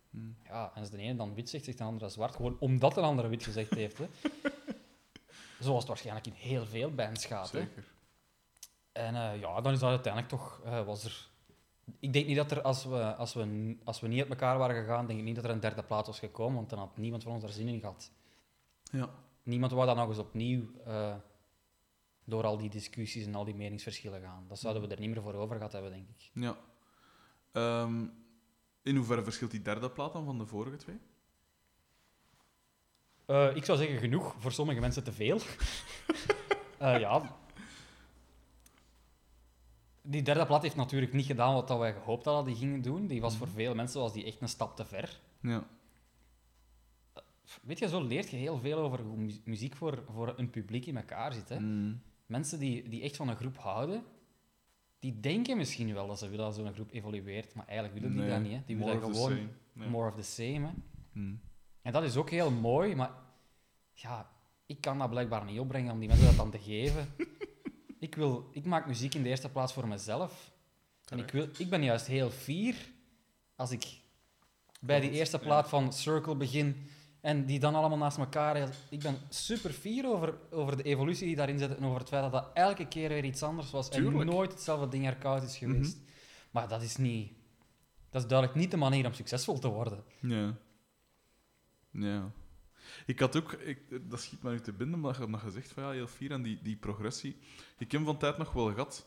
[0.10, 0.36] Mm.
[0.44, 2.36] ja, en als de ene dan wit zegt, zegt de andere zwart.
[2.36, 3.98] Gewoon omdat de andere wit gezegd heeft.
[3.98, 4.06] Hè.
[5.60, 7.52] Zoals het waarschijnlijk in heel veel bands gaat.
[7.52, 7.68] Hè.
[8.96, 10.62] En eh, ja, dan is dat uiteindelijk toch...
[10.64, 11.28] eh, was er...
[12.00, 14.76] Ik denk niet dat er, als we, als, we, als we niet uit elkaar waren
[14.76, 17.24] gegaan, denk ik niet dat er een derde plaat was gekomen, want dan had niemand
[17.24, 18.12] van ons daar zin in gehad.
[18.92, 19.10] Ja.
[19.44, 21.16] Niemand wou dan nog eens opnieuw eh,
[22.24, 24.46] door al die discussies en al die meningsverschillen gaan.
[24.48, 26.32] Dat zouden we er niet meer voor over gehad hebben, denk ik.
[26.34, 26.58] ja.
[27.52, 28.06] Ehm,
[28.82, 31.00] in hoeverre verschilt die derde plaat dan van de vorige twee?
[33.54, 35.40] Ik zou zeggen genoeg, voor sommige mensen te veel.
[36.80, 37.36] Ja.
[40.08, 43.08] Die derde plaat heeft natuurlijk niet gedaan wat dat wij gehoopt hadden die gingen doen.
[43.08, 45.20] Die was voor veel mensen was die echt een stap te ver.
[45.42, 45.64] Ja.
[47.62, 50.86] Weet je, zo leert je heel veel over hoe mu- muziek voor, voor een publiek
[50.86, 51.50] in elkaar zit.
[51.50, 51.60] Hè?
[51.60, 52.02] Mm.
[52.26, 54.04] Mensen die, die echt van een groep houden,
[55.00, 58.22] die denken misschien wel dat ze willen dat zo'n groep evolueert, maar eigenlijk willen die
[58.22, 58.52] Nee, dat niet.
[58.52, 58.62] Hè?
[58.66, 59.50] Die willen gewoon.
[59.74, 59.90] Nee.
[59.90, 60.68] more of the same.
[60.68, 60.72] Hè?
[61.12, 61.40] Mm.
[61.82, 63.12] En dat is ook heel mooi, maar
[63.94, 64.30] ja,
[64.66, 67.08] ik kan dat blijkbaar niet opbrengen om die mensen dat dan te geven.
[68.06, 70.52] ik, wil, ik maak muziek in de eerste plaats voor mezelf.
[71.10, 72.76] En ik, wil, ik ben juist heel fier
[73.56, 74.00] als ik
[74.80, 76.90] bij die eerste plaat van Circle begin
[77.22, 78.70] en die dan allemaal naast elkaar.
[78.90, 82.24] Ik ben super fier over, over de evolutie die daarin zit en over het feit
[82.24, 84.20] dat dat elke keer weer iets anders was Tuurlijk.
[84.20, 85.98] en nooit hetzelfde ding herkoud is geweest.
[86.52, 87.32] Maar dat is niet...
[88.10, 90.04] Dat is duidelijk niet de manier om succesvol te worden.
[90.20, 90.56] Ja.
[91.92, 92.32] Ja.
[93.06, 95.72] Ik had ook, ik, dat schiet me nu te binnen, omdat je hebt nog gezegd
[95.72, 97.38] van ja, heel fier en die, die progressie.
[97.78, 99.06] Ik heb van tijd nog wel gehad,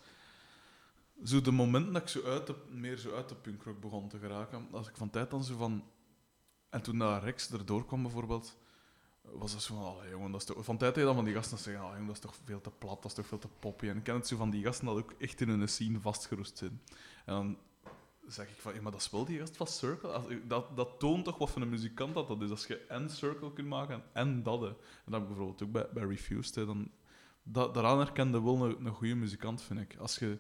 [1.25, 4.19] zo de momenten dat ik zo uit de, meer zo uit de punkrock begon te
[4.19, 5.85] geraken, als ik van tijd dan zo van...
[6.69, 8.57] En toen dat Rex erdoor kwam bijvoorbeeld,
[9.23, 10.65] was dat zo van, allee, jongen, dat is toch...
[10.65, 13.03] Van tijd dan van die gasten zeggen, ah, jongen, dat is toch veel te plat,
[13.03, 13.89] dat is toch veel te poppy.
[13.89, 16.59] En ik ken het zo van die gasten dat ook echt in hun scene vastgeroest
[16.59, 16.83] zijn.
[17.25, 17.59] En dan
[18.29, 20.41] zeg ik van, ja, maar dat is wel die gast van Circle.
[20.47, 22.51] Dat, dat toont toch wat voor een muzikant dat, dat is.
[22.51, 24.63] Als je en Circle kunt maken en dat.
[24.63, 26.55] En dat heb ik bijvoorbeeld ook bij, bij Refused.
[26.55, 26.67] Hè.
[26.67, 26.91] Dan,
[27.43, 29.97] dat, daaraan herkende wel een, een goede muzikant, vind ik.
[29.97, 30.39] Als je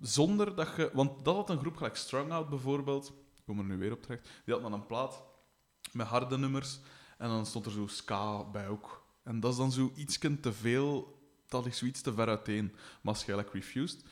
[0.00, 0.90] zonder dat je...
[0.92, 3.08] Want dat had een groep gelijk Strung Out bijvoorbeeld.
[3.08, 4.28] Ik kom er nu weer op terecht.
[4.44, 5.22] Die had dan een plaat
[5.92, 6.80] met harde nummers.
[7.18, 9.06] En dan stond er zo ska bij ook.
[9.22, 11.20] En dat is dan zo iets te veel...
[11.48, 12.70] Dat ligt zoiets te ver uiteen.
[12.72, 14.04] Maar als je gelijk Refused...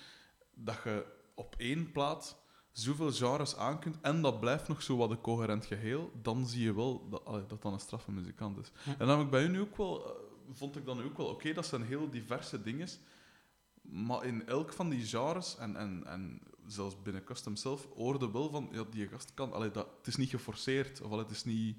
[0.55, 2.40] Dat je op één plaat
[2.73, 6.63] zoveel genres aan kunt en dat blijft nog zo wat een coherent geheel, dan zie
[6.63, 8.73] je wel dat allee, dat dan een straffe muzikant is.
[8.85, 10.13] En dan heb ik bij u nu ook wel, eh,
[10.53, 12.89] vond ik dan ook wel, oké, dat zijn heel diverse dingen,
[13.83, 18.51] maar in elk van die genres, en, en, en zelfs binnen Custom zelf, hoorde wel
[18.51, 21.45] van, ja, die gast kan, allee, dat, het is niet geforceerd, of allee, het is
[21.45, 21.77] niet,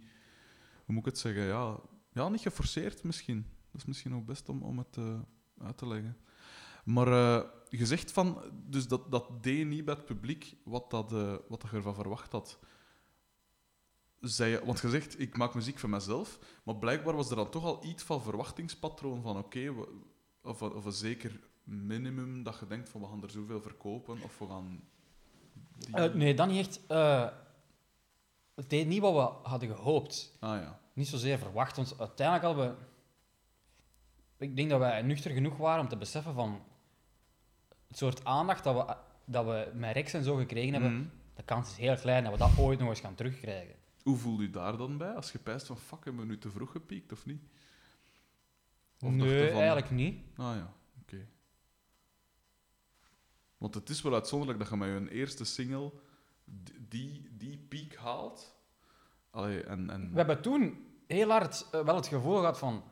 [0.85, 1.79] hoe moet ik het zeggen, ja,
[2.11, 3.45] ja niet geforceerd misschien.
[3.71, 5.19] Dat is misschien ook best om, om het uh,
[5.57, 6.17] uit te leggen.
[6.83, 7.41] Maar uh,
[7.77, 11.63] je zegt van, dus dat, dat deed niet bij het publiek wat, dat, uh, wat
[11.71, 12.59] je ervan verwacht had.
[14.19, 17.63] Zij, want je zegt, ik maak muziek voor mezelf, maar blijkbaar was er dan toch
[17.63, 19.85] al iets van verwachtingspatroon van oké, okay,
[20.41, 24.39] of, of een zeker minimum dat je denkt van we gaan er zoveel verkopen of
[24.39, 24.83] we gaan...
[25.77, 25.97] Die...
[25.97, 26.79] Uh, nee, dan niet echt.
[26.89, 27.29] Uh,
[28.55, 30.37] het deed niet wat we hadden gehoopt.
[30.39, 30.79] Ah, ja.
[30.93, 34.45] Niet zozeer verwacht, want uiteindelijk hadden we...
[34.45, 36.61] Ik denk dat wij nuchter genoeg waren om te beseffen van
[37.91, 41.11] het soort aandacht dat we, dat we met Rex en zo gekregen hebben, mm.
[41.33, 43.75] de kans is heel klein dat we dat ooit nog eens gaan terugkrijgen.
[44.03, 45.13] Hoe voel je daar dan bij?
[45.13, 47.41] Als je pijst van, fuck, hebben we nu te vroeg gepiekt, of niet?
[48.99, 49.57] Of nee, van...
[49.57, 50.23] eigenlijk niet.
[50.35, 51.15] Ah ja, oké.
[51.15, 51.27] Okay.
[53.57, 55.91] Want het is wel uitzonderlijk dat je met je eerste single
[56.89, 58.55] die, die piek haalt.
[59.29, 60.11] Allee, en, en...
[60.11, 62.83] We hebben toen heel hard uh, wel het gevoel gehad van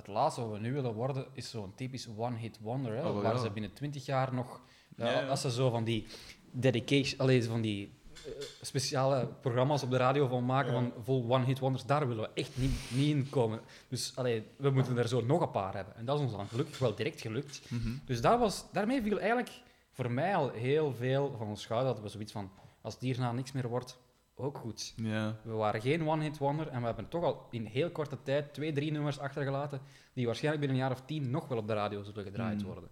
[0.00, 2.94] het laatste wat we nu willen worden is zo'n typisch one-hit wonder.
[2.94, 4.60] Hè, oh, waar ze binnen 20 jaar nog,
[4.96, 6.06] ja, als ze zo van die
[6.50, 7.92] dedication, alleen van die
[8.26, 12.30] uh, speciale programma's op de radio van maken van vol one-hit wonders, daar willen we
[12.34, 13.60] echt niet, niet in komen.
[13.88, 15.96] Dus allee, we moeten er zo nog een paar hebben.
[15.96, 17.60] En dat is ons dan gelukkig wel direct gelukt.
[17.68, 18.00] Mm -hmm.
[18.04, 19.50] Dus daar was, daarmee viel eigenlijk
[19.90, 21.94] voor mij al heel veel van ons schouder.
[21.94, 23.98] Dat we zoiets van, als het hierna niks meer wordt,
[24.42, 24.92] ook goed.
[24.96, 25.36] Ja.
[25.42, 28.72] We waren geen one-hit wonder en we hebben toch al in heel korte tijd twee,
[28.72, 29.80] drie nummers achtergelaten
[30.12, 32.70] die waarschijnlijk binnen een jaar of tien nog wel op de radio zullen gedraaid Hmm.
[32.72, 32.90] worden.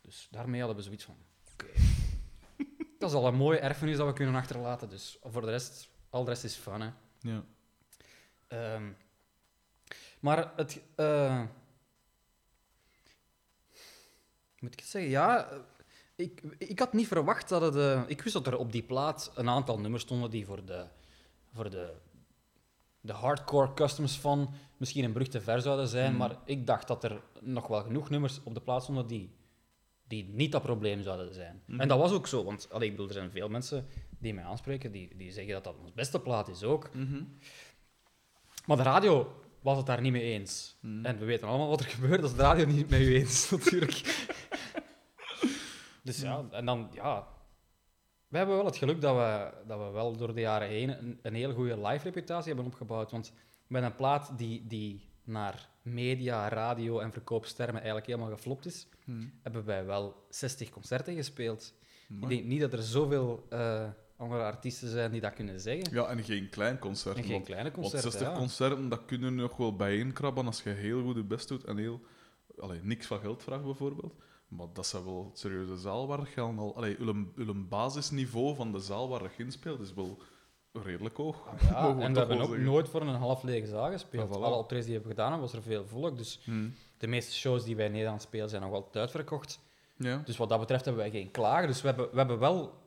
[0.00, 1.16] Dus daarmee hadden we zoiets van,
[1.52, 1.66] oké.
[2.98, 4.88] dat is al een mooie erfenis dat we kunnen achterlaten.
[4.88, 6.90] Dus voor de rest, al de rest is fun, hè.
[7.20, 7.44] Ja.
[8.48, 8.90] Ehm,
[10.20, 10.80] maar het...
[10.96, 11.42] eh,
[14.58, 15.10] moet ik het zeggen?
[15.10, 15.48] Ja,
[16.16, 17.76] ik, ik had niet verwacht dat het...
[17.76, 20.84] eh, ik wist dat er op die plaat een aantal nummers stonden die voor de,
[21.52, 21.92] voor de,
[23.00, 26.08] de hardcore customs van misschien een brug te ver zouden zijn.
[26.08, 26.16] Hmm.
[26.16, 29.30] Maar ik dacht dat er nog wel genoeg nummers op de plaat stonden die,
[30.08, 31.62] die niet dat probleem zouden zijn.
[31.66, 31.80] Mhm.
[31.80, 33.86] En dat was ook zo, want allee, ik bedoel, er zijn veel mensen
[34.18, 36.94] die mij aanspreken, die, die zeggen dat dat ons beste plaat is ook.
[36.94, 37.22] Mhm.
[38.66, 40.76] Maar de radio was het daar niet mee eens.
[40.80, 41.04] Mhm.
[41.04, 44.26] En we weten allemaal wat er gebeurt als de radio niet met u eens natuurlijk.
[46.04, 47.26] Dus ja, en dan, ja...
[48.28, 51.18] We hebben wel het geluk dat we, dat we wel door de jaren heen een,
[51.22, 53.10] een heel goede live-reputatie hebben opgebouwd.
[53.10, 53.32] Want
[53.66, 59.26] met een plaat die, die naar media, radio en verkoopstermen eigenlijk helemaal geflopt is, Mhm.
[59.42, 61.74] hebben wij wel 60 concerten gespeeld.
[62.20, 65.94] Ik denk niet dat er zoveel eh, andere artiesten zijn die dat kunnen zeggen.
[65.94, 67.16] Ja, en geen klein concert.
[67.16, 68.10] En geen want, kleine want concerten.
[68.10, 68.36] 60 ja.
[68.38, 72.00] concerten, dat kunnen nog wel bijeenkrabben als je heel goed je best doet en heel...
[72.58, 74.14] Allee, niks van geld vraagt, bijvoorbeeld.
[74.56, 76.76] Maar dat zijn wel serieuze zaal waar je al...
[76.76, 80.18] Allee, uw, uw basisniveau van de zaal waar je in speelt is wel
[80.72, 81.48] redelijk hoog.
[81.70, 82.64] Ja, mogen en we hebben ook zeggen.
[82.64, 84.28] nooit voor een half lege zaal gespeeld.
[84.32, 84.42] Ja, voilà.
[84.42, 86.16] Alle optredens die we hebben gedaan, was er veel volk.
[86.16, 86.68] Dus Hm.
[86.98, 89.60] de meeste shows die wij in Nederland spelen zijn nog altijd uitverkocht.
[89.96, 90.22] Ja.
[90.24, 91.66] Dus wat dat betreft hebben wij geen klagen.
[91.68, 92.82] Dus we hebben, we hebben wel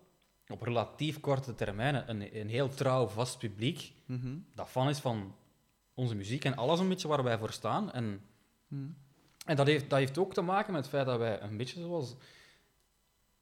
[0.48, 4.36] op relatief korte termijn een, een heel trouw, vast publiek Mhm.
[4.56, 5.36] dat fan is van
[5.94, 7.92] onze muziek en alles een beetje waar wij voor staan.
[7.92, 8.22] En,
[8.68, 8.76] Hm.
[9.48, 11.82] En dat, heeft, dat heeft ook te maken met het feit dat wij een beetje
[11.82, 12.16] zoals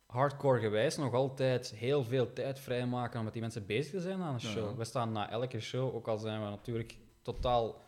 [0.06, 4.22] hardcore gewijs nog altijd heel veel tijd vrijmaken om met die mensen bezig te zijn
[4.22, 4.70] aan een show.
[4.70, 4.76] ja.
[4.76, 7.82] We staan na elke show, ook al zijn we natuurlijk totaal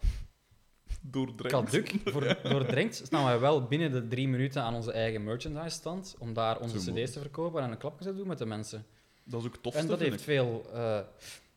[1.02, 1.70] doordrenkt.
[1.72, 6.16] Kaduk, voor, doordrenkt, staan wij wel binnen de drie minuten aan onze eigen merchandise stand
[6.20, 7.06] om daar onze Zo cd's mooi.
[7.12, 8.86] te verkopen en een klapje te doen met de mensen.
[9.24, 9.76] Dat is ook tof.
[9.76, 10.66] en dat heeft veel...
[10.74, 11.00] eh,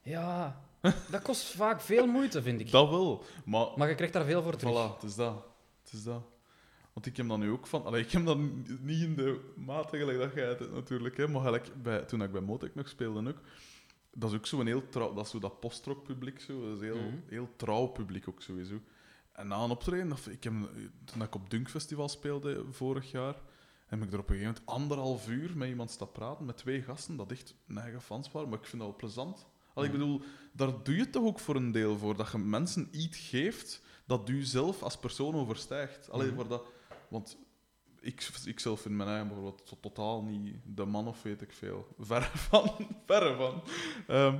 [0.03, 0.61] ja,
[1.11, 2.71] dat kost vaak veel moeite, vind ik.
[2.81, 3.23] Dat wel.
[3.45, 4.73] Maar, Maar je krijgt daar veel voor terug.
[4.91, 5.45] voilà, het is dat.
[5.83, 6.23] Het is dat.
[7.01, 7.85] Want ik heb dat nu ook van...
[7.85, 11.17] Allee, ik heb dat n- niet in de mate gelijk dat jij het natuurlijk.
[11.17, 13.41] Hè, maar gelijk bij, toen ik bij Motec nog speelde ook...
[14.15, 15.15] Dat is ook zo'n heel trouw...
[15.15, 16.61] Dat is zo dat postrock publiek zo.
[16.69, 17.17] Dat is heel, Mhm.
[17.27, 18.81] heel trouw publiek ook sowieso.
[19.33, 20.09] En na een optreden...
[20.09, 20.53] Dat, ik heb,
[21.05, 23.35] toen ik op Dunk Festival speelde vorig jaar...
[23.87, 26.83] heb ik er op een gegeven moment anderhalf uur met iemand staan praten, met twee
[26.83, 28.49] gasten, dat echt eigen fans waren.
[28.49, 29.47] Maar ik vind dat wel plezant.
[29.75, 29.99] Al, ik Mhm.
[29.99, 30.23] bedoel,
[30.53, 33.83] daar doe je het toch ook voor een deel voor, dat je mensen iets geeft
[34.07, 36.11] dat u zelf als persoon overstijgt.
[36.11, 36.37] Allee, Mhm.
[36.37, 36.63] voor dat,
[37.11, 37.39] want
[38.01, 41.53] ik, ik zelf vind mijn eigen bijvoorbeeld to- totaal niet de man of weet ik
[41.53, 41.87] veel.
[41.99, 42.71] Verre van.
[43.07, 43.63] Verre van.
[44.07, 44.39] Ehm,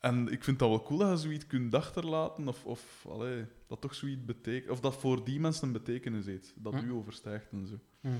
[0.00, 3.80] en ik vind dat wel cool dat je zoiets kunt achterlaten, of, of allee, dat
[3.80, 6.84] toch zoiets betekent, of dat voor die mensen een betekenis heeft, dat Hm.
[6.86, 7.74] u overstijgt en zo.
[8.00, 8.14] Mhm.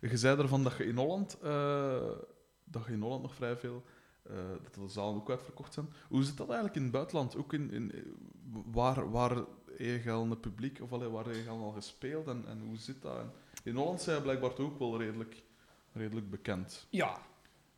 [0.00, 2.10] Je zei ervan dat je in Holland, eh,
[2.64, 3.82] dat je in Holland nog vrij veel,
[4.22, 5.88] eh, dat de zalen ook uitverkocht zijn.
[6.08, 7.36] Hoe zit dat eigenlijk in het buitenland?
[7.36, 7.92] Ook in, in,
[8.72, 9.44] waar, waar
[9.78, 12.76] heb je al een publiek, of allee, waar heb je al gespeeld en, en hoe
[12.76, 13.18] zit dat?
[13.18, 13.32] En
[13.64, 15.42] in Holland zijn je blijkbaar toch ook wel redelijk,
[15.92, 16.86] redelijk bekend.
[16.90, 17.18] Ja,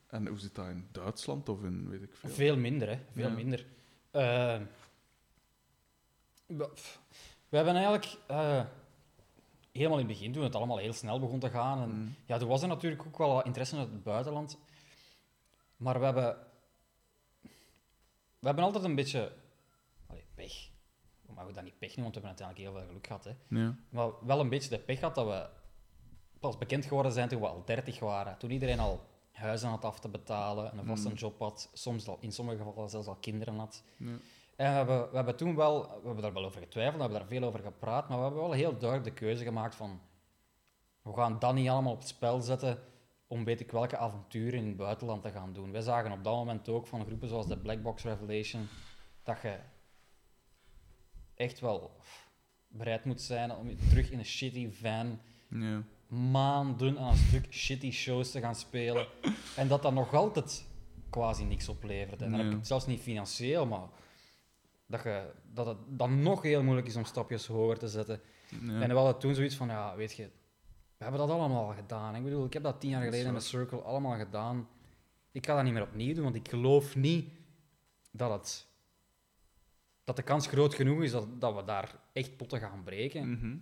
[0.07, 2.31] En hoe zit dat in Duitsland of in weet ik veel?
[2.31, 2.99] veel minder, hè.
[3.13, 3.35] Veel Ja.
[3.35, 3.67] minder.
[4.11, 4.61] Eh,
[6.47, 8.17] we, hebben eigenlijk...
[8.27, 8.65] eh,
[9.73, 11.83] helemaal in het begin, toen het allemaal heel snel begon te gaan...
[11.83, 12.15] En, Mm.
[12.27, 14.59] Ja, er was er natuurlijk ook wel wat interesse uit het buitenland.
[15.77, 16.37] Maar we hebben...
[18.39, 19.33] We hebben altijd een beetje...
[20.07, 20.69] Allee, pech.
[21.35, 23.25] We mogen dat niet pech noemen, want we hebben uiteindelijk heel veel geluk gehad.
[23.25, 23.59] Hè.
[23.61, 23.77] Ja.
[23.89, 25.47] Maar wel een beetje de pech gehad dat we
[26.41, 28.39] pas bekend geworden zijn toen we al 30 waren.
[28.39, 31.15] Toen iedereen al huizen had af te betalen, en een vaste Mm.
[31.15, 33.83] job had, soms al, in sommige gevallen zelfs al kinderen had.
[33.97, 34.07] Ja.
[34.57, 37.19] En we hebben, we hebben toen wel, we hebben daar wel over getwijfeld, we hebben
[37.19, 40.01] daar veel over gepraat, maar we hebben wel heel duidelijk de keuze gemaakt van
[41.03, 42.79] we gaan dat niet allemaal op het spel zetten
[43.27, 45.73] om weet ik welke avonturen in het buitenland te gaan doen.
[45.73, 48.69] Wij zagen op dat moment ook van groepen zoals de Black Box Revelation
[49.23, 49.59] dat je
[51.37, 51.91] echt wel
[52.69, 55.83] bereid moet zijn om terug in een shitty van Ja.
[56.09, 59.07] maanden aan een stuk shitty shows te gaan spelen.
[59.57, 60.67] En dat dat nog altijd
[61.11, 62.23] quasi niks oplevert.
[62.23, 63.89] En dan heb ik zelfs niet financieel, maar
[64.87, 68.21] dat, je, dat het dan nog heel moeilijk is om stapjes hoger te zetten.
[68.69, 70.31] En we hadden toen zoiets van, ja, weet je,
[70.97, 72.17] we hebben dat allemaal al gedaan.
[72.17, 73.43] Ik bedoel, ik heb dat tien jaar geleden met.
[73.43, 74.69] Circle allemaal gedaan.
[75.33, 77.29] Ik ga dat niet meer opnieuw doen, want ik geloof niet
[78.11, 78.67] dat het...
[80.05, 83.31] Dat de kans groot genoeg is dat, dat we daar echt potten gaan breken.
[83.31, 83.57] Mhm.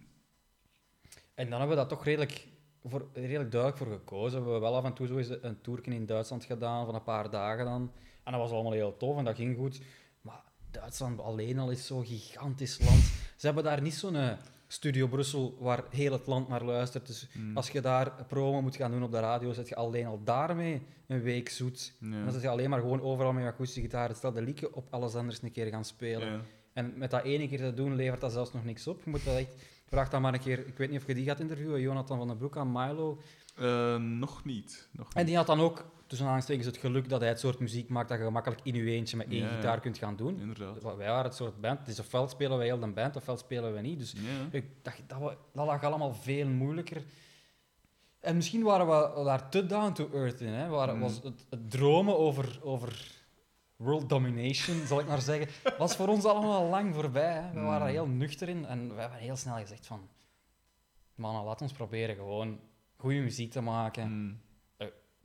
[1.35, 2.49] En dan hebben we daar toch redelijk,
[2.85, 4.45] voor, redelijk duidelijk voor gekozen.
[4.45, 7.03] We hebben wel af en toe zo eens een toerken in Duitsland gedaan, van een
[7.03, 7.93] paar dagen dan.
[8.25, 9.81] En dat was allemaal heel tof en dat ging goed.
[10.21, 13.03] Maar Duitsland alleen al is zo'n gigantisch land.
[13.37, 14.33] Ze hebben daar niet zo'n eh,
[14.73, 17.07] Studio Brussel waar heel het land naar luistert.
[17.07, 17.57] Dus Mm.
[17.57, 20.83] als je daar promo moet gaan doen op de radio, zet je alleen al daarmee
[21.07, 21.93] een week zoet.
[22.01, 22.07] Ja.
[22.17, 24.87] En dan zit je alleen maar gewoon overal met je akoestische gitaar hetzelfde liedje op
[24.91, 26.33] alles anders een keer gaan spelen.
[26.33, 26.41] Ja.
[26.73, 29.01] En met dat ene keer te doen, levert dat zelfs nog niks op.
[29.05, 29.55] Je moet dat echt...
[29.87, 30.67] Vraag dan maar een keer...
[30.67, 33.21] Ik weet niet of je die gaat interviewen, Jonathan van den Broek aan Milo.
[33.57, 34.89] Eh, nog niet.
[34.93, 35.27] Nog En niet.
[35.27, 35.85] die had dan ook,
[36.19, 38.91] tussen aanstekens, het geluk dat hij het soort muziek maakt dat je gemakkelijk in je
[38.91, 39.55] eentje met één Ja, ja.
[39.55, 40.41] gitaar kunt gaan doen.
[40.41, 40.83] Inderdaad.
[40.83, 41.79] Wij waren het soort band.
[41.79, 43.99] Het is ofwel spelen wij heel de band, ofwel spelen we niet.
[43.99, 44.19] Dus Ja.
[44.59, 47.05] ik dacht, dat, dat lag allemaal veel moeilijker.
[48.21, 50.53] En misschien waren we daar te down to earth in.
[50.53, 50.69] Hè?
[50.69, 51.01] Waar, Mm.
[51.01, 53.21] was het, het dromen over, over
[53.77, 55.49] world domination, zal ik maar zeggen,
[55.79, 57.33] was voor ons allemaal al lang voorbij.
[57.35, 57.53] Hè?
[57.53, 57.67] We Mm.
[57.67, 60.09] waren heel nuchter in en we hebben heel snel gezegd van...
[61.15, 62.59] Mannen, laat ons proberen gewoon
[62.97, 64.41] goede muziek te maken, Mm.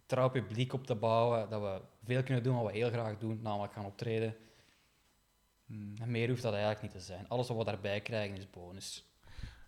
[0.08, 3.40] Trouw publiek op te bouwen, dat we veel kunnen doen wat we heel graag doen,
[3.42, 4.36] namelijk gaan optreden.
[5.66, 5.94] Mm.
[6.02, 7.28] En meer hoeft dat eigenlijk niet te zijn.
[7.28, 9.06] Alles wat we daarbij krijgen is bonus.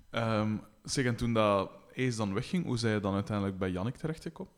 [0.09, 3.95] Ehm, zeg, en toen dat Ace dan wegging, hoe zei je dan uiteindelijk bij Jannik
[3.95, 4.53] terechtgekomen?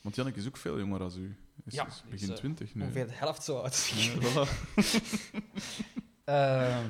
[0.00, 1.36] Want Jannik is ook veel jonger dan u.
[1.64, 2.82] Is, Ja, is begin eh, twintig nu.
[2.82, 3.86] Ongeveer de helft zo oud.
[3.86, 4.50] Ja, voilà.
[6.24, 6.86] Ehm,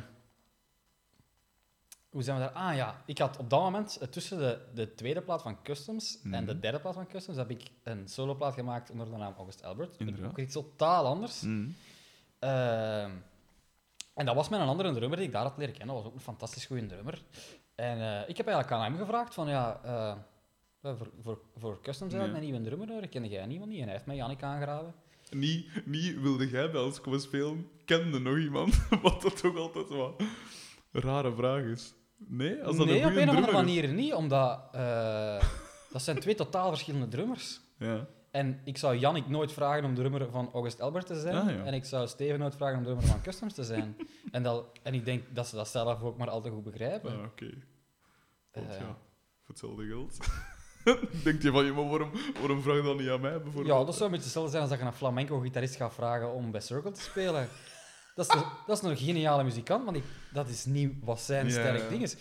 [2.13, 2.53] hoe zijn we daar?
[2.53, 6.19] Ah ja, ik had op dat moment eh, tussen de, de tweede plaat van Customs
[6.23, 6.45] en Mhm.
[6.45, 9.97] de derde plaat van Customs heb ik een soloplaat gemaakt onder de naam August Albert.
[9.99, 10.31] Inderdaad.
[10.31, 11.41] Ook iets totaal anders.
[11.41, 11.75] Mm.
[14.15, 15.95] En dat was met een andere drummer die ik daar had leren kennen.
[15.95, 17.23] Dat was ook een fantastisch goede drummer.
[17.75, 20.15] En eh, ik heb eigenlijk aan hem gevraagd van ja, eh,
[20.97, 23.11] voor, voor, voor Customs ik een nieuwe drummer nodig.
[23.11, 23.79] Kende jij niemand niet?
[23.79, 24.95] En hij heeft mij Jannik aangeraden.
[25.31, 28.89] Niet, niet wilde jij bij ons komen spelen, kende nog iemand?
[29.03, 30.15] Wat dat toch altijd een
[30.93, 31.95] rare vraag is.
[32.29, 32.63] Nee?
[32.65, 33.53] Als dat nee, een op een of andere is.
[33.53, 35.43] manier niet, omdat eh,
[35.93, 37.61] dat zijn twee totaal verschillende drummers.
[37.79, 38.07] Ja.
[38.31, 41.35] En ik zou Jannik nooit vragen om drummer van August Albert te zijn.
[41.37, 41.65] Ah, ja.
[41.65, 43.97] En ik zou Steven nooit vragen om drummer van Customs te zijn.
[44.31, 47.13] en, dat, en ik denk dat ze dat zelf ook maar al te goed begrijpen.
[47.13, 47.51] Ah, oké.
[48.53, 48.97] Want Eh, ja,
[49.43, 50.19] voor hetzelfde geld.
[51.25, 53.67] Denk je van, ja, maar waarom, waarom vraag je dat niet aan mij, bijvoorbeeld?
[53.79, 56.51] Ja, dat zou een beetje hetzelfde zijn als dat je een flamenco-gitarist gaat vragen om
[56.51, 57.49] bij Circle te spelen.
[58.15, 60.03] Dat is, een, dat is een geniale muzikant, maar die,
[60.33, 61.89] dat is niet wat zijn Ja, sterk ja.
[61.89, 62.17] ding is.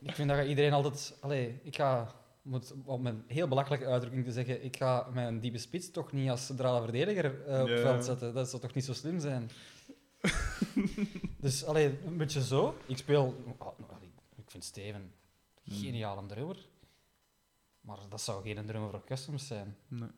[0.00, 1.16] Ik vind dat iedereen altijd...
[1.20, 2.14] Allee, ik ga...
[2.42, 6.30] Moet, om een heel belachelijke uitdrukking te zeggen, ik ga mijn diepe spits toch niet
[6.30, 8.34] als centrale verdediger eh, op het veld zetten.
[8.34, 9.50] Dat zou toch niet zo slim zijn?
[11.40, 12.76] dus allee, een beetje zo.
[12.86, 13.54] Ik speel...
[13.58, 13.78] oh,
[14.36, 15.12] ik- vind Steven
[15.64, 15.76] Hmm.
[15.76, 16.56] geniaal drummer.
[17.80, 19.76] Maar dat zou geen drummer voor customs zijn.
[19.88, 20.08] Nee.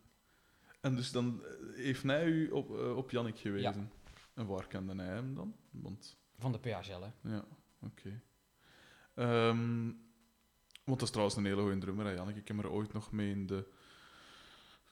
[0.81, 3.93] En dus dan eh, heeft hij u op, eh, op Jannik gewezen.
[4.39, 5.55] En waar kende hij hem dan?
[5.71, 7.31] Want, Van de PHL, hè.
[7.35, 7.45] ja,
[7.81, 8.23] oké.
[9.15, 9.85] Ehm,
[10.85, 12.29] want dat is trouwens een hele goede drummer, hè.
[12.35, 13.69] Ik heb er ooit nog mee in de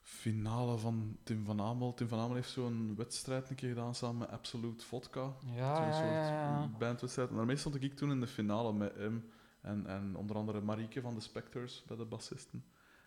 [0.01, 1.95] finale van Tim van Amel.
[1.95, 5.33] Tim van Amel heeft zo'n wedstrijd een keer gedaan samen met Absolute Vodka.
[5.55, 6.69] Ja, Zo'n ja, soort ja, ja.
[6.79, 7.29] bandwedstrijd.
[7.31, 11.01] En daarmee stond ik toen in de finale met hem en, en onder andere Marieke
[11.01, 12.65] van de Spectors bij de bassisten.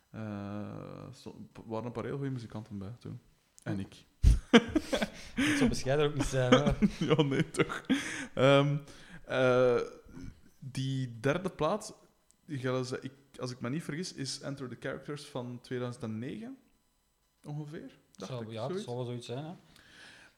[0.10, 0.22] Eh,
[1.26, 1.34] er
[1.66, 3.20] waren een paar heel goede muzikanten bij toen.
[3.64, 4.06] En ik.
[5.58, 6.54] Zou bescheiden ook niet zijn.
[6.54, 6.74] Hè.
[7.06, 7.86] ja, nee, toch.
[8.34, 8.78] Ehm,
[9.26, 9.80] eh,
[10.60, 11.96] die derde plaat,
[12.46, 12.64] ik,
[13.40, 16.58] als ik me niet vergis, is Enter the Characters van 2009,
[17.44, 18.00] ongeveer.
[18.16, 18.86] Dacht Zou, ik, ja, dat zoiets.
[18.86, 19.46] zal wel zoiets zijn.
[19.46, 19.54] Hè.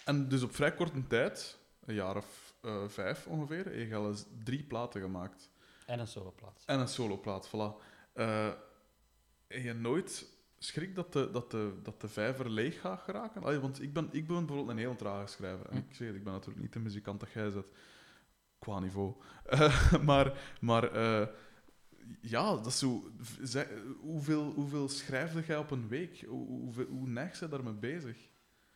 [0.05, 4.63] En dus op vrij korte tijd, een jaar of eh, vijf ongeveer, heeft eens drie
[4.63, 5.49] platen gemaakt.
[5.85, 6.65] En een soloplaats.
[6.65, 7.89] En een soloplaat, voilà.
[9.47, 10.27] Heb je nooit
[10.63, 13.43] schrik dat de, dat, de, dat de vijver leeg gaat geraken?
[13.43, 15.65] Allee, want ik ben, ik ben bijvoorbeeld een heel trage schrijver.
[15.65, 15.83] En Hm.
[15.89, 17.65] ik zeg het, ik ben natuurlijk niet de muzikant dat jij zet,
[18.59, 19.13] qua niveau.
[19.45, 21.27] Eh, maar maar eh,
[22.21, 23.11] ja, dat is zo...
[23.41, 23.67] zij-
[23.99, 26.23] hoeveel, hoeveel schrijfde jij op een week?
[26.27, 28.17] Hoe, hoeveel, hoe neig je daarmee bezig?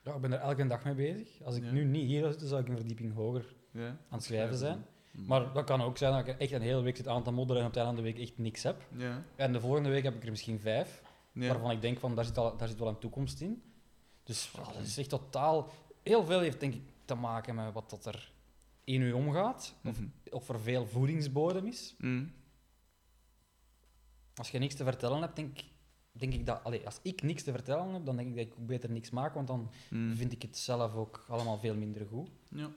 [0.02, 1.42] Ja, ik ben er elke dag mee bezig.
[1.44, 1.72] Als ik Ja.
[1.72, 4.86] nu niet hier zou zitten, zou ik een verdieping hoger Ja, aan het schrijven zijn.
[5.12, 5.26] Hm.
[5.26, 7.62] Maar dat kan ook zijn dat ik echt een hele week zit aan te modderen
[7.62, 8.88] en op het einde van de week echt niks heb.
[8.98, 11.02] Ja, En de volgende week heb ik er misschien vijf,
[11.50, 13.64] waarvan ik denk van daar zit, al, daar zit wel een toekomst in.
[14.24, 15.70] Dus dat is echt totaal...
[16.04, 18.32] Heel veel heeft denk ik te maken met wat dat er
[18.84, 19.76] in u omgaat.
[19.84, 20.08] Of, Mhm.
[20.32, 21.96] of er veel voedingsbodem is.
[21.98, 22.26] Hm.
[24.36, 25.60] Als je niks te vertellen hebt, denk,
[26.12, 26.64] denk ik dat...
[26.64, 29.34] Allee, als ik niks te vertellen heb, dan denk ik dat ik beter niks maak,
[29.34, 30.14] want dan Hm.
[30.16, 32.30] vind ik het zelf ook allemaal veel minder goed.
[32.50, 32.70] Ja.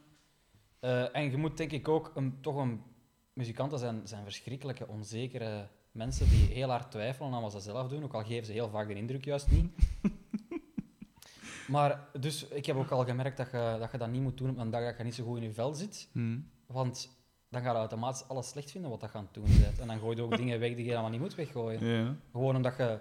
[0.80, 2.82] Eh, en je moet denk ik ook een, toch een...
[3.32, 5.68] Muzikanten zijn, zijn verschrikkelijke, onzekere
[5.98, 8.68] mensen die heel hard twijfelen aan wat ze zelf doen, ook al geven ze heel
[8.68, 9.72] vaak de indruk juist niet.
[11.74, 14.50] maar dus ik heb ook al gemerkt dat je, dat je dat niet moet doen
[14.50, 16.38] op een dag dat je niet zo goed in je vel zit, Hm.
[16.66, 17.16] want
[17.50, 19.78] dan ga je automatisch alles slecht vinden wat dat je aan het doen bent.
[19.78, 21.86] En dan gooi je ook dingen weg die je helemaal niet moet weggooien.
[21.86, 22.14] Ja.
[22.32, 22.98] Gewoon omdat je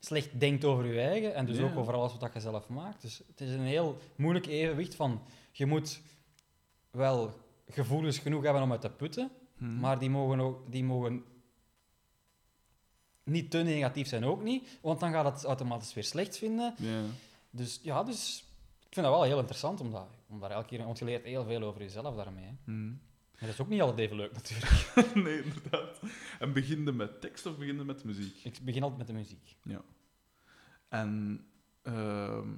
[0.00, 1.64] slecht denkt over je eigen en dus Ja.
[1.64, 3.02] ook over alles wat je zelf maakt.
[3.02, 5.20] Dus het is een heel moeilijk evenwicht van
[5.52, 6.00] je moet
[6.90, 7.30] wel
[7.68, 9.78] gevoelens genoeg hebben om uit te putten, Hm.
[9.80, 11.24] maar die mogen, ook, die mogen
[13.24, 16.74] niet te negatief zijn ook niet, want dan gaat het automatisch weer slecht vinden.
[16.78, 17.02] Ja.
[17.50, 18.44] Dus ja, dus
[18.78, 20.84] ik vind dat wel heel interessant om, dat, om daar elke keer...
[20.84, 22.44] Want je leert heel veel over jezelf daarmee.
[22.44, 22.52] Hè.
[22.64, 22.88] Hm.
[22.88, 24.90] Maar dat is ook niet altijd even leuk natuurlijk.
[25.24, 26.00] nee, inderdaad.
[26.38, 28.44] En begin je met tekst of begin je met muziek?
[28.44, 29.56] Ik begin altijd met de muziek.
[30.88, 31.44] En
[31.82, 32.48] ehm,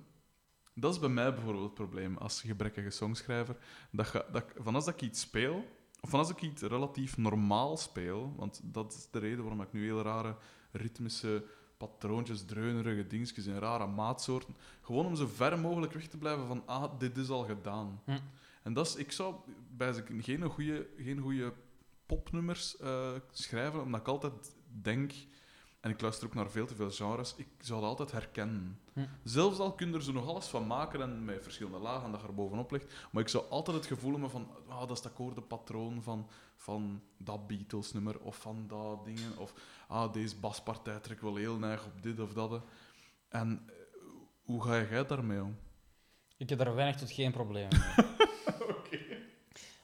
[0.74, 3.56] dat is bij mij bijvoorbeeld het probleem als gebrekkige songschrijver.
[3.90, 5.64] Dat je, dat, ik- van als ik iets speel,
[6.04, 9.72] of van als ik iets relatief normaal speel, want dat is de reden waarom ik
[9.72, 10.36] nu heel rare
[10.70, 11.44] ritmische
[11.76, 16.62] patroontjes, dreunerige dingetjes in rare maatsoorten, gewoon om zo ver mogelijk weg te blijven van,
[16.66, 18.00] ah, dit is al gedaan.
[18.04, 18.18] Hm.
[18.62, 19.34] En dat is, ik zou
[19.76, 21.52] bij geen goede geen goeie
[22.06, 25.12] popnummers eh, schrijven, omdat ik altijd denk,
[25.80, 28.78] en ik luister ook naar veel te veel genres, ik zou dat altijd herkennen.
[28.94, 29.00] Hm.
[29.22, 32.20] Zelfs al kun je er zo nog alles van maken en met verschillende lagen dat
[32.20, 34.96] je er bovenop ligt, maar ik zou altijd het gevoel hebben van, ah, dat is
[34.96, 39.54] het akkoordenpatroon van, van dat Beatles-nummer, of van dat dingen, of
[39.88, 42.62] ah, deze baspartij trekt wel heel neig op dit of dat.
[43.28, 43.74] En eh,
[44.42, 45.56] hoe ga jij daarmee om?
[46.36, 48.06] Ik heb daar weinig tot geen probleem mee.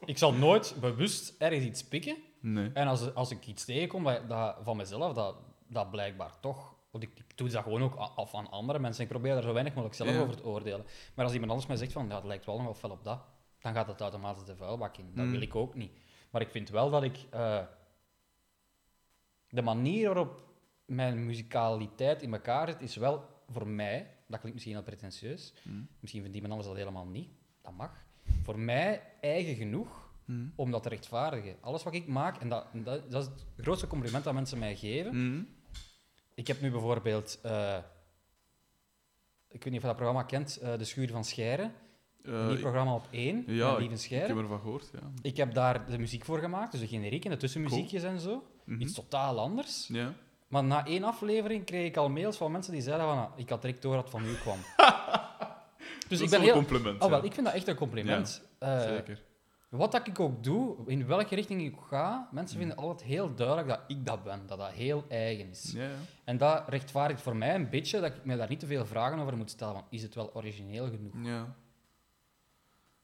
[0.04, 2.16] Ik zal nooit bewust ergens iets pikken.
[2.40, 2.70] Nee.
[2.72, 6.74] En als, als ik iets tegenkom dat, dat, van mezelf, dat, dat blijkbaar toch...
[6.90, 9.02] Want ik, ik doe dat gewoon ook af aan andere mensen.
[9.02, 10.20] Ik probeer daar zo weinig mogelijk zelf Ja.
[10.20, 10.86] over te oordelen.
[11.14, 13.04] Maar als iemand anders mij zegt van, ja, het lijkt wel nog wel fel op
[13.04, 13.20] dat,
[13.58, 15.10] dan gaat het automatisch de vuilbak in.
[15.14, 15.30] Dat Mm.
[15.30, 15.92] wil ik ook niet.
[16.30, 17.26] Maar ik vind wel dat ik...
[17.30, 17.62] eh,
[19.48, 20.44] de manier waarop
[20.84, 23.98] mijn muzikaliteit in elkaar zit, is wel voor mij...
[24.26, 25.52] Dat klinkt misschien heel pretentieus.
[25.62, 25.70] Hm.
[26.00, 27.28] Misschien vindt iemand anders dat helemaal niet.
[27.62, 28.04] Dat mag.
[28.42, 30.46] Voor mij eigen genoeg Hm.
[30.54, 31.56] om dat te rechtvaardigen.
[31.60, 34.76] Alles wat ik maak, en dat, dat, dat is het grootste compliment dat mensen mij
[34.76, 35.48] geven.
[36.40, 37.76] Ik heb nu bijvoorbeeld eh,
[39.48, 41.62] ik weet niet of je dat programma kent, eh, De Schuur van Scheire.
[41.62, 44.26] Eh, Een nieuw ik- programma op één, ja, met Lieven ik, ik Scheire.
[44.28, 45.10] heb ervan gehoord, ja.
[45.22, 48.42] Ik heb daar de muziek voor gemaakt, dus de generiek en de tussenmuziekjes en zo.
[48.64, 48.80] Mhm.
[48.80, 49.86] Iets totaal anders.
[49.88, 50.12] Ja.
[50.48, 53.48] Maar na één aflevering kreeg ik al mails van mensen die zeiden van, ah, ik
[53.48, 54.58] had direct door dat het van u kwam.
[56.08, 56.48] dus dat ik is ben wel heel...
[56.48, 57.02] een compliment.
[57.02, 57.24] Oh, wel, ja.
[57.24, 58.42] ik vind dat echt een compliment.
[58.58, 59.22] Eh, Zeker.
[59.70, 63.68] Wat dat ik ook doe, in welke richting ik ga, mensen vinden altijd heel duidelijk
[63.68, 65.72] dat ik dat ben, dat dat heel eigen is.
[65.72, 65.96] Ja, ja.
[66.24, 69.18] En dat rechtvaardigt voor mij een beetje dat ik me daar niet te veel vragen
[69.18, 69.84] over moet stellen.
[69.90, 71.14] Is het wel origineel genoeg?
[71.22, 71.56] ja.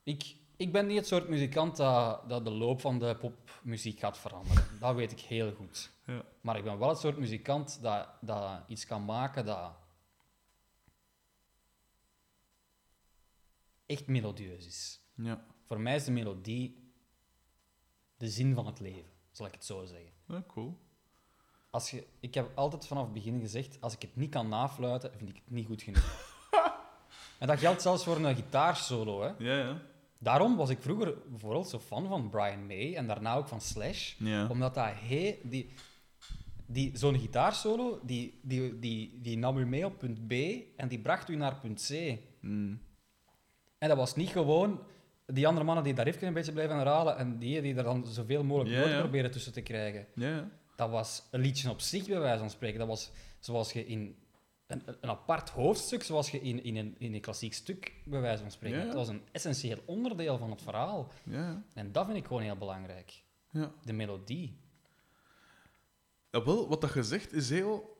[0.03, 4.17] Ik, ik ben niet het soort muzikant dat, dat de loop van de popmuziek gaat
[4.17, 4.63] veranderen.
[4.79, 5.91] Dat weet ik heel goed.
[6.05, 6.21] Ja.
[6.41, 9.71] Maar ik ben wel het soort muzikant dat, dat iets kan maken dat
[13.85, 15.01] echt melodieus is.
[15.15, 15.45] Ja.
[15.67, 16.91] Voor mij is de melodie
[18.17, 20.11] de zin van het leven, zal ik het zo zeggen.
[20.27, 20.77] ja, cool.
[21.69, 25.11] Als je, ik heb altijd vanaf het begin gezegd, als ik het niet kan nafluiten,
[25.17, 26.49] vind ik het niet goed genoeg.
[27.39, 29.21] en dat geldt zelfs voor een gitaarsolo.
[29.21, 29.27] Hè.
[29.37, 29.81] Ja, ja.
[30.19, 34.13] Daarom was ik vroeger bijvoorbeeld zo fan van Brian May en daarna ook van Slash.
[34.17, 34.47] Ja.
[34.47, 35.73] Omdat dat he, die,
[36.65, 40.31] die, zo'n gitaarsolo, die, die, die, die nam u mee op punt B
[40.75, 42.19] en die bracht u naar punt C.
[42.41, 42.81] Mm.
[43.77, 44.79] En dat was niet gewoon
[45.33, 48.07] die andere mannen die daar even een beetje blijven herhalen en die die er dan
[48.07, 48.99] zoveel mogelijk woorden ja.
[48.99, 50.05] proberen tussen te krijgen.
[50.75, 52.79] Dat was een liedje op zich, bij wijze van spreken.
[52.79, 54.15] Dat was zoals je in
[54.67, 58.41] een, een apart hoofdstuk, zoals je in, in, een, in een klassiek stuk, bij wijze
[58.41, 58.79] van spreken.
[58.79, 61.11] Het was een essentieel onderdeel van het verhaal.
[61.73, 63.23] En dat vind ik gewoon heel belangrijk.
[63.49, 63.71] ja.
[63.83, 64.57] De melodie.
[66.31, 67.95] Ja, wel, wat dat je zegt is heel...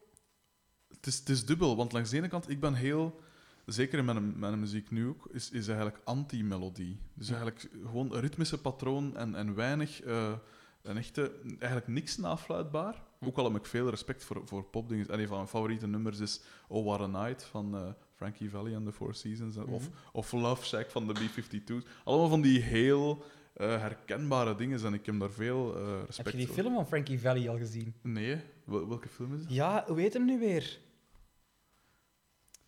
[0.88, 3.20] Het is, het is dubbel, want langs de ene kant, ik ben heel...
[3.68, 7.00] Zeker in mijn, mijn muziek nu ook, is, is eigenlijk anti-melodie.
[7.14, 10.02] Dus eigenlijk gewoon een ritmische patroon en, en weinig...
[10.02, 10.34] eh,
[10.82, 11.32] een echte...
[11.60, 13.04] Eigenlijk niks nafluitbaar.
[13.22, 15.08] Ook al heb ik veel respect voor, voor popdingen.
[15.10, 17.82] En een van mijn favoriete nummers is Oh What a Night van eh,
[18.16, 19.58] Frankie Valli and the Four Seasons.
[19.58, 21.86] Of, of Love Shack van de B-52's.
[22.04, 23.24] Allemaal van die heel
[23.54, 24.86] eh, herkenbare dingen.
[24.86, 26.56] En ik heb daar veel eh, respect Heb je die voor.
[26.56, 27.94] film van Frankie Valli al gezien?
[28.02, 29.50] Nee, Wel- welke film is het?
[29.54, 30.80] Ja, hoe heet hem nu weer?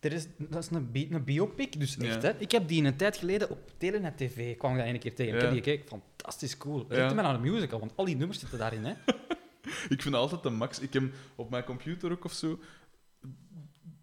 [0.00, 2.04] Er is, dat is een, bi- een biopic, dus Ja.
[2.08, 2.22] echt.
[2.22, 2.30] Hè?
[2.38, 5.34] Ik heb die een tijd geleden op Telenet TV, kwam ik dat een keer tegen.
[5.34, 6.78] Ik heb die gekeken, fantastisch cool.
[6.88, 6.96] Ja.
[6.96, 8.84] Lijkt me aan een musical, want al die nummers zitten daarin.
[8.84, 8.92] Hè?
[9.88, 10.78] Ik vind altijd de max.
[10.80, 11.02] Ik heb
[11.36, 12.58] op mijn computer ook of zo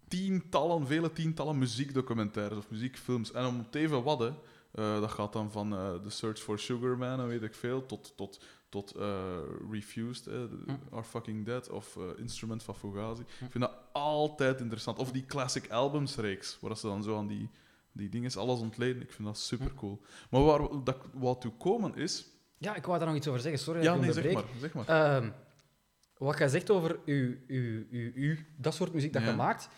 [0.08, 3.32] tientallen, vele tientallen muziekdocumentaires of muziekfilms.
[3.32, 4.26] En om het even wat, hè,
[4.72, 7.86] eh, dat gaat dan van eh The Search for Sugar Man, en weet ik veel,
[7.86, 9.36] tot, tot, tot eh,
[9.70, 10.94] Refused, eh, the- Hm.
[10.94, 13.20] Are Fucking Dead, of eh, Instrument van Fugazi.
[13.22, 14.98] Ik vind dat altijd interessant.
[14.98, 17.48] Of die classic albums reeks, waar ze dan zo aan die,
[17.92, 19.02] die dingen alles ontleden.
[19.02, 20.00] Ik vind dat super cool.
[20.30, 22.26] Maar waar dat wou toe komen is...
[22.58, 23.60] Ja, ik wou daar nog iets over zeggen.
[23.60, 24.44] Sorry Ja, dat ik nee, zeg maar.
[24.60, 24.86] Zeg maar.
[24.88, 25.30] Ehm,
[26.18, 29.28] wat jij zegt over uw, uw, uw, uw, dat soort muziek dat Ja.
[29.30, 29.68] je maakt,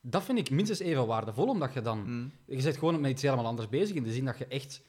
[0.00, 1.98] dat vind ik minstens even waardevol, omdat je dan...
[2.10, 2.32] Mm.
[2.46, 4.82] Je bent gewoon met iets helemaal anders bezig, in de zin dat je echt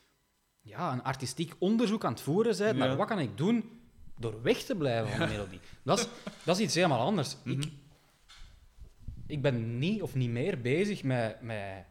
[0.68, 2.86] ja, een artistiek onderzoek aan het voeren bent Ja.
[2.86, 3.80] naar wat kan ik doen
[4.20, 5.60] door weg te blijven van de melodie.
[5.84, 6.08] Dat is,
[6.44, 7.38] dat is iets helemaal anders.
[7.44, 7.68] ik, Mhm.
[9.28, 11.86] ik ben niet of niet meer bezig met, met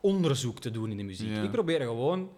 [0.00, 1.36] onderzoek te doen in de muziek.
[1.36, 1.42] Ja.
[1.42, 2.30] Ik probeer gewoon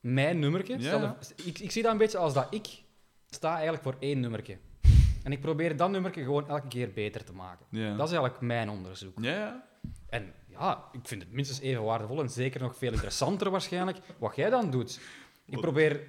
[0.00, 0.74] mijn nummertje...
[0.74, 1.16] Ja, stel ja.
[1.20, 2.82] er- ik, ik zie dat een beetje als dat ik
[3.30, 4.58] sta eigenlijk voor één nummertje.
[5.22, 7.66] En ik probeer dat nummertje gewoon elke keer beter te maken.
[7.70, 9.18] Dat is eigenlijk mijn onderzoek.
[9.20, 9.68] Ja, ja.
[10.08, 14.36] En ja, ik vind het minstens even waardevol en zeker nog veel interessanter waarschijnlijk wat
[14.36, 15.00] jij dan doet.
[15.44, 16.08] Ik probeer...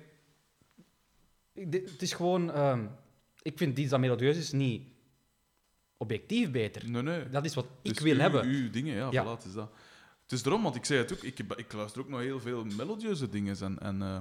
[1.53, 2.51] ik- dit- Het is gewoon...
[2.51, 2.85] ehm,
[3.41, 4.87] ik vind iets dat melodieus is niet
[5.97, 6.89] objectief beter.
[6.89, 7.29] Nee, nee.
[7.29, 8.43] Dat is wat ik is wil uw- hebben.
[8.45, 9.23] Uw dingen, ja, Ja.
[9.25, 9.71] voilà, het is dat.
[10.23, 12.63] Het is daarom, want ik zei het ook, ik, ik luister ook nog heel veel
[12.63, 13.57] melodieuze dingen.
[13.61, 14.17] En, en, eh,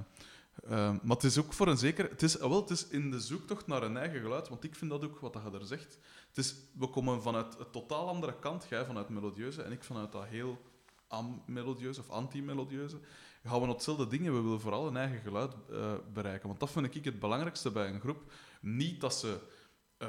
[0.55, 0.69] eh,
[1.01, 2.09] maar het is ook voor een zeker...
[2.09, 4.75] Het is, ah, wel, het is in de zoektocht naar een eigen geluid, want ik
[4.75, 5.97] vind dat ook, wat je daar zegt.
[6.27, 10.11] Het is, we komen vanuit een totaal andere kant, jij vanuit melodieuze en ik vanuit
[10.11, 10.61] dat heel
[11.07, 12.99] am-melodieuze of anti-melodieuze.
[13.43, 16.47] Gaan we naar hetzelfde dingen, we willen vooral een eigen geluid eh, bereiken.
[16.47, 18.31] Want dat vind ik het belangrijkste bij een groep.
[18.61, 19.39] Niet dat ze
[19.97, 20.07] eh,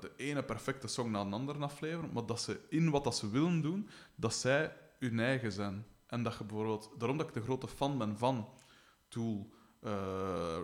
[0.00, 3.30] de ene perfecte song na een andere afleveren, maar dat ze in wat dat ze
[3.30, 5.86] willen doen, dat zij hun eigen zijn.
[6.06, 8.48] En dat je bijvoorbeeld, daarom dat ik de grote fan ben van
[9.08, 9.54] Tool,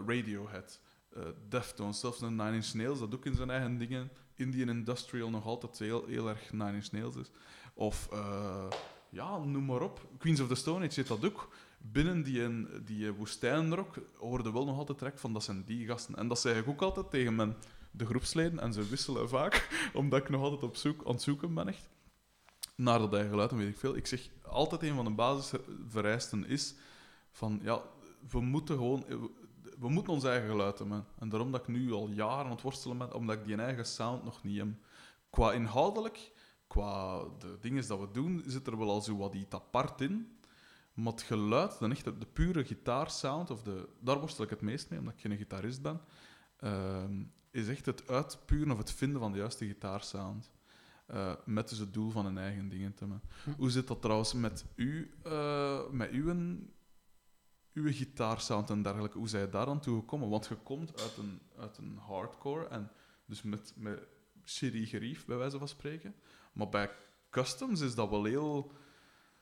[0.07, 0.81] Radiohead,
[1.15, 5.31] eh, Deftones, zelfs een Nine Inch Nails, dat ook in zijn eigen dingen, Indian Industrial
[5.31, 7.31] nog altijd heel, heel erg Nine Inch Nails is.
[7.75, 8.67] Of, eh,
[9.09, 10.09] ja, noem maar op.
[10.19, 11.49] Queens of the Stone Age zit dat ook.
[11.79, 16.15] Binnen die, die eh, woestijnrock hoorde wel nog altijd trek van dat zijn die gasten.
[16.15, 17.57] En dat zeg ik ook altijd tegen mijn,
[17.91, 21.55] de groepsleden, en ze wisselen vaak, omdat ik nog altijd op zoek, aan het zoeken
[21.55, 21.89] ben echt.
[22.77, 23.97] Naar dat eigen geluid, dan weet ik veel.
[23.97, 26.75] Ik zeg altijd een van de basisvereisten is
[27.31, 27.83] van, ja,
[28.29, 29.05] we moeten gewoon...
[29.79, 31.05] We moeten ons eigen geluid hebben.
[31.19, 33.87] En daarom dat ik nu al jaren aan het worstelen ben, omdat ik die eigen
[33.87, 34.69] sound nog niet heb.
[35.31, 36.33] Qua inhoudelijk
[36.73, 40.39] qua de dingen dat we doen, zit er wel al zo wat iets apart in.
[40.95, 44.91] Maar het geluid, de, echte, de pure gitaarsound, of de, daar worstel ik het meest
[44.91, 46.01] mee, omdat ik geen gitarist ben,
[46.57, 50.51] ehm, is echt het uitpuren of het vinden van de juiste gitaarsound.
[51.07, 53.29] Eh, met dus het doel van een eigen dingen te maken.
[53.45, 53.51] Hm.
[53.51, 56.57] Hoe zit dat trouwens met u, eh, met uw,
[57.75, 59.19] uw gitaarsound en dergelijke?
[59.19, 60.29] Hoe zijn je daar aan toe gekomen?
[60.29, 62.91] Want je komt uit een, uit een hardcore en
[63.27, 64.07] dus met, met
[64.45, 66.15] shitty gerief, bij wijze van spreken.
[66.53, 66.91] Maar bij
[67.31, 68.73] customs is dat wel heel...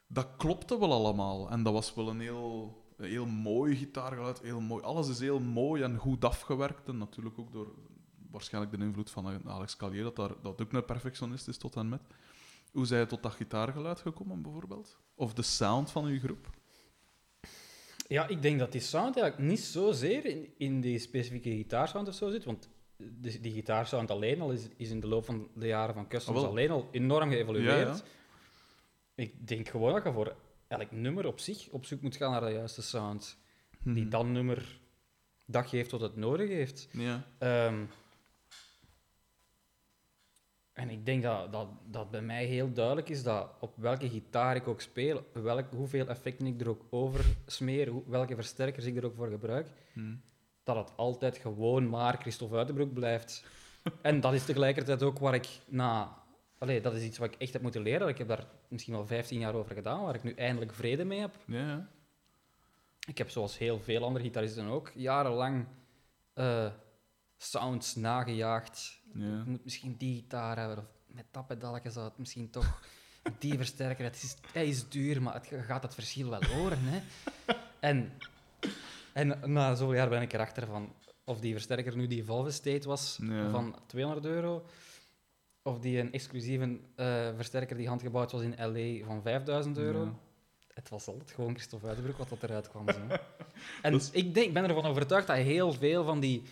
[0.06, 1.50] Dat klopte wel allemaal.
[1.50, 4.40] En dat was wel een heel, heel mooi gitaargeluid.
[4.40, 4.82] Heel mooi.
[4.82, 6.88] Alles is heel mooi en goed afgewerkt.
[6.88, 7.74] En natuurlijk ook door
[8.30, 11.88] waarschijnlijk de invloed van Alex Calier, dat, daar, dat ook een perfectionist is tot en
[11.88, 12.02] met.
[12.72, 14.98] Hoe zij tot dat gitaargeluid gekomen, bijvoorbeeld?
[15.14, 16.50] Of de sound van uw groep?
[18.10, 22.14] Ja, ik denk dat die sound eigenlijk niet zozeer in, in die specifieke gitaarsound of
[22.14, 25.66] zo zit, want die, die gitaarsound alleen al is, is in de loop van de
[25.66, 27.68] jaren van Customs Ah, alleen al enorm geëvolueerd.
[27.88, 28.00] Ja, ja.
[29.14, 30.36] Ik denk gewoon dat je voor
[30.68, 33.36] elk nummer op zich op zoek moet gaan naar de juiste sound.
[33.84, 34.08] Die Mhm.
[34.10, 34.80] dat nummer
[35.46, 36.88] dat geeft wat het nodig heeft.
[36.92, 37.26] Ja.
[37.38, 37.84] Ehm,
[40.72, 44.56] en ik denk dat, dat, dat bij mij heel duidelijk is dat op welke gitaar
[44.56, 48.96] ik ook speel, welk, hoeveel effecten ik er ook over smeer, hoe- welke versterkers ik
[48.96, 50.14] er ook voor gebruik, Hm.
[50.64, 53.44] dat het altijd gewoon maar Christophe Uitenbroek blijft.
[54.02, 56.18] en dat is tegelijkertijd ook waar ik na...
[56.58, 58.08] Allee, dat is iets wat ik echt heb moeten leren.
[58.08, 61.20] Ik heb daar misschien wel 15 jaar over gedaan, waar ik nu eindelijk vrede mee
[61.20, 61.34] heb.
[61.46, 61.88] Ja, ja.
[63.08, 65.66] Ik heb zoals heel veel andere gitaristen ook jarenlang
[66.34, 66.66] eh,
[67.42, 69.00] sounds nagejaagd.
[69.14, 69.24] Ja.
[69.24, 72.80] Je moet misschien die gitaar hebben, of met dat pedalje zou het misschien toch
[73.38, 74.04] die versterker.
[74.04, 76.78] Het is, hij is duur, maar het, je gaat het verschil wel horen.
[76.80, 77.00] Hè?
[77.80, 78.12] En,
[79.12, 80.92] en na zoveel jaar ben ik erachter van
[81.24, 83.50] of die versterker nu die Valve State was Ja.
[83.50, 84.66] van 200 euro,
[85.62, 87.06] of die een exclusieve eh,
[87.36, 90.04] versterker die handgebouwd was in LA van 5000 euro.
[90.04, 90.14] Ja.
[90.74, 92.88] Het was altijd gewoon Christophe Uitenbroek wat dat eruit kwam.
[92.92, 93.00] Zo.
[93.82, 96.42] En is- ik, denk, ik ben ervan overtuigd dat heel veel van die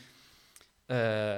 [0.89, 1.37] eh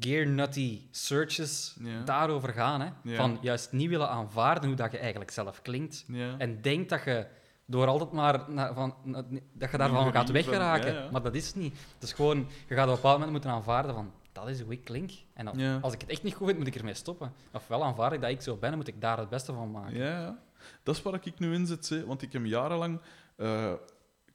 [0.00, 2.80] gear nutty searches daarover gaan.
[2.80, 3.16] Hè?
[3.16, 6.04] Van juist niet willen aanvaarden hoe dat je eigenlijk zelf klinkt.
[6.38, 7.26] En denk dat je
[7.66, 10.94] door altijd maar na- van, na- dat je daarvan gaat weggeraken.
[10.94, 11.10] ja, ja.
[11.10, 11.78] Maar dat is het niet.
[11.94, 12.38] Het is gewoon,
[12.68, 15.10] je gaat op een bepaald moment moeten aanvaarden van dat is hoe ik klink.
[15.34, 15.78] En Ja.
[15.82, 17.32] als ik het echt niet goed vind, moet ik ermee stoppen.
[17.52, 19.96] Ofwel aanvaard ik dat ik zo ben en moet ik daar het beste van maken.
[19.96, 20.38] Ja.
[20.82, 21.88] Dat is waar ik nu in zit.
[21.88, 22.06] hè.
[22.06, 23.00] Want ik heb jarenlang,
[23.36, 23.72] eh,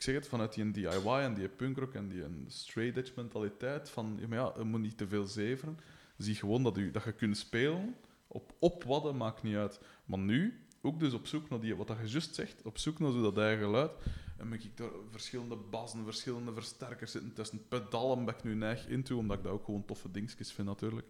[0.03, 4.53] zeg het, vanuit die DIY en die punkrock en die straight edge mentaliteit van, ja,
[4.57, 5.79] je moet niet te veel zeveren.
[6.17, 7.95] Zie gewoon dat, u, dat je kunt spelen.
[8.27, 9.79] Op, op wat, maakt niet uit.
[10.05, 12.99] Maar nu, ook dus op zoek naar die, wat dat je juist zegt, op zoek
[12.99, 13.91] naar zo dat eigen geluid.
[14.37, 17.67] En ben ik daar verschillende bassen, verschillende versterkers zitten tussen.
[17.67, 21.07] Pedalen ben ik nu neig into, omdat ik dat ook gewoon toffe dingetjes vind natuurlijk.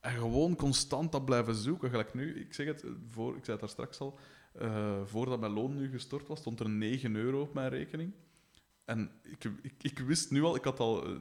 [0.00, 1.90] En gewoon constant dat blijven zoeken.
[1.90, 4.18] Gelijk nu, ik zeg het, voor, ik zei het daar straks al,
[4.52, 8.12] eh, voordat mijn loon nu gestort was, stond er 9 euro op mijn rekening.
[8.84, 11.12] En ik, ik, ik wist nu al, ik had al eh,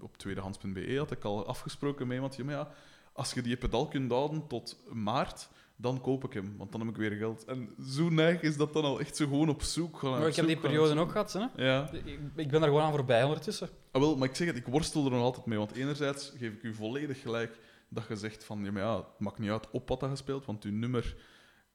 [0.00, 2.72] op tweedehands.be had ik al afgesproken met iemand, ja, maar ja,
[3.12, 6.90] als je die pedal kunt houden tot maart, dan koop ik hem, want dan heb
[6.90, 7.44] ik weer geld.
[7.44, 10.18] En zo neig is dat dan al echt zo gewoon op zoek gaan.
[10.18, 11.32] Maar ik heb die periode ook gehad.
[11.32, 11.64] Hè?
[11.64, 11.90] Ja.
[11.92, 13.68] Ik, ik ben er gewoon aan voorbij ondertussen.
[13.90, 15.58] Ah, wel, maar ik zeg het, ik worstel er nog altijd mee.
[15.58, 17.58] Want enerzijds geef ik u volledig gelijk
[17.88, 20.16] dat je zegt van, ja, maar ja, het maakt niet uit op wat dat je
[20.16, 21.16] speelt, want uw nummer...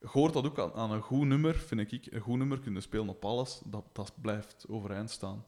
[0.01, 2.05] Hoort dat ook aan, aan een goed nummer, vind ik.
[2.11, 5.45] Een goed nummer kunnen spelen op alles, dat, dat blijft overeind staan.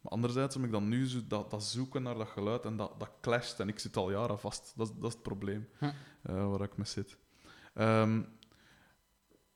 [0.00, 3.00] Maar anderzijds heb ik dan nu zo dat, dat zoeken naar dat geluid en dat,
[3.00, 3.60] dat clasht.
[3.60, 4.72] En ik zit al jaren vast.
[4.76, 5.84] Dat, is- dat is het probleem Hm.
[6.22, 7.16] eh, waar ik mee zit.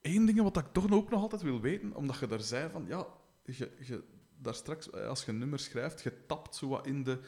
[0.02, 2.84] Eén ding wat ik toch ook nog altijd wil weten, omdat je daar zei van,
[2.86, 3.06] ja,
[3.44, 4.02] je, je,
[4.38, 7.20] daar straks, eh, als je een nummer schrijft, je tapt zo wat in, de,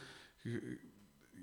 [0.42, 0.78] je-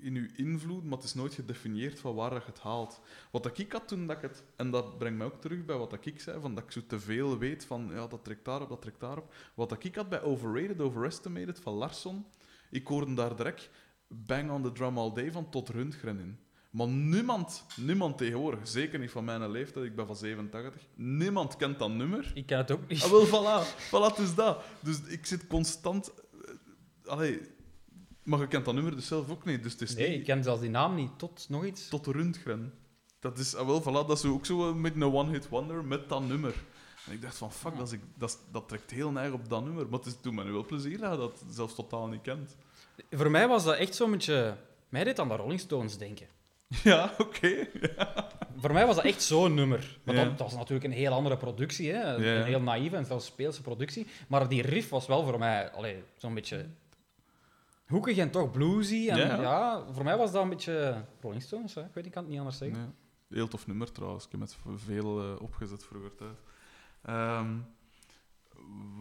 [0.02, 3.00] in je invloed, maar het is nooit gedefinieerd van waar je het haalt.
[3.30, 5.76] Wat dat ik had toen, dat ik het, en dat brengt mij ook terug bij
[5.76, 8.44] wat dat ik zei, van dat ik zo te veel weet van, ja, dat trekt
[8.44, 9.34] daarop, dat trekt daarop.
[9.54, 12.26] Wat dat ik had bij Overrated, Overestimated van Larsson,
[12.70, 13.70] ik hoorde daar direct
[14.08, 16.38] Bang on the Drum All Day van tot Rundgren in.
[16.70, 21.78] Maar niemand, niemand tegenwoordig, zeker niet van mijn leeftijd, ik ben van 87, niemand kent
[21.78, 22.30] dat nummer.
[22.34, 23.02] Ik ken het ook niet.
[23.02, 23.66] Ah, wel, voilà.
[23.88, 24.62] Voilà, het is dat.
[24.80, 26.12] Dus ik zit constant...
[26.44, 27.40] eh, Allee,
[28.30, 29.62] maar je kent dat nummer dus zelf ook niet.
[29.62, 31.10] Dus het is Nee, niet ik ken zelfs die naam niet.
[31.18, 31.88] Tot nog iets.
[31.88, 32.72] tot de Rundgren.
[33.20, 36.26] Dat is, ah, wel, voilà, dat is ook zo met een one-hit wonder met dat
[36.26, 36.54] nummer.
[37.06, 39.48] En ik dacht van, fuck, dat, is, ik- dat, is- dat trekt heel neig op
[39.48, 39.88] dat nummer.
[39.88, 42.56] Maar het is, doet me nu wel plezier dat je dat zelfs totaal niet kent.
[43.10, 44.56] Voor mij was dat echt zo'n beetje...
[44.88, 46.26] Mij deed aan de Rolling Stones denken.
[46.82, 47.66] Ja, oké.
[48.62, 49.98] Voor mij was dat echt zo'n nummer.
[50.04, 50.12] Ja.
[50.12, 51.90] dat, dat was natuurlijk een heel andere productie.
[51.92, 52.00] Hè?
[52.14, 52.16] Ja.
[52.40, 54.06] Een heel naïeve en zelfs speelse productie.
[54.28, 56.66] Maar die riff was wel voor mij allee, zo'n beetje
[57.90, 59.08] hoekig en toch bluesy.
[59.08, 59.40] En Ja.
[59.40, 59.84] ja.
[59.92, 61.74] voor mij was dat een beetje Rolling Stones.
[61.74, 61.80] Hè?
[61.80, 62.78] Ik weet ik kan het niet anders zeggen.
[62.78, 62.92] Ja.
[63.36, 64.24] Heel tof nummer trouwens.
[64.24, 66.12] Ik heb het veel eh, opgezet vroeger.
[67.02, 67.56] Ehm,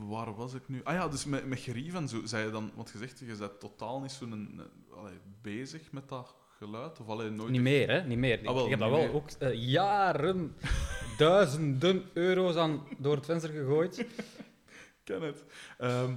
[0.08, 0.84] waar was ik nu?
[0.84, 2.26] Ah ja, dus met, met gerief en zo.
[2.26, 4.62] Zei je dan, want je zegt, je bent totaal niet zo een,
[4.96, 7.00] allee, bezig met dat geluid?
[7.00, 7.50] Of alleen nooit.
[7.50, 8.04] Niet meer, hè?
[8.04, 8.38] Niet meer.
[8.48, 9.16] Ah, wel, ik heb niet dat wel meer.
[9.16, 10.56] ook eh, jaren,
[11.18, 14.06] duizenden euro's aan door het venster gegooid.
[15.04, 15.44] Ken het.
[15.78, 16.14] Ehm,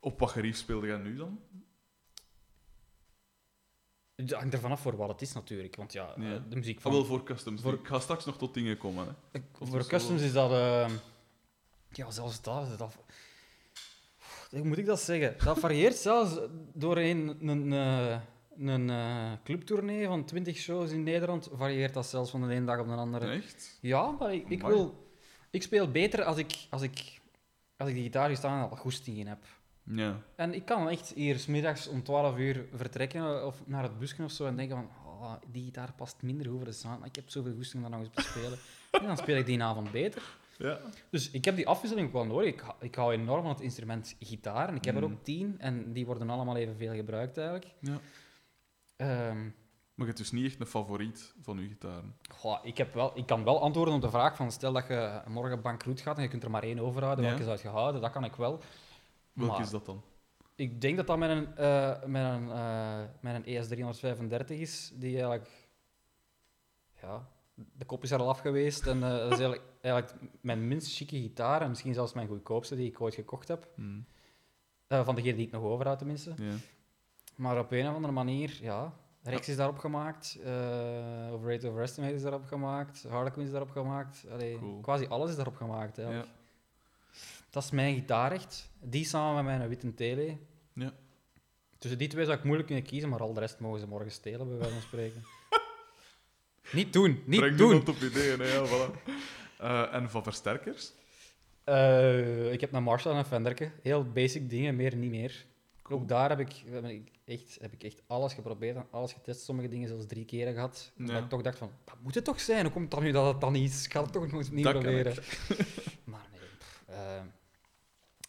[0.00, 1.40] op wat gerief speelde jij nu dan?
[4.22, 5.76] Het hangt ervan af voor wat het is natuurlijk.
[5.76, 6.92] Want ja, eh, de muziek Ah, van...
[6.92, 7.62] wel voor customs.
[7.62, 9.06] voor- Ik ga straks nog tot dingen komen.
[9.06, 9.38] Hè.
[9.38, 10.50] Ik- voor zo- customs is dat...
[10.50, 10.88] eh,
[11.92, 12.96] ja, zelfs dat, dat...
[14.50, 15.44] Hoe moet ik dat zeggen?
[15.44, 16.38] Dat varieert zelfs
[16.72, 18.18] doorheen een, eh,
[18.58, 21.48] een eh, clubtournee van 20 shows in Nederland.
[21.52, 23.30] Varieert dat zelfs van de ene dag op de andere.
[23.30, 23.78] Echt?
[23.80, 25.10] Ja, maar ik, ik wil...
[25.50, 27.20] Ik speel beter als ik, als ik,
[27.76, 29.38] als ik die gitaar staan en al goesting in heb.
[29.84, 30.18] Ja.
[30.36, 34.30] En ik kan echt hier middags om 12 uur vertrekken of naar het busje of
[34.30, 37.30] zo en denken van, oh, die gitaar past minder over de sound, maar ik heb
[37.30, 38.58] zoveel goesting om daar nog eens te spelen.
[39.02, 40.22] en dan speel ik die avond beter.
[40.58, 40.78] Ja.
[41.10, 42.48] Dus ik heb die afwisseling ook wel nodig.
[42.52, 45.12] Ik, hou- ik hou enorm van het instrument gitaar en ik heb er Mm.
[45.12, 47.66] ook tien en die worden allemaal evenveel gebruikt eigenlijk.
[47.80, 47.98] ja.
[48.96, 49.42] Ehm,
[49.94, 52.14] Maar je hebt dus niet echt een favoriet van je gitaren.
[52.34, 55.20] goh, ik, heb wel, ik kan wel antwoorden op de vraag van stel dat je
[55.28, 57.30] morgen bankroet gaat en je kunt er maar één overhouden, Ja.
[57.30, 58.00] welke zou je houden?
[58.00, 58.60] Dat kan ik wel.
[59.32, 60.02] Welke Maar- is dat dan?
[60.54, 65.12] Ik denk dat dat met een, eh, met een, eh, met een ES335 is, die
[65.12, 65.50] eigenlijk...
[67.00, 70.68] Ja, de kop is er al af geweest en eh, dat is eigenlijk, eigenlijk mijn
[70.68, 73.68] minst chique gitaar en misschien zelfs mijn goedkoopste die ik ooit gekocht heb.
[74.86, 76.32] Eh, van degene die ik nog overhoud tenminste.
[76.36, 76.54] Ja.
[77.36, 78.92] Maar op een of andere manier, ja...
[79.22, 84.24] Rex is daarop gemaakt, uh, Overrated Overestimate is daarop gemaakt, Harlequin is daarop gemaakt.
[84.30, 84.80] Allee, Cool.
[84.80, 86.28] Quasi alles is daarop gemaakt eigenlijk.
[86.28, 86.32] Ja.
[87.52, 88.70] Dat is mijn gitaar echt.
[88.80, 90.36] Die samen met mijn witte tele.
[90.74, 90.92] Ja.
[91.78, 94.10] Tussen die twee zou ik moeilijk kunnen kiezen, maar al de rest mogen ze morgen
[94.10, 95.24] stelen, bij wijze van spreken.
[96.78, 97.68] niet doen, niet Breng doen.
[97.68, 99.12] niemand op ideeën, hè, ja, voilà.
[99.58, 100.92] Eh, en van versterkers?
[101.64, 103.70] Eh, ik heb een Marshall en een Fenderke.
[103.82, 105.46] Heel basic dingen, meer niet meer.
[105.82, 106.00] Cool.
[106.00, 109.40] Ook daar heb ik, heb ik echt, heb ik echt alles geprobeerd en alles getest.
[109.44, 110.92] Sommige dingen zelfs drie keer gehad.
[110.96, 111.06] Ja.
[111.06, 112.62] Dat ik toch dacht van, dat moet het toch zijn?
[112.62, 113.84] Hoe komt het dan nu dat het dan niet is?
[113.84, 115.14] Ik ga het toch nog eens niet Dat proberen.
[116.04, 117.20] maar nee, pff, eh,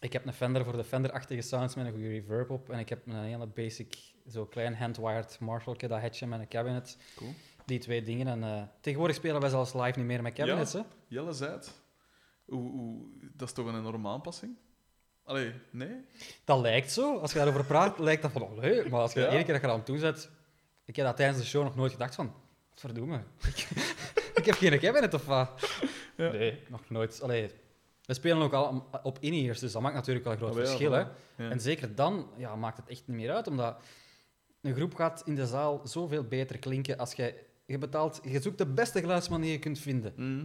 [0.04, 2.70] ik heb een Fender voor de Fender-achtige sounds met een goede reverb op.
[2.70, 3.96] En ik heb een hele basic,
[4.28, 6.98] zo klein hand-wired Marshallke, dat hatje met een cabinet.
[7.16, 7.34] Cool.
[7.66, 8.26] Die twee dingen.
[8.26, 10.72] En eh, tegenwoordig spelen wij zelfs live niet meer met cabinets.
[10.72, 10.80] Hè?
[11.06, 11.72] Jelle zei het.
[13.32, 14.56] Dat is toch een enorme aanpassing?
[15.24, 16.04] Allee, nee?
[16.44, 17.18] Dat lijkt zo.
[17.18, 18.90] Als je daarover praat, lijkt dat van oh, leuk.
[18.90, 19.26] Maar als je Ja.
[19.26, 20.30] de ene keer dat je aan toe zet...
[20.84, 22.26] Ik heb dat tijdens de show nog nooit gedacht van...
[22.70, 23.22] Wat verdomme.
[23.46, 23.68] Ik,
[24.40, 25.80] ik heb geen cabinet of wat?
[26.16, 26.30] Ja.
[26.30, 27.22] Nee, nog nooit.
[27.22, 27.50] Allee,
[28.06, 30.64] we spelen ook al op in-ears, dus dat maakt natuurlijk wel een groot Ah, ja,
[30.66, 30.92] verschil.
[30.92, 30.98] Hè?
[30.98, 31.50] Ja.
[31.50, 33.76] En zeker dan ja, maakt het echt niet meer uit, omdat
[34.60, 37.34] een groep gaat in de zaal zoveel beter klinken als jij...
[37.66, 40.12] Je, betaalt, je zoekt de beste geluidsman die je kunt vinden.
[40.16, 40.44] Hm,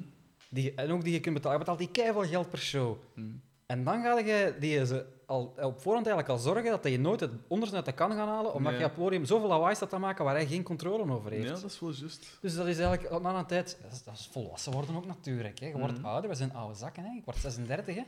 [0.50, 1.58] Die, en ook die je kunt betalen.
[1.58, 2.98] Je betaalt die keiveel geld per show.
[3.14, 3.22] hm.
[3.66, 7.20] En dan ga je die ze al, op voorhand eigenlijk al zorgen dat je nooit
[7.20, 8.82] het onderste uit de kan gaan halen, omdat Nee.
[8.82, 11.44] je op podium zoveel lawaai staat te maken waar hij geen controle over heeft.
[11.48, 12.38] Ja, dat is wel juist.
[12.42, 13.78] Dus dat is eigenlijk na een tijd...
[13.84, 15.60] Dat is, dat is volwassen worden ook natuurlijk.
[15.60, 15.68] Hè.
[15.68, 16.06] Je wordt Mhm.
[16.06, 17.04] ouder, we zijn oude zakken.
[17.04, 17.16] Hè.
[17.18, 17.96] Ik word 36.
[17.96, 18.02] Hè.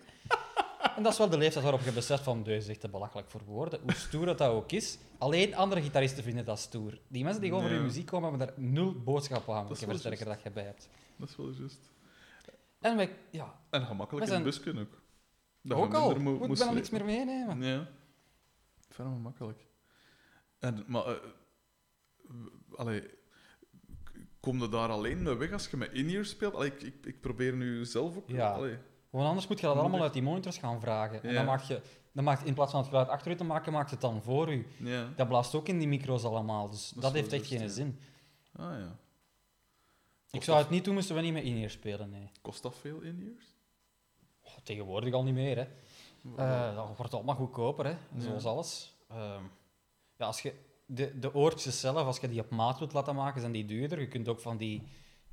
[0.98, 2.44] en dat is wel de leeftijd waarop je beseft van...
[2.44, 3.80] Deze is echt te belachelijk voor woorden.
[3.82, 4.98] Hoe stoer dat, dat ook is.
[5.18, 6.98] Alleen andere gitaristen vinden dat stoer.
[7.08, 9.68] Die mensen die over je muziek komen, hebben daar nul boodschap aan.
[9.68, 10.90] Dat is wel dat je bij hebt.
[11.16, 11.90] Dat is wel juist.
[12.80, 13.16] En wij...
[13.32, 15.01] Ja, En gemakkelijk in de bus kunnen ook.
[15.62, 16.16] Dat ook al.
[16.16, 17.62] mo- Moet ik moest bijna niks meer meenemen.
[17.64, 17.88] Ja.
[18.90, 19.68] Verder makkelijk.
[20.60, 21.16] En, maar, eh,
[22.76, 23.04] allee,
[24.40, 26.54] kom je daar alleen mee weg als je met in-ear speelt?
[26.56, 28.30] Allee, ik, ik, ik probeer nu zelf ook...
[28.30, 28.52] Ja.
[28.52, 28.78] Allee,
[29.10, 31.24] Want anders moet je dat allemaal ik- uit die monitors gaan vragen.
[31.24, 31.36] En Ja.
[31.36, 31.82] dan maak je,
[32.12, 34.54] dan maakt, in plaats van het geluid achter u te maken, maakt het dan voor
[34.54, 34.66] u.
[34.80, 35.10] ja.
[35.16, 36.70] Dat blaast ook in die micro's allemaal.
[36.70, 37.68] Dus dat, heeft echt geen ja.
[37.68, 38.00] zin.
[38.56, 39.00] Ah ja.
[40.32, 42.32] Ik zou dat- het niet doen, moesten we niet met in-ear spelen, nee.
[42.42, 43.51] Kost dat veel in-ears?
[44.64, 45.66] Tegenwoordig al niet meer, hè.
[46.38, 47.96] Eh, dan wordt allemaal goedkoper, hè.
[48.18, 48.98] Zoals alles.
[49.10, 49.44] Ehm,
[50.18, 50.54] ja, als je...
[50.86, 54.00] De, de oortjes zelf, als je die op maat wilt laten maken, zijn die duurder.
[54.00, 54.84] Je kunt ook van die,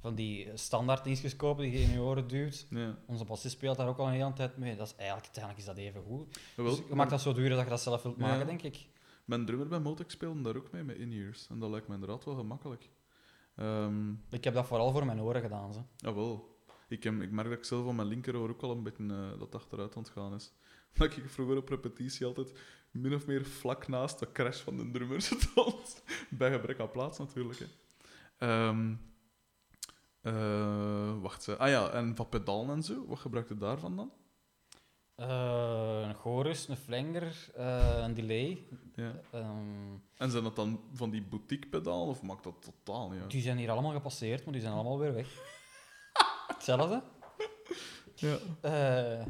[0.00, 2.66] van die standaard dingetjes kopen die je in je oren duwt.
[2.70, 2.98] ja.
[3.06, 4.76] Onze bassist speelt daar ook al een hele tijd mee.
[4.76, 6.38] Dat is eigenlijk, uiteindelijk is dat even goed.
[6.56, 8.26] Jawel, Dus je maakt dat zo duur dat je dat zelf wilt Ja.
[8.26, 8.86] maken, denk ik.
[9.24, 11.46] Mijn drummer bij Motex speelde daar ook mee, met in-ears.
[11.50, 12.88] En dat lijkt me inderdaad wel gemakkelijk.
[13.56, 15.72] Ehm Ik heb dat vooral voor mijn oren gedaan.
[15.72, 15.84] Zo.
[15.96, 16.56] jawel.
[16.88, 19.38] Ik, heb, ik merk dat ik zelf aan mijn linkeroor ook al een beetje eh,
[19.38, 20.52] dat achteruit aan het gaan is.
[20.98, 22.52] Dat ik vroeger op repetitie altijd
[22.90, 26.02] min of meer vlak naast de crash van de drummer stond.
[26.30, 27.58] Bij gebrek aan plaats natuurlijk.
[27.58, 27.66] Hè.
[28.38, 28.94] Ehm,
[30.20, 31.56] eh, wacht, ze.
[31.56, 34.12] ah ja, en van pedalen en zo, wat gebruik je daarvan dan?
[35.14, 38.66] Eh, een chorus, een flanger, eh, een delay.
[38.94, 39.20] Ja.
[39.30, 43.30] Ehm, En zijn dat dan van die boutique-pedalen of maakt dat totaal niet uit?
[43.30, 45.56] die zijn hier allemaal gepasseerd, maar die zijn allemaal weer weg.
[46.68, 47.02] Hetzelfde.
[48.14, 48.36] Ja.
[48.60, 49.26] Eh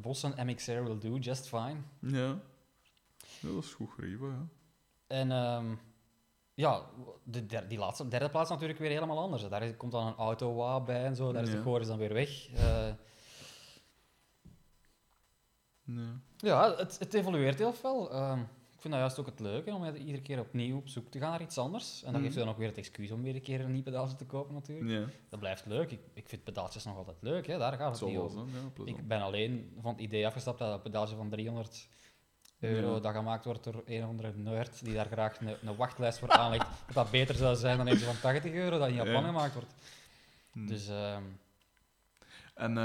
[0.00, 1.76] Boss en MXR will do just fine.
[2.00, 2.36] Ja.
[3.40, 4.46] ja dat is goed gegeven, ja.
[5.06, 5.74] En ehm,
[6.54, 6.82] ja,
[7.24, 9.48] de die laatste, derde plaats natuurlijk weer helemaal anders.
[9.48, 11.32] Daar komt dan een auto wa bij en zo.
[11.32, 11.54] Daar is Ja.
[11.56, 12.48] de chorus dan weer weg.
[12.54, 12.88] Eh,
[15.82, 16.20] ja.
[16.36, 18.10] ja, het, het evolueert heel veel.
[18.12, 18.42] Ehm,
[18.78, 21.30] ik vind dat juist ook het leuke, om iedere keer opnieuw op zoek te gaan
[21.30, 21.98] naar iets anders.
[22.02, 22.22] En dan Mhm.
[22.22, 24.24] geeft je dan ook weer het excuus om weer een keer een nieuw pedaaltje te
[24.26, 24.90] kopen natuurlijk.
[24.90, 25.04] Ja.
[25.28, 25.90] Dat blijft leuk.
[25.90, 27.58] Ik, ik vind pedaaltjes nog altijd leuk, hè.
[27.58, 28.38] daar gaat Het niet over.
[28.76, 28.84] ja.
[28.84, 31.88] Ik ben alleen van het idee afgestapt dat een pedaaltje van 300
[32.58, 33.00] euro Ja.
[33.00, 36.30] dat gemaakt wordt door een of andere nerd die daar graag een, een wachtlijst voor
[36.30, 39.26] aanlegt, dat dat beter zou zijn dan eentje van 80 euro dat in Japan Ja.
[39.26, 39.74] gemaakt wordt.
[40.52, 40.66] Hm.
[40.66, 41.22] Dus ehm,
[42.54, 42.76] En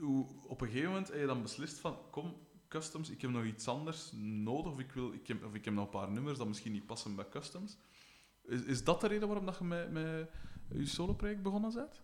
[0.00, 2.34] hoe, op een gegeven moment heb je dan beslist van, kom,
[2.68, 5.74] customs, ik heb nog iets anders nodig, of ik, wil, ik, heb, of ik heb
[5.74, 7.78] nog een paar nummers dat misschien niet passen bij customs.
[8.42, 10.28] Is, is dat de reden waarom dat je met, met
[10.68, 12.00] je solo-project begonnen bent?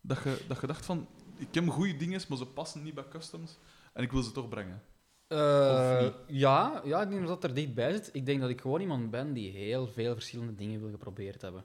[0.00, 3.08] Dat je, dat je dacht van, ik heb goede dingen, maar ze passen niet bij
[3.08, 3.58] customs,
[3.92, 4.82] en ik wil ze toch brengen.
[5.28, 8.10] eh, ja, ja, ik denk dat dat er dichtbij zit.
[8.12, 11.64] Ik denk dat ik gewoon iemand ben die heel veel verschillende dingen wil geprobeerd hebben.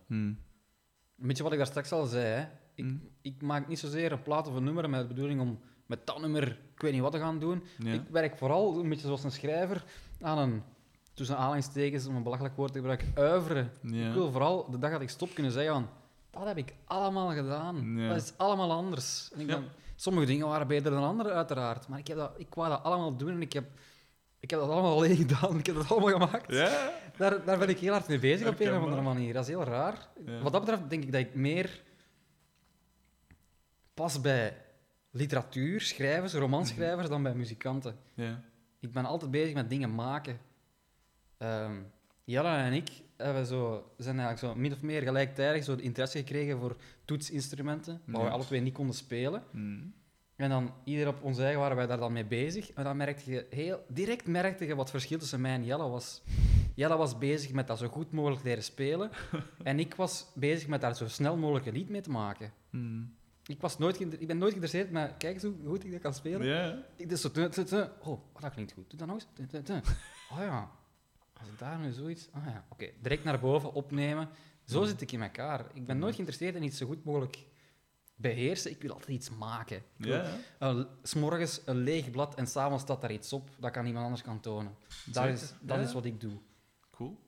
[1.18, 2.26] Een beetje wat ik daar straks al zei.
[2.26, 2.41] Hè.
[2.76, 2.95] Ik, Hm.
[3.22, 6.22] ik maak niet zozeer een plaat of een nummer met de bedoeling om met dat
[6.22, 7.64] nummer weet niet wat te gaan doen.
[7.77, 7.93] Ja.
[7.93, 9.84] Ik werk vooral een beetje zoals een schrijver
[10.22, 10.64] aan een,
[11.14, 13.72] tussen aanhalingstekens, om een belachelijk woord te gebruiken, uiveren.
[13.81, 14.07] Ja.
[14.07, 15.88] Ik wil vooral de dag dat ik stop kunnen zeggen van,
[16.31, 17.97] dat heb ik allemaal gedaan.
[17.97, 18.07] Ja.
[18.07, 19.30] Dat is allemaal anders.
[19.34, 21.88] En ik ben- sommige dingen waren beter dan andere, uiteraard.
[21.88, 23.65] Maar ik, heb dat, ik wou dat allemaal doen en ik heb,
[24.39, 25.57] ik heb dat allemaal alleen gedaan.
[25.57, 26.51] Ik heb dat allemaal gemaakt.
[26.51, 26.91] Ja?
[27.18, 29.34] Daar, daar ben ik heel hard mee bezig op een of andere manier.
[29.34, 30.07] Dat is heel raar.
[30.26, 30.39] Ja.
[30.41, 31.81] Wat dat betreft denk ik dat ik meer
[33.93, 34.57] pas bij
[35.14, 37.95] literatuur, schrijvers, romanschrijvers dan bij muzikanten.
[38.14, 38.41] Ja.
[38.80, 40.38] Ik ben altijd bezig met dingen maken.
[41.38, 41.76] Ehm
[42.26, 46.18] Jelle en ik hebben zo, zijn eigenlijk zo min of meer gelijktijdig zo de interesse
[46.18, 46.76] gekregen voor
[47.06, 48.27] toetsinstrumenten, waar Ja.
[48.27, 49.44] we alle twee niet konden spelen.
[49.52, 49.80] Hm.
[50.35, 52.72] En dan, ieder op ons eigen, waren wij daar dan mee bezig.
[52.72, 56.22] En dan merkte je heel, direct merkte je wat verschil tussen mij en Jelle was.
[56.76, 59.10] Jelle was bezig met dat zo goed mogelijk leren spelen.
[59.64, 62.52] en ik was bezig met daar zo snel mogelijk een lied mee te maken.
[62.69, 63.02] Hm.
[63.45, 66.14] Ik, was nooit ik ben nooit geïnteresseerd, maar kijk eens hoe goed ik dat kan
[66.14, 66.48] spelen.
[66.48, 66.84] Ja.
[66.95, 67.30] Ik dus zo...
[68.02, 68.90] Oh, oh, dat klinkt goed.
[68.90, 69.52] Doe dat nog eens.
[70.32, 70.72] Oh ja.
[71.34, 72.28] Als ik daar nu zoiets...
[72.32, 72.90] Ah ja, oké.
[73.02, 74.30] Direct naar boven, opnemen.
[74.65, 75.65] Zo zit ik in elkaar.
[75.74, 77.38] Ik ben nooit geïnteresseerd in iets zo goed mogelijk
[78.15, 78.72] beheersen.
[78.72, 79.78] Ik wil altijd iets maken.
[79.78, 80.38] Ik wil Ja.
[80.60, 84.03] een- s morgens een leeg blad en s'avonds staat daar iets op dat kan iemand
[84.06, 84.76] anders kan tonen.
[85.06, 85.30] Dat, Zeker.
[85.32, 85.84] is, dat Ja.
[85.84, 86.38] is wat ik doe.
[86.91, 87.22] Cool.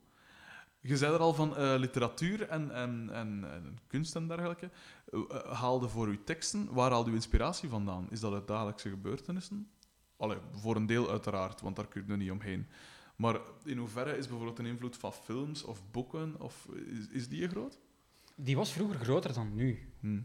[0.79, 4.69] Je zei er al van eh, literatuur en, en, en, en kunst en dergelijke.
[5.15, 8.07] Eh, haalde voor uw teksten, waar haalde uw inspiratie vandaan?
[8.09, 9.69] Is dat uit dagelijkse gebeurtenissen?
[10.17, 12.67] Allee, voor een deel uiteraard, want daar kun je niet omheen.
[13.15, 17.47] Maar in hoeverre is bijvoorbeeld een invloed van films of boeken, of is, is die
[17.47, 17.79] groot?
[18.35, 19.93] Die was vroeger groter dan nu.
[19.99, 20.19] Hm.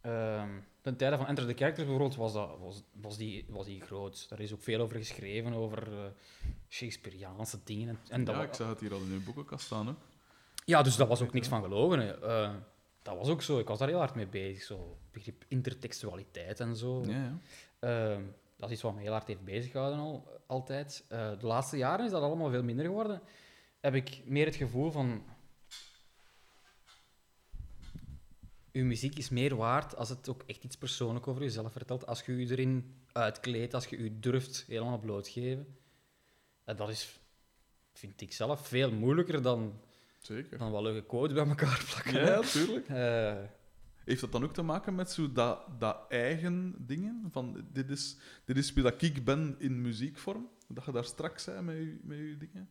[0.00, 0.50] Ehm
[0.88, 4.28] ten tijde van Enter the Characters bijvoorbeeld was, dat, was, was, die, was die groot.
[4.28, 6.12] Daar is ook veel over geschreven, over
[6.68, 7.88] Shakespeareaanse dingen.
[7.88, 9.98] En, en dat ja, ik zag het hier al in uw boekenkast staan ook.
[10.64, 11.98] ja, dus dat was ook niks van gelogen.
[11.98, 12.50] hè.
[12.98, 13.58] Eh, dat was ook zo.
[13.58, 14.62] Ik was daar heel hard mee bezig.
[14.62, 17.04] Zo begrip intertextualiteit en zo.
[17.06, 17.38] Ja, ja.
[17.78, 18.22] Ehm,
[18.56, 21.04] dat is iets wat me heel hard heeft beziggehouden al, altijd.
[21.08, 23.20] Eh, de laatste jaren is dat allemaal veel minder geworden.
[23.80, 25.24] Heb ik meer het gevoel van...
[28.72, 32.06] Uw muziek is meer waard als het ook echt iets persoonlijk over jezelf vertelt.
[32.06, 35.78] Als je je erin uitkleedt, als je je durft helemaal blootgeven.
[36.64, 37.20] En dat is,
[37.92, 39.80] vind ik zelf, veel moeilijker dan,
[40.36, 40.58] Zeker.
[40.58, 42.24] dan wel leuke quotes bij elkaar plakken.
[42.26, 42.88] Ja, tuurlijk.
[42.88, 43.34] Eh,
[44.04, 47.28] Heeft dat dan ook te maken met zo dat, dat eigen dingen?
[47.30, 50.48] Van, dit, is, dit is wie dat ik ben in muziekvorm?
[50.68, 52.68] Dat je daar straks zei met je, met je dingen?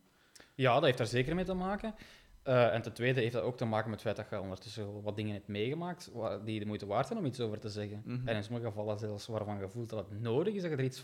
[0.56, 1.96] Ja, dat heeft daar zeker mee te maken.
[2.44, 4.92] Eh, en ten tweede heeft dat ook te maken met het feit dat je ondertussen
[4.94, 6.12] wel wat dingen hebt meegemaakt
[6.46, 8.02] die de moeite waard zijn om iets over te zeggen.
[8.06, 8.28] Mhm.
[8.28, 10.84] En in sommige gevallen zelfs waarvan je voelt dat het nodig is dat je er
[10.84, 11.04] iets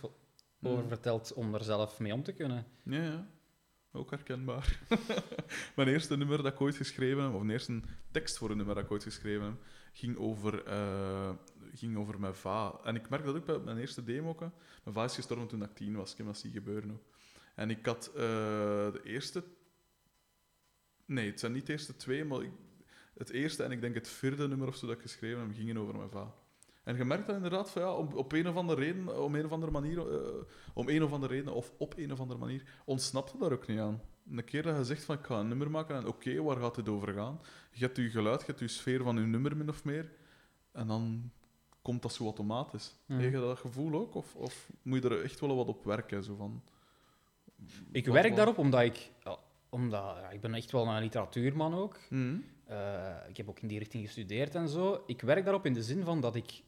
[0.61, 0.87] over Mhm.
[0.87, 2.65] vertelt om er zelf mee om te kunnen.
[2.83, 3.27] Ja, ja.
[3.95, 4.79] Ook herkenbaar.
[5.75, 8.75] Mijn eerste nummer dat ik ooit geschreven heb, of mijn eerste tekst voor een nummer
[8.75, 9.63] dat ik ooit geschreven heb,
[9.93, 11.33] ging over, eh,
[11.73, 12.79] ging over mijn va.
[12.83, 14.35] En ik merk dat ook bij mijn eerste demo.
[14.83, 16.11] Mijn va is gestorven toen ik tien was.
[16.11, 17.03] Ik heb dat zien gebeuren ook.
[17.55, 18.13] En ik had eh,
[18.91, 19.43] de eerste...
[21.05, 22.39] Nee, het zijn niet de eerste twee, maar
[23.13, 25.77] het eerste en ik denk het vierde nummer of zo dat ik geschreven heb, gingen
[25.77, 26.33] over mijn va.
[26.83, 29.45] En je merkt dat inderdaad van, ja, op, op een of andere reden, om een
[29.45, 30.29] of andere manier, eh,
[30.73, 33.67] om een of andere reden of op een of andere manier, ontsnapt je daar ook
[33.67, 34.01] niet aan.
[34.31, 36.75] Een keer dat je zegt van ik ga een nummer maken en oké, waar gaat
[36.75, 37.39] het over gaan?
[37.71, 40.11] Je hebt je geluid, je hebt je sfeer van je nummer min of meer.
[40.71, 41.31] En dan
[41.81, 42.95] komt dat zo automatisch.
[43.05, 43.19] Mhm.
[43.19, 44.15] Heb je dat gevoel ook?
[44.15, 46.23] Of, of moet je er echt wel wat op werken?
[46.23, 46.61] Zo van,
[47.91, 49.09] Ik wat- werk wat- daarop omdat ik...
[49.23, 49.37] ja,
[49.69, 51.97] omdat, ja, ik ben echt wel een literatuurman ook.
[52.09, 52.35] Mhm.
[52.65, 55.03] Eh, ik heb ook in die richting gestudeerd en zo.
[55.05, 56.61] Ik werk daarop in de zin van dat ik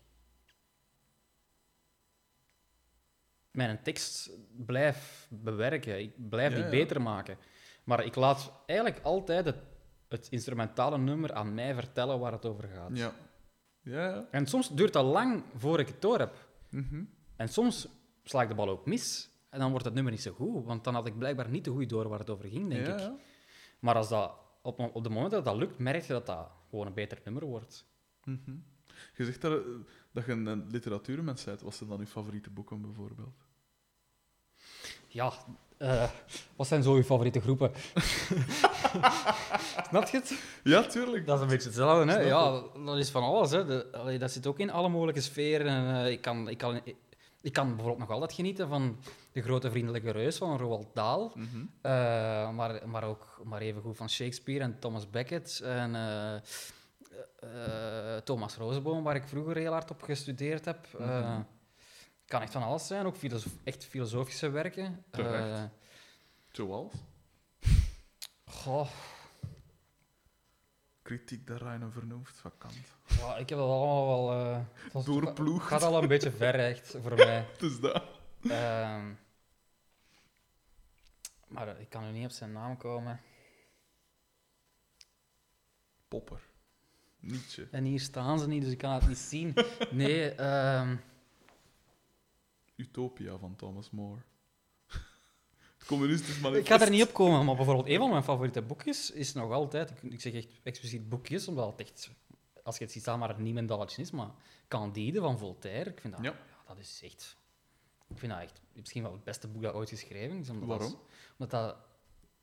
[3.56, 4.32] mijn tekst
[4.66, 6.00] blijf bewerken.
[6.00, 6.70] Ik blijf Ja, die ja.
[6.70, 7.38] beter maken.
[7.84, 9.58] Maar ik laat eigenlijk altijd het,
[10.08, 12.98] het instrumentale nummer aan mij vertellen waar het over gaat.
[12.98, 13.14] Ja.
[13.82, 14.28] Ja.
[14.32, 16.48] En soms duurt dat lang voor ik het door heb.
[16.70, 17.04] Mhm.
[17.36, 17.88] En soms
[18.24, 19.30] sla ik de bal ook mis.
[19.50, 20.66] En dan wordt het nummer niet zo goed.
[20.66, 22.94] Want dan had ik blijkbaar niet te goed door waar het over ging, denk ja,
[22.94, 23.00] ik.
[23.00, 23.16] ja.
[23.80, 26.88] Maar als dat, op, op de moment dat dat lukt, merk je dat dat gewoon
[26.88, 27.86] een beter nummer wordt.
[28.24, 28.56] Mhm.
[29.16, 29.64] Je zegt daar, eh,
[30.12, 31.62] dat je een, literatuurmens bent.
[31.62, 33.45] Wat zijn dan uw favoriete boeken, bijvoorbeeld?
[35.16, 35.34] Ja,
[35.78, 36.10] eh,
[36.56, 37.72] wat zijn zo je favoriete groepen?
[39.90, 40.40] Snap je het?
[40.64, 41.26] Ja, tuurlijk.
[41.26, 42.20] Dat is een beetje hetzelfde, hè?
[42.20, 43.66] Ja, dat is van alles, hè?
[43.66, 45.68] De, allee, dat zit ook in alle mogelijke sferen.
[45.68, 46.82] En, eh, ik, kan, ik, kan,
[47.42, 48.98] ik kan bijvoorbeeld nog altijd genieten van
[49.32, 51.32] De Grote Vriendelijke Reus van Roald Dahl.
[51.36, 51.66] Mhm.
[51.82, 51.92] Eh,
[52.52, 56.36] maar, maar ook maar even goed van Shakespeare en Thomas Becket en eh,
[57.40, 60.88] eh, Thomas Roosboom, waar ik vroeger heel hard op gestudeerd heb.
[61.00, 61.38] Eh,
[62.26, 65.04] Kan echt van alles zijn, ook filosof- echt filosofische werken.
[65.12, 65.58] Terecht.
[65.58, 65.64] Eh,
[66.52, 66.94] Zoals?
[68.46, 68.90] goh,
[71.02, 72.76] Kritiek daar Reine vernoemd, van Kant.
[73.20, 74.32] ja, ik heb dat allemaal wel...
[74.54, 75.68] eh, het was- Doorploegd.
[75.68, 77.38] gaat al een beetje ver, echt, voor mij.
[77.52, 78.04] Het is dat.
[78.50, 79.14] Ehm,
[81.48, 83.20] maar ik kan nu niet op zijn naam komen.
[86.08, 86.40] Popper.
[87.20, 87.68] Nietzsche.
[87.72, 89.54] En hier staan ze niet, dus ik kan het niet zien.
[89.92, 90.96] Nee, ehm,
[92.76, 94.22] Utopia van Thomas More.
[95.78, 96.70] Het communistisch manifest.
[96.70, 99.52] Ik ga er niet op komen, maar bijvoorbeeld een van mijn favoriete boekjes is nog
[99.52, 102.10] altijd, ik, zeg echt expliciet boekjes, omdat het echt,
[102.64, 104.30] als je het ziet staan, maar het niemendalletje is, maar
[104.68, 106.32] Candide van Voltaire, ik vind dat, Ja.
[106.32, 106.64] ja.
[106.68, 107.38] dat is echt,
[108.08, 110.50] ik vind dat echt misschien wel het beste boek dat ooit geschreven is.
[110.50, 110.90] Omdat Waarom?
[110.92, 111.00] Dat,
[111.38, 111.78] omdat dat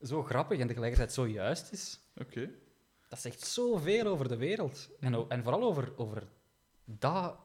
[0.09, 2.01] zo grappig en tegelijkertijd zo juist is.
[2.17, 2.51] Oké.
[3.09, 4.89] Dat zegt zoveel over de wereld.
[5.01, 6.29] En, en vooral over, over
[6.85, 7.37] dat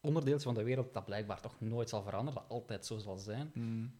[0.00, 3.50] onderdeeltje van de wereld dat blijkbaar toch nooit zal veranderen, dat altijd zo zal zijn.
[3.54, 3.92] Mm.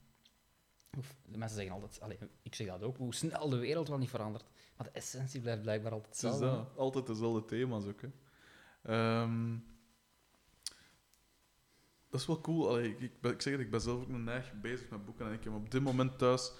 [0.98, 3.98] Of, de mensen zeggen altijd, allee, ik zeg dat ook, hoe snel de wereld wel
[3.98, 4.44] niet verandert.
[4.76, 6.56] Maar de essentie blijft blijkbaar altijd Het is hetzelfde.
[6.56, 6.76] dat.
[6.78, 8.00] Altijd dezelfde thema's ook.
[8.00, 8.08] Hè.
[8.82, 9.56] Ehm,
[12.10, 12.68] dat is wel cool.
[12.68, 15.04] Allee, ik, ik, ben- ik zeg het, ik ben zelf ook een neig bezig met
[15.04, 15.26] boeken.
[15.26, 16.52] En ik heb op dit moment thuis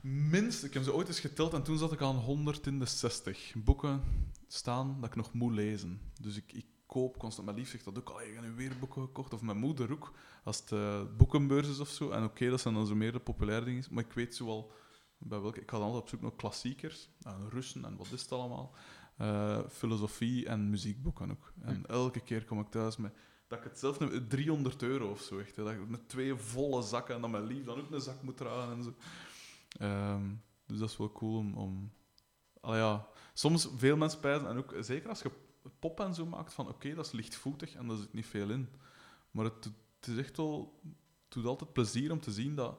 [0.00, 0.64] minst...
[0.64, 3.52] Ik heb ze ooit eens geteld en toen zat ik aan 100 in de 60
[3.56, 4.02] boeken
[4.46, 6.00] staan dat ik nog moet lezen.
[6.20, 7.46] Dus ik, ik koop constant...
[7.46, 8.10] Mijn lief zegt dat ook.
[8.10, 9.34] Allee, ik heb nu weer boeken gekocht.
[9.34, 10.12] Of mijn moeder ook.
[10.44, 12.10] Als het eh, boekenbeurs is of zo.
[12.10, 13.84] En oké, dat zijn dan zo meer de populaire dingen.
[13.90, 14.72] Maar ik weet zo wel...
[15.20, 17.08] Bij welke, ik ga dan altijd op zoek naar klassiekers.
[17.22, 18.74] En Russen en wat is het allemaal.
[19.16, 21.52] Eh, filosofie en muziekboeken ook.
[21.60, 23.12] En elke keer kom ik thuis met
[23.48, 25.38] dat ik het zelf neem, 300 euro of zo.
[25.38, 25.64] Echt, hè.
[25.64, 28.36] Dat ik met twee volle zakken en dat mijn lief dan ook een zak moet
[28.36, 28.94] dragen en zo.
[29.78, 30.34] Ehm,
[30.66, 31.54] dus dat is wel cool om.
[31.54, 31.92] om
[32.60, 35.30] Allee, ja, soms veel mensen pijzen, en ook zeker als je
[35.78, 38.68] pop en zo maakt, van oké, dat is lichtvoetig en daar zit niet veel in.
[39.30, 39.64] Maar het,
[40.00, 40.80] het is echt wel.
[41.28, 42.78] Doet altijd plezier om te zien dat.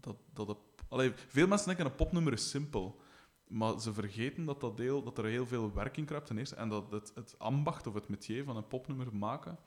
[0.00, 0.58] dat, dat
[0.88, 3.00] allee, veel mensen denken een popnummer is simpel.
[3.48, 6.54] Maar ze vergeten dat, dat, deel, dat er heel veel werk in kruipt ten eerste.
[6.54, 9.58] En dat het, het ambacht of het métier van een popnummer maken,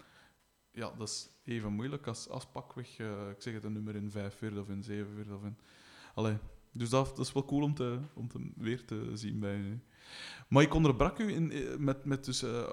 [0.72, 4.11] ja, dat is even moeilijk als, als pakweg, eh, ik zeg het, een nummer in
[4.11, 5.57] 5 vierde of in 7 vierde of in...
[6.14, 6.38] Allee,
[6.72, 9.80] dus dat, dat is wel cool om, te, om te weer te zien bij u.
[10.47, 12.63] Maar ik onderbrak u in, eh, met, met dus, eh,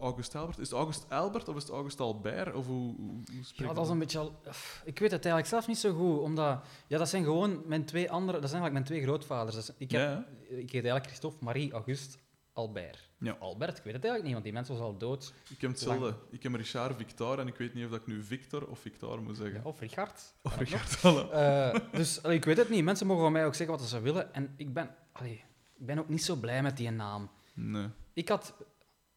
[0.00, 0.58] August Albert.
[0.58, 2.54] Is het August Albert of is het August Albert?
[2.54, 3.20] Of hoe, hoe,
[3.52, 4.40] Ja, dat is een beetje al...
[4.84, 6.60] Ik weet het eigenlijk zelf niet zo goed, omdat...
[6.86, 8.40] Ja, dat zijn gewoon mijn twee andere...
[8.40, 9.70] Dat zijn eigenlijk mijn twee grootvaders.
[9.78, 12.18] Ik, heb, Ja, ik heet eigenlijk Christophe, Marie, Auguste,
[12.52, 13.08] Albert.
[13.18, 13.36] Ja.
[13.40, 15.32] Albert, ik weet het eigenlijk niet, want die mens was al dood.
[15.48, 16.14] Ik heb hetzelfde.
[16.30, 19.22] Ik heb Richard Victor en ik weet niet of dat ik nu Victor of Victor
[19.22, 19.56] moet zeggen.
[19.56, 20.34] Ja, of Richard.
[20.42, 20.56] Of.
[20.56, 21.00] Richard.
[21.32, 22.84] Eh, dus allee, ik weet het niet.
[22.84, 24.34] Mensen mogen van mij ook zeggen wat ze willen.
[24.34, 25.44] En ik ben, allee,
[25.78, 27.30] ik ben ook niet zo blij met die naam.
[27.54, 27.88] Nee.
[28.12, 28.54] Ik had,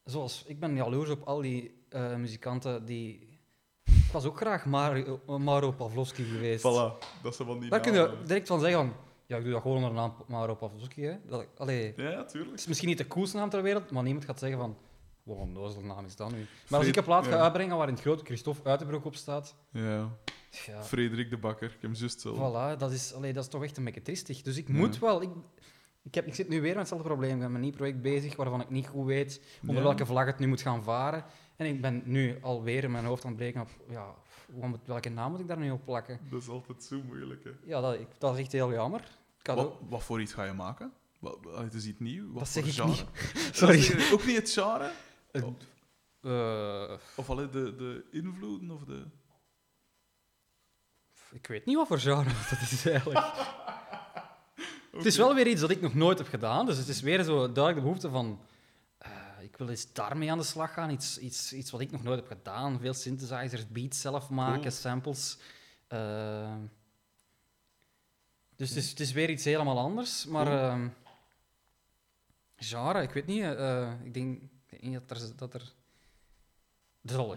[0.04, 3.28] zoals, ik ben jaloers op al die eh, muzikanten die.
[3.84, 6.60] Ik was ook graag Mario, Mauro Pavlovski geweest.
[6.64, 8.94] Voilà, dat ze van die Daar kun je direct van zeggen: van,
[9.26, 11.04] ja, ik doe dat gewoon onder de naam Mauro Pavlovski.
[11.04, 11.18] Hè.
[11.26, 12.58] Dat, allee, Ja, ja, het tuurlijk.
[12.58, 14.78] is misschien niet de coolste naam ter wereld, maar niemand gaat zeggen van.
[15.24, 16.46] Wat een nozele naam is dat nu?
[16.70, 17.42] Maar als ik een plaat ga ja.
[17.42, 20.10] uitbrengen waarin het grote Christophe Uitenbroek op staat, Ja.
[20.66, 22.28] ja, Frederik de Bakker, ik heb hem juist.
[22.28, 24.42] Voilà, dat is, allee, dat is toch echt een beetje tristig.
[24.42, 25.22] Dus ik moet wel...
[25.22, 25.30] Ik,
[26.04, 27.32] ik, heb, ik zit nu weer met hetzelfde probleem.
[27.34, 29.82] Ik ben met een nieuw project bezig waarvan ik niet goed weet onder Ja.
[29.82, 31.26] welke vlag het nu moet gaan varen.
[31.56, 33.70] En ik ben nu alweer in mijn hoofd aan het breken op...
[33.90, 34.14] Ja,
[34.86, 36.20] welke naam moet ik daar nu op plakken?
[36.30, 37.44] Dat is altijd zo moeilijk.
[37.44, 37.52] Hè.
[37.66, 39.18] Ja, dat, ik, dat is echt heel jammer.
[39.44, 40.94] Wat, wat voor iets ga je maken?
[41.20, 42.28] Wat, wat- het is iets nieuw?
[42.32, 43.06] Wat Dat zeg ik niet.
[43.58, 44.12] Sorry.
[44.14, 44.92] ook niet het genre?
[45.32, 45.54] Eh, Oh.
[46.22, 48.72] Eh, Of alleen de, de invloeden?
[48.72, 49.06] Of de...
[51.32, 53.26] ik weet niet wat voor genre dat is eigenlijk.
[54.92, 56.66] Het is wel weer iets dat ik nog nooit heb gedaan.
[56.66, 58.40] Dus het is weer zo duidelijk de behoefte van...
[58.98, 59.12] eh,
[59.42, 60.90] ik wil eens daarmee aan de slag gaan.
[60.90, 62.80] Iets, iets, iets wat ik nog nooit heb gedaan.
[62.80, 64.72] Veel synthesizers, beats zelf maken, Cool.
[64.74, 65.38] samples.
[65.88, 66.56] Eh,
[68.56, 70.26] dus het is, het is weer iets helemaal anders.
[70.26, 70.88] Maar ehm,
[72.56, 73.42] genre, ik weet niet.
[73.44, 75.36] eh, ik denk ik denk dat er...
[75.36, 75.74] Dat er
[77.02, 77.36] er zal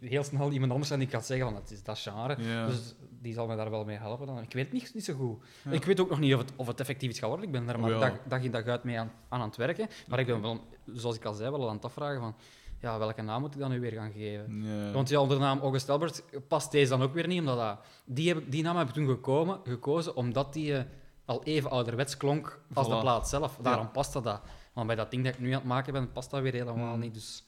[0.00, 2.42] heel snel iemand anders zijn die gaat zeggen van het is dat genre.
[2.42, 2.66] Ja.
[2.66, 4.26] Dus die zal mij daar wel mee helpen.
[4.26, 4.38] Dan.
[4.42, 5.44] Ik weet het niet, niet zo goed.
[5.64, 5.70] Ja.
[5.70, 7.46] Ik weet ook nog niet of het, of het effectief is geworden.
[7.46, 7.98] Ik ben daar Oh, maar ja.
[7.98, 9.88] dag, dag in dag uit mee aan, aan aan het werken.
[10.06, 10.60] Maar ik ben wel,
[10.94, 12.34] zoals ik al zei, wel aan het afvragen van
[12.80, 14.92] ja, welke naam moet ik dan nu weer gaan geven?
[14.92, 17.78] Want ja, onder de naam August Albert past deze dan ook weer niet, omdat dat,
[18.04, 20.84] die, heb, die naam heb ik toen gekomen, gekozen omdat die eh,
[21.24, 23.58] al even ouderwets klonk als de plaat zelf.
[23.62, 24.24] Daarom past dat.
[24.24, 24.40] dat.
[24.74, 26.94] Maar bij dat ding dat ik nu aan het maken ben, past dat weer helemaal
[26.94, 27.00] Mm.
[27.00, 27.14] niet.
[27.14, 27.44] Dus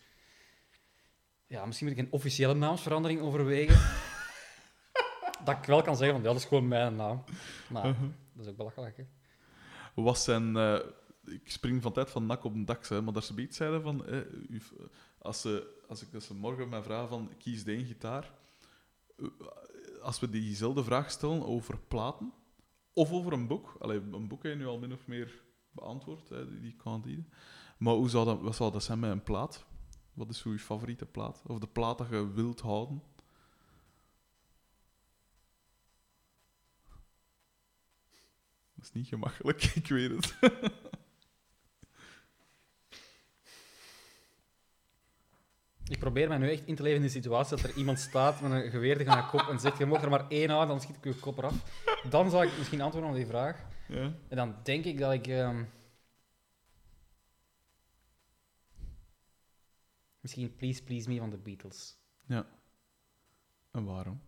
[1.47, 3.77] ja, misschien moet ik een officiële naamsverandering overwegen.
[5.45, 7.25] dat ik wel kan zeggen van ja, dat is gewoon mijn naam.
[7.71, 8.09] Maar Uh-huh.
[8.33, 8.97] dat is ook belachelijk.
[8.97, 9.05] Hè?
[9.95, 10.57] Wat zijn...
[10.57, 10.79] eh,
[11.25, 13.83] ik spring van tijd van nak op een dak, hè, maar daar ze iets zeiden
[13.83, 14.07] van...
[14.07, 14.19] eh,
[15.19, 18.31] als, ze, als ik als ze morgen mij vragen van kies de één gitaar...
[19.17, 19.27] eh,
[20.03, 22.33] Als we diezelfde vraag stellen over platen
[22.93, 23.77] of over een boek...
[23.79, 27.29] Allee, een boek heb je nu al min of meer beantwoord, hè, die, die.
[27.79, 29.65] Maar hoe zou dat, wat zou dat zijn met een plaat?
[30.13, 31.43] Wat is je favoriete plaat?
[31.47, 33.03] Of de plaat dat je wilt houden?
[38.85, 40.35] Dat is niet gemakkelijk, ik weet het.
[45.89, 48.41] Ik probeer mij nu echt in te leven in de situatie dat er iemand staat
[48.41, 50.81] met een geweer tegen mijn kop en zegt je mag er maar één houden, dan
[50.81, 51.55] schiet ik je kop eraf.
[52.11, 53.67] Dan zou ik misschien antwoorden op die vraag.
[53.89, 54.13] Ja.
[54.29, 55.27] En dan denk ik dat ik...
[55.27, 55.65] ehm,
[60.21, 61.97] Misschien Please Please Me van de Beatles.
[63.71, 64.21] En waarom?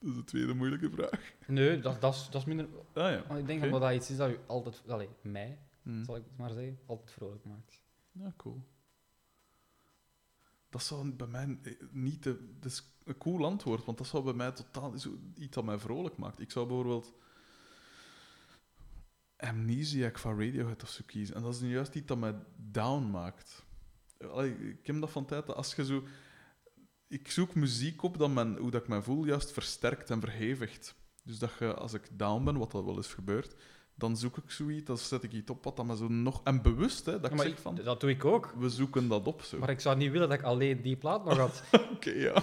[0.00, 1.32] Dat is de tweede moeilijke vraag.
[1.46, 2.66] Nee, dat, dat, is, dat is minder...
[2.92, 3.24] Ah ja.
[3.26, 3.66] want Ik denk Oké.
[3.66, 4.82] omdat dat iets is dat u altijd...
[4.88, 6.04] Allee, mij, Hm.
[6.04, 7.82] zal ik het maar zeggen, altijd vrolijk maakt.
[8.12, 8.62] Ja, cool.
[10.68, 12.22] Dat zou bij mij eh, niet...
[12.22, 14.94] De, dat is een cool antwoord, want dat zou bij mij totaal
[15.34, 16.40] iets dat mij vrolijk maakt.
[16.40, 17.12] Ik zou bijvoorbeeld
[19.36, 21.34] Amnesiac van Radiohead of zo kiezen.
[21.34, 23.64] En dat is nu juist iets dat mij down maakt.
[24.20, 26.04] Allee, ik heb dat van tijd dat als je zo...
[27.10, 30.94] Ik zoek muziek op dat men, hoe dat ik mij voel juist versterkt en verhevigt.
[31.22, 33.54] Dus dat je, als ik down ben, wat dat wel eens gebeurt,
[33.94, 36.40] dan zoek ik zoiets, dan zet ik iets op wat dat me zo nog...
[36.44, 37.74] En bewust, hè, dat ik maar zeg van...
[37.74, 38.54] dat doe ik ook.
[38.56, 39.58] We zoeken dat op zo.
[39.58, 41.62] Maar ik zou niet willen dat ik alleen die plaat nog had.
[41.94, 42.42] Oké, ja.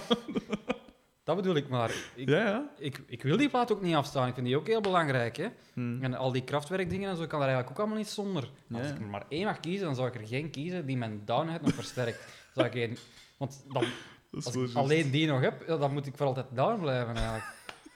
[1.24, 1.90] Dat bedoel ik maar.
[2.14, 2.70] Ik, Ja, ja.
[2.78, 4.28] ik, ik wil die plaat ook niet afstaan.
[4.28, 5.36] Ik vind die ook heel belangrijk.
[5.36, 5.48] Hè?
[5.72, 6.02] Hm.
[6.02, 8.42] En al die krachtwerkdingen en zo kan daar eigenlijk ook allemaal niet zonder.
[8.72, 8.94] Als Ja.
[8.94, 11.62] ik er maar één mag kiezen, dan zou ik er geen kiezen die mijn downheid
[11.62, 12.24] nog versterkt.
[12.54, 12.98] Zou ik geen,
[13.38, 13.84] want dan,
[14.30, 17.44] als ik alleen die nog heb, dan moet ik voor altijd down blijven eigenlijk.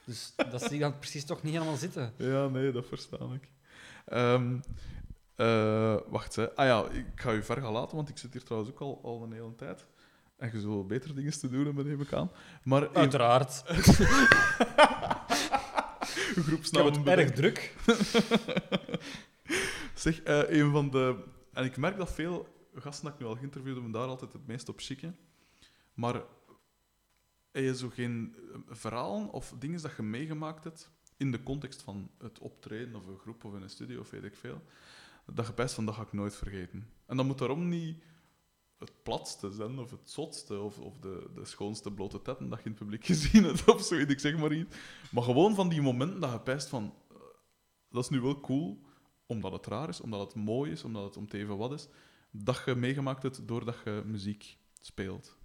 [0.05, 2.13] Dus dat zie ik dan precies toch niet helemaal zitten.
[2.17, 3.51] Ja, nee, dat versta ik.
[4.07, 4.59] Ehm,
[5.37, 6.55] eh, wacht, hè.
[6.55, 9.01] Ah ja, ik ga je ver gaan laten, want ik zit hier trouwens ook al,
[9.03, 9.87] al een hele tijd.
[10.37, 12.31] En je zult wel betere dingen te doen hebben, neem ik aan.
[12.63, 13.63] Maar een Uiteraard.
[16.33, 17.75] Ik heb groepsnaam het erg druk.
[19.95, 21.25] Zeg, eh, een van de...
[21.53, 24.47] En ik merk dat veel gasten dat ik nu al geïnterviewd heb, daar altijd het
[24.47, 25.17] meest op schikken.
[25.95, 26.15] Maar
[27.53, 31.83] heb je zo geen eh, verhalen of dingen dat je meegemaakt hebt in de context
[31.83, 34.63] van het optreden of een groep of in een studio of weet ik veel,
[35.33, 36.89] dat je best van dat ga ik nooit vergeten.
[37.07, 38.03] En dat moet daarom niet
[38.79, 42.65] het platste zijn of het zotste of, of de, de schoonste blote tetten dat je
[42.65, 44.77] in het publiek gezien hebt of zo, weet ik zeg maar iets.
[45.11, 47.17] Maar gewoon van die momenten dat je pijst van eh,
[47.91, 48.83] dat is nu wel cool,
[49.27, 51.89] omdat het raar is, omdat het mooi is, omdat het om te even wat is,
[52.31, 55.37] dat je meegemaakt hebt doordat je muziek speelt.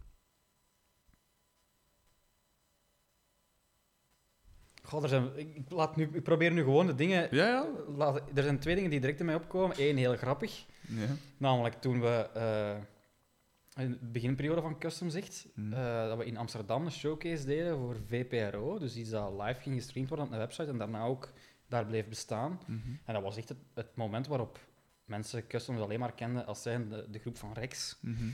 [4.88, 7.28] Goh, er zijn, ik, laat nu, ik probeer nu gewoon de dingen...
[7.32, 7.68] Ja, ja.
[7.96, 9.76] Laat, er zijn twee dingen die direct in mij opkomen.
[9.80, 10.66] Eén, heel grappig.
[10.82, 11.06] ja.
[11.38, 12.30] Namelijk toen we...
[12.34, 15.74] eh, in de beginperiode van Custom Zicht, Hmm.
[15.74, 18.80] eh, dat we in Amsterdam een showcase deden voor VPRO.
[18.80, 21.30] Dus iets dat live ging gestreamd worden op een website en daarna ook
[21.68, 22.60] daar bleef bestaan.
[22.66, 22.80] Mhm.
[23.06, 24.60] En dat was echt het, het moment waarop
[25.06, 27.98] mensen Customs alleen maar kenden als zijn de, de groep van Rex.
[28.02, 28.26] Mhm.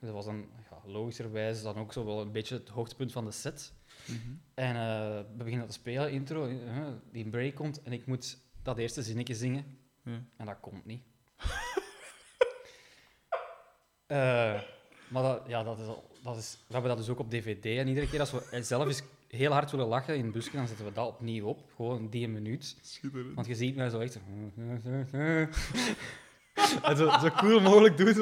[0.00, 3.30] Dat was dan ja, logischerwijs dan ook zo wel een beetje het hoogtepunt van de
[3.30, 3.72] set.
[4.06, 4.18] Mhm.
[4.54, 8.78] En eh, we beginnen te spelen, intro, eh, die break komt en ik moet dat
[8.78, 9.64] eerste zinnetje zingen.
[10.36, 11.02] En dat komt niet.
[14.06, 14.60] Eh,
[15.08, 17.64] maar dat, ja, dat is, al- dat is, we hebben dat dus ook op dvd.
[17.64, 20.66] En iedere keer als we zelf eens heel hard willen lachen in het busje, dan
[20.68, 21.72] zetten we dat opnieuw op.
[21.76, 22.76] Gewoon die minuut.
[22.82, 23.34] Schitterend.
[23.34, 24.18] Want je ziet mij zo echt...
[26.54, 28.18] zo- en zo, zo cool mogelijk doet.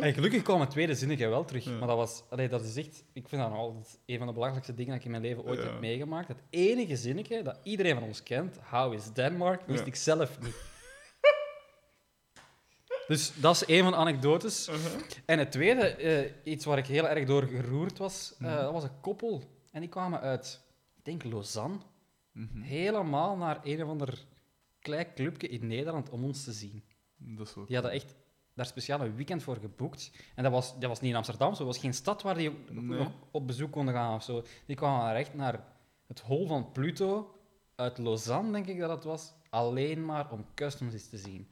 [0.00, 1.64] En gelukkig kwam het tweede zinnetje wel terug.
[1.64, 1.70] Ja.
[1.70, 4.32] Maar dat was, allee, dat is echt, ik vind dat nog altijd een van de
[4.32, 5.64] belangrijkste dingen dat ik in mijn leven ooit Ja.
[5.64, 6.28] heb meegemaakt.
[6.28, 9.86] Het enige zinnetje dat iedereen van ons kent, How is Denmark, wist Ja.
[9.86, 10.54] ik zelf niet.
[13.06, 14.70] Dus dat is een van de anekdotes.
[15.24, 18.56] En het tweede, eh, iets waar ik heel erg door geroerd was, eh, Mhm.
[18.62, 19.42] dat was een koppel.
[19.72, 20.60] En die kwamen uit,
[20.96, 21.76] ik denk Lausanne,
[22.32, 22.60] Mhm.
[22.60, 24.24] helemaal naar een of ander
[24.80, 26.82] klein clubje in Nederland om ons te zien.
[27.18, 28.14] Dat is wel Die hadden echt
[28.54, 30.10] daar speciaal een weekend voor geboekt.
[30.34, 31.58] En dat was, dat was niet in Amsterdam, zo.
[31.58, 32.98] dat was geen stad waar die Nee.
[32.98, 34.44] nog op bezoek konden gaan of zo.
[34.66, 35.64] Die kwamen daar echt naar
[36.06, 37.34] het hol van Pluto
[37.74, 41.48] uit Lausanne, denk ik dat het was, alleen maar om customs te zien.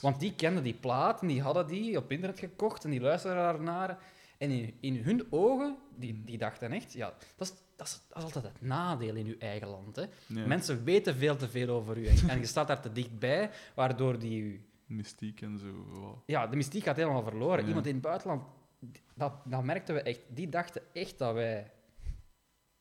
[0.00, 3.42] Want die kenden die plaat en die hadden die op internet gekocht en die luisterden
[3.42, 3.98] daarnaar.
[4.38, 8.16] En in, in hun ogen, die, die dachten echt, ja, dat is, dat, is, dat
[8.18, 9.96] is altijd het nadeel in uw eigen land.
[9.96, 10.02] Hè.
[10.26, 10.46] Ja.
[10.46, 14.18] Mensen weten veel te veel over u en, en je staat daar te dichtbij, waardoor
[14.18, 15.72] die u Mystiek en zo.
[15.72, 16.18] wow.
[16.26, 17.60] ja, de mystiek gaat helemaal verloren.
[17.62, 17.66] Ja.
[17.68, 18.42] Iemand in het buitenland,
[19.14, 20.20] dat, dat merkten we echt.
[20.28, 21.70] Die dachten echt dat wij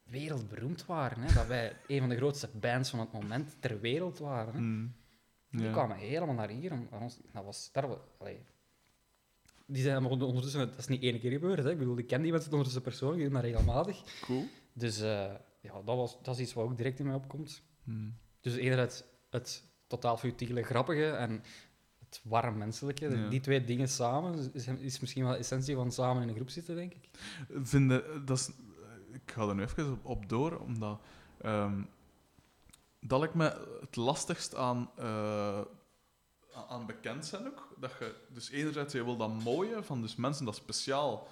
[0.04, 1.22] wereldberoemd waren.
[1.24, 1.34] Hè?
[1.34, 4.54] Dat wij een van de grootste bands van het moment ter wereld waren.
[4.54, 4.60] Hè?
[4.60, 4.94] Mm.
[5.52, 5.72] Die Ja.
[5.72, 6.72] kwamen helemaal naar hier.
[6.92, 7.86] Ons, dat was, daar,
[8.18, 8.40] allee.
[9.66, 11.64] die zijn ondertussen, dat is niet één keer gebeurd.
[11.64, 11.72] Hè?
[11.72, 14.20] Ik bedoel, ik ken die mensen ondertussen persoonlijk, die doen dat regelmatig.
[14.22, 14.46] Cool.
[14.74, 17.62] Dus eh, ja, dat, was, dat is iets wat ook direct in mij opkomt.
[17.84, 18.14] Mm.
[18.42, 21.44] Dus enerzijds het totaal futiele grappige en
[22.10, 23.10] het warm menselijke.
[23.10, 23.30] Ja.
[23.30, 26.50] Die twee dingen samen is, is misschien wel de essentie van samen in een groep
[26.50, 27.10] zitten, denk ik.
[27.50, 28.50] Vinden, dat is,
[29.12, 31.02] ik ga er nu even op, op door, omdat
[31.42, 31.82] ehm,
[33.00, 35.62] dat lijkt me het lastigst aan, eh,
[36.70, 37.74] aan- bekend zijn ook.
[37.80, 41.28] Dat je, dus enerzijds, je wil dat mooie van dus mensen dat speciaal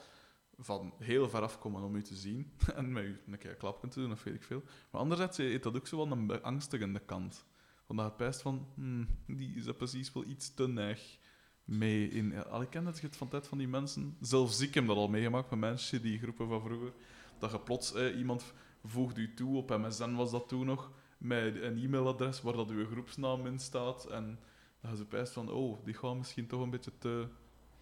[0.58, 3.58] van heel ver af komen om u te zien en met u een keer een
[3.58, 4.64] klap kunt doen of weet ik veel.
[4.92, 7.46] Maar anderzijds heeft dat ook zo wel een beangstigende kant.
[7.88, 11.18] Je pijst van, hmm, die is dat precies wel iets te neig
[11.64, 12.46] mee in.
[12.46, 14.18] Al ik ken het van tijd van die mensen.
[14.22, 16.94] Zelfs ik heb dat al meegemaakt met mensen, die groepen van vroeger.
[17.40, 18.54] Dat je plots eh, iemand
[18.84, 22.86] voegt u toe, op MSN was dat toen nog, met een e-mailadres waar dat uw
[22.86, 24.06] groepsnaam in staat.
[24.06, 24.40] En
[24.82, 27.28] dat je zo pijst van, oh, die gaan misschien toch een beetje te...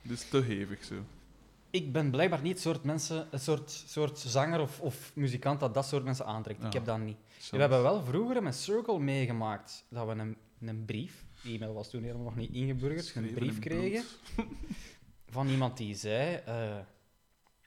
[0.01, 0.95] Dit is te hevig zo.
[1.74, 5.74] Ik ben blijkbaar niet het soort, mensen, het soort, soort zanger of, of muzikant dat
[5.74, 6.62] dat soort mensen aantrekt.
[6.62, 6.68] Ja.
[6.68, 7.18] Ik heb dat niet.
[7.52, 12.04] We hebben wel vroeger met Circle meegemaakt dat we een, een brief, e-mail was toen
[12.04, 14.04] helemaal nog niet ingeburgerd, een brief kregen
[15.36, 16.78] van iemand die zei eh,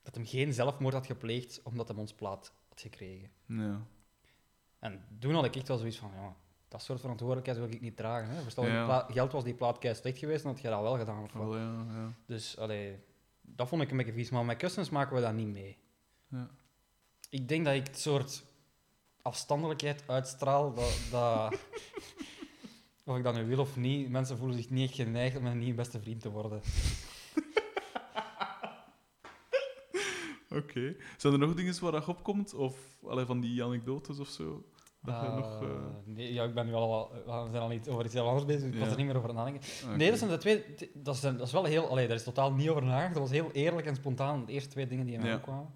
[0.02, 3.30] dat hem geen zelfmoord had gepleegd omdat hij ons plaat had gekregen.
[3.46, 3.86] Ja.
[4.78, 6.36] En toen had ik echt wel zoiets van, ja,
[6.68, 8.28] dat soort verantwoordelijkheid wil ik niet dragen.
[8.28, 8.66] Hè.
[8.66, 8.84] Ja.
[8.84, 11.22] pla- geld was die plaat kei slecht geweest, dan had je dat wel gedaan.
[11.22, 11.52] Of wat.
[11.52, 12.12] Ja, ja.
[12.26, 12.98] Dus, allee,
[13.46, 14.30] dat vond ik een beetje vies.
[14.30, 15.76] Maar met customs maken we dat niet mee.
[16.28, 16.50] Ja.
[17.28, 18.44] Ik denk dat ik het soort
[19.22, 21.00] afstandelijkheid uitstraal, dat...
[21.10, 21.54] dat
[23.04, 25.58] of ik dat nu wil of niet, mensen voelen zich niet echt geneigd om mijn
[25.58, 26.60] nieuwe beste vriend te worden.
[30.50, 30.96] Oké.
[31.16, 32.54] Zijn er nog dingen waar dat opkomt?
[32.54, 34.64] Of allee, van die anekdotes of zo?
[35.06, 35.62] Dat je Eh, nog...
[35.62, 35.68] eh,
[36.04, 38.62] nee, ja, ik ben nu al, we zijn al niet over iets heel anders bezig,
[38.62, 39.62] dus ik was er niet meer over nadenken.
[39.84, 39.96] oké.
[39.96, 40.64] Nee, dat zijn de twee.
[40.94, 41.88] Dat is, dat is wel heel.
[41.88, 43.12] Allee, daar is totaal niet over nagedacht.
[43.12, 44.44] Dat was heel eerlijk en spontaan.
[44.44, 45.36] De eerste twee dingen die in mij Ja.
[45.36, 45.70] opkwamen.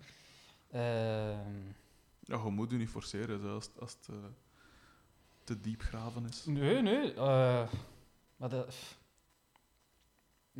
[0.71, 1.57] Ehm,
[2.21, 4.15] Ja, je moet je niet forceren zo, als, het- als het eh,
[5.45, 6.45] te diep graven is.
[6.47, 7.15] nee, nee.
[7.15, 7.69] eh,
[8.37, 8.67] maar de,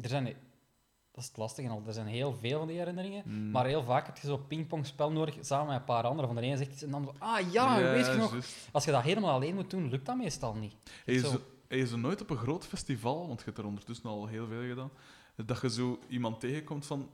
[0.03, 0.37] er zijn.
[1.13, 1.83] Dat is het lastige al.
[1.87, 3.23] Er zijn heel veel van die herinneringen.
[3.27, 3.51] Mm.
[3.51, 6.27] Maar heel vaak heb je zo'n pingpongspel nodig samen met een paar anderen.
[6.27, 7.15] Van de ene zegt iets en dan zo.
[7.19, 8.37] Ah ja, weet je nog?
[8.73, 10.75] Als je dat helemaal alleen moet doen, lukt dat meestal niet.
[11.05, 11.41] Hij is, Zo.
[11.69, 14.91] er nooit op een groot festival, want je hebt er ondertussen al heel veel gedaan,
[15.37, 17.11] dat je zo iemand tegenkomt van...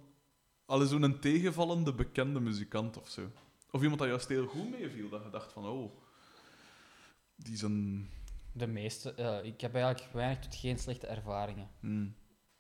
[0.67, 3.31] Al zo'n tegenvallende bekende muzikant of zo.
[3.71, 5.91] Of iemand dat juist heel goed meeviel, dat je dacht van, oh...
[7.37, 8.11] Die is een...
[8.53, 9.15] De meeste.
[9.15, 11.69] eh, ik heb eigenlijk weinig tot geen slechte ervaringen.
[11.81, 12.15] hmm,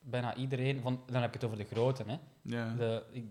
[0.09, 0.81] Bijna iedereen.
[0.81, 2.17] Van, dan heb ik het over de grote, hè.
[2.43, 2.75] Ja.
[2.75, 3.25] De, ik,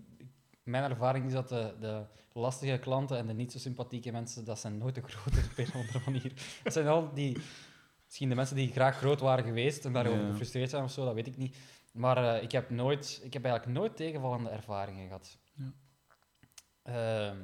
[0.62, 4.58] mijn ervaring is dat de, de lastige klanten en de niet zo sympathieke mensen, dat
[4.58, 6.32] zijn nooit de grote op een of andere manier.
[6.62, 7.38] Het zijn al die,
[8.04, 10.30] misschien de mensen die graag groot waren geweest en daarover Ja.
[10.30, 11.56] gefrustreerd zijn of zo, dat weet ik niet.
[11.92, 15.38] Maar eh, ik, heb nooit, ik heb eigenlijk nooit tegenvallende ervaringen gehad.
[15.52, 15.72] Ja.
[16.82, 17.36] Ehm,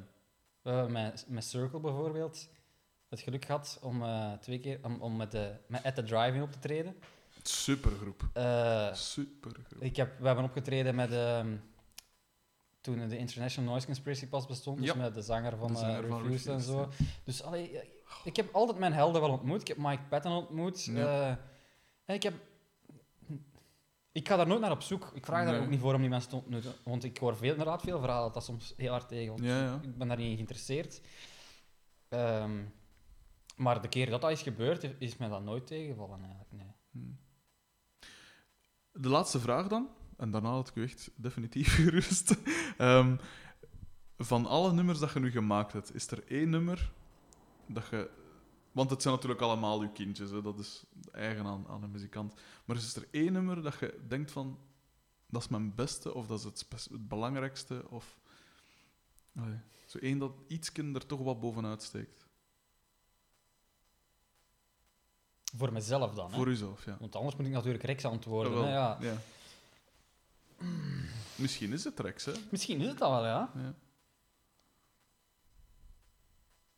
[0.61, 2.49] we hebben met, met Circle bijvoorbeeld
[3.09, 6.41] het geluk gehad om eh, twee keer om, om met, de, met At The Drive-In
[6.41, 6.95] op te treden.
[7.43, 8.29] Supergroep.
[8.33, 9.81] Eh, Supergroep.
[9.81, 11.55] ik heb, we hebben opgetreden met ehm,
[12.81, 14.95] toen de International Noise Conspiracy pas bestond, dus Ja.
[14.95, 16.89] met de zanger van, De zanger eh, van Refused en zo.
[17.23, 17.87] Dus allee, eh,
[18.23, 19.61] ik heb altijd mijn helden wel ontmoet.
[19.61, 20.83] Ik heb Mike Patton ontmoet.
[20.83, 21.39] Ja.
[22.05, 22.33] en ik heb...
[24.11, 25.11] Ik ga daar nooit naar op zoek.
[25.13, 26.73] Ik vraag daar ook niet voor om die mensen te ontmoeten.
[26.83, 29.33] Want ik hoor veel, inderdaad veel verhalen dat dat soms heel hard tegen.
[29.83, 31.01] Ik ben daar niet in geïnteresseerd.
[32.09, 32.63] Ehm,
[33.55, 36.51] maar de keer dat dat is gebeurd, is mij dat nooit tegengevallen eigenlijk.
[36.51, 36.71] Nee.
[36.91, 37.19] Hmm.
[38.93, 42.37] De laatste vraag dan, en daarna had ik u echt definitief gerust.
[42.77, 43.15] Ehm,
[44.17, 46.91] van alle nummers dat je nu gemaakt hebt, is er één nummer
[47.67, 48.09] dat je...
[48.71, 50.41] Want het zijn natuurlijk allemaal uw kindjes, hè?
[50.41, 52.33] dat is eigen aan, aan een muzikant.
[52.65, 54.59] Maar is er één nummer dat je denkt van...
[55.29, 58.19] Dat is mijn beste, of dat is het, het belangrijkste, of...
[59.85, 62.22] Zo één dat ietsken er toch wat bovenuit steekt.
[65.55, 66.29] Voor mezelf dan.
[66.31, 66.35] Hè?
[66.35, 66.97] Voor uzelf, ja.
[66.99, 68.51] Want anders moet ik natuurlijk rechts antwoorden.
[68.53, 68.73] Jawel, Hè?
[68.73, 68.97] Ja.
[69.01, 69.15] ja.
[71.35, 72.31] Misschien is het Rex, hè?
[72.51, 73.51] Misschien is het dat wel, ja.
[73.55, 73.73] Ja.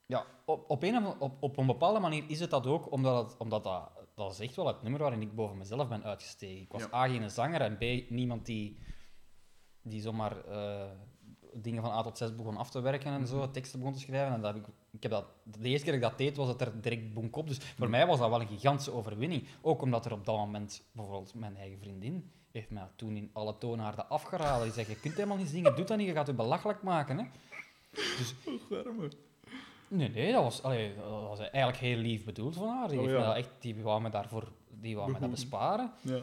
[0.08, 3.38] Ja, op, op, een, op, op een bepaalde manier is het dat ook, omdat, het,
[3.38, 6.62] omdat dat, dat is echt wel het nummer waarin ik boven mezelf ben uitgestegen.
[6.62, 6.94] Ik was Ja.
[6.94, 8.80] A, geen zanger, en B, niemand die,
[9.82, 10.92] die zomaar eh,
[11.62, 14.34] dingen van A tot Z begon af te werken en zo, teksten begon te schrijven.
[14.34, 16.48] En dat heb ik, ik heb dat, de eerste keer dat ik dat deed, was
[16.48, 17.48] het er direct bonk op.
[17.48, 19.44] Dus voor mij was dat wel een gigantische overwinning.
[19.62, 23.58] Ook omdat er op dat moment, bijvoorbeeld mijn eigen vriendin, heeft mij toen in alle
[23.58, 24.64] toonaarden afgeraden.
[24.64, 27.18] Die zegt, je kunt helemaal niet zingen, doe dat niet, je gaat je belachelijk maken.
[27.18, 27.26] Hè?
[28.78, 29.10] Arme.
[29.88, 32.88] Nee, nee, dat was, allee, dat was eigenlijk heel lief bedoeld van haar.
[32.88, 33.22] Die, Oh, heeft ja.
[33.22, 34.52] me dat echt, die wou me daarvoor
[34.82, 35.92] die wou me dat besparen.
[36.02, 36.20] Ja.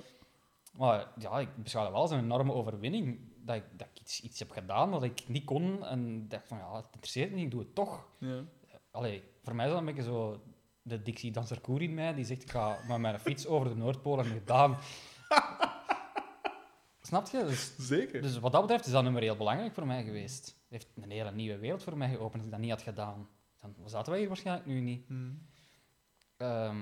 [0.78, 3.18] Maar ja, ik beschouw dat wel als een enorme overwinning.
[3.44, 5.84] Dat ik, dat ik iets, iets heb gedaan dat ik niet kon.
[5.86, 8.08] En dacht van, ja, het interesseert me niet, ik doe het toch.
[8.18, 8.44] Ja.
[8.90, 10.42] Allee, voor mij is dat een beetje zo
[10.82, 12.14] de Dixie Danser Koer in mij.
[12.14, 14.76] Die zegt, ik ga met mijn fiets over de Noordpool en gedaan.
[17.02, 17.44] Snap je?
[17.44, 18.22] Dus, Zeker.
[18.22, 20.46] dus wat dat betreft is dat nummer heel belangrijk voor mij geweest.
[20.46, 22.34] Het heeft een hele nieuwe wereld voor mij geopend.
[22.34, 23.28] Als ik dat niet had gedaan,
[23.60, 25.06] dan zaten wij hier waarschijnlijk nu niet.
[25.06, 25.46] Hmm.
[26.36, 26.80] Ehm,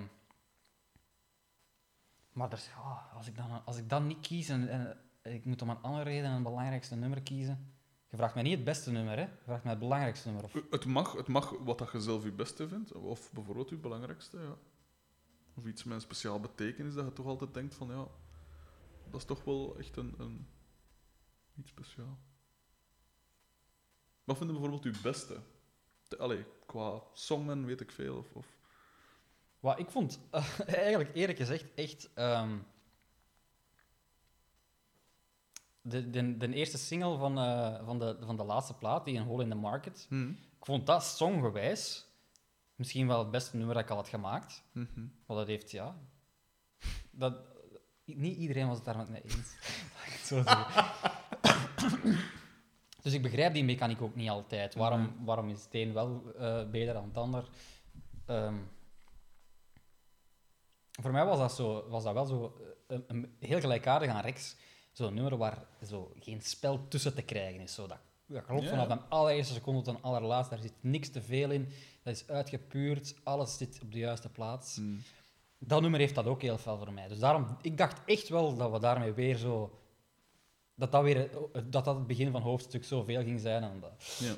[2.32, 5.70] maar ja, als, ik dan, als ik dan niet kies en, en ik moet om
[5.70, 7.74] een andere reden een belangrijkste nummer kiezen.
[8.08, 9.22] Je vraagt mij niet het beste nummer, hè?
[9.22, 10.44] Je vraagt mij het belangrijkste nummer.
[10.44, 13.76] Of, Het mag, het mag wat dat je zelf je beste vindt, of bijvoorbeeld je
[13.76, 14.56] belangrijkste, ja.
[15.54, 18.06] Of iets met een speciaal betekenis dat je toch altijd denkt van, ja,
[19.10, 20.48] dat is toch wel echt een, een
[21.56, 22.18] iets speciaal.
[24.24, 25.40] Wat vind je bijvoorbeeld je beste?
[26.08, 28.32] De- Allee, qua song en weet ik veel, of...
[28.32, 28.46] of
[29.60, 30.20] wat ik vond,
[30.66, 32.10] eigenlijk eerlijk gezegd, echt.
[32.14, 32.58] ehm,
[35.80, 39.24] de, de, de eerste single van, eh, van, de, van de laatste plaat, die een
[39.24, 40.06] Hole in the Market.
[40.08, 40.30] Mhm.
[40.30, 42.06] Ik vond dat songgewijs
[42.74, 44.62] misschien wel het beste nummer dat ik al had gemaakt.
[44.72, 45.06] Mhm.
[45.26, 45.96] Maar dat heeft, ja...
[47.10, 47.40] Dat,
[48.04, 49.56] niet iedereen was het daar met mij eens.
[50.28, 50.42] Zo
[53.02, 54.74] dus ik begrijp die mechaniek ook niet altijd.
[54.74, 57.48] Waarom, waarom is het een wel eh, beter dan het ander?
[58.26, 58.56] Ehm,
[60.90, 64.20] voor mij was dat, zo, was dat wel zo eh, een, een heel gelijkaardig aan
[64.20, 64.56] Rex.
[65.00, 67.74] Zo'n nummer waar zo geen spel tussen te krijgen is.
[67.74, 70.54] Zo dat, dat klopt vanaf de allereerste seconde tot de allerlaatste.
[70.54, 71.68] Daar zit niks te veel in.
[72.02, 73.14] Dat is uitgepuurd.
[73.22, 74.76] Alles zit op de juiste plaats.
[74.76, 74.88] Mhm.
[75.58, 77.08] Dat nummer heeft dat ook heel veel voor mij.
[77.08, 79.78] Dus daarom, ik dacht echt wel dat we daarmee weer zo...
[80.74, 83.62] Dat dat, weer, dat, dat het begin van hoofdstuk zoveel ging zijn.
[83.62, 83.92] En dat,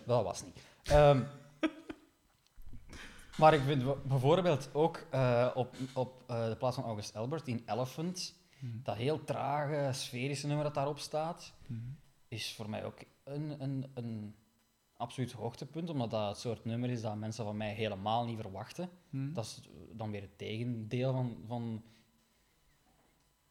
[0.06, 0.60] dat was niet.
[0.82, 1.22] Ehm,
[3.40, 7.62] maar ik vind bijvoorbeeld ook eh, op, op eh, de plaats van August Albert in
[7.66, 8.72] Elephant, Mhm.
[8.82, 11.80] dat heel trage, sferische nummer dat daarop staat, Mhm.
[12.28, 14.34] is voor mij ook een, een, een
[14.96, 18.90] absoluut hoogtepunt, omdat dat het soort nummer is dat mensen van mij helemaal niet verwachten.
[19.10, 19.32] Mhm.
[19.32, 19.60] Dat is
[19.92, 21.36] dan weer het tegendeel van.
[21.46, 21.82] van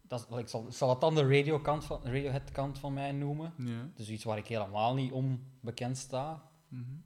[0.01, 3.53] dat is, ik, zal, ik zal het dan de radio-kant van, Radiohead-kant van mij noemen.
[3.95, 6.49] Dus iets waar ik helemaal niet om bekend sta.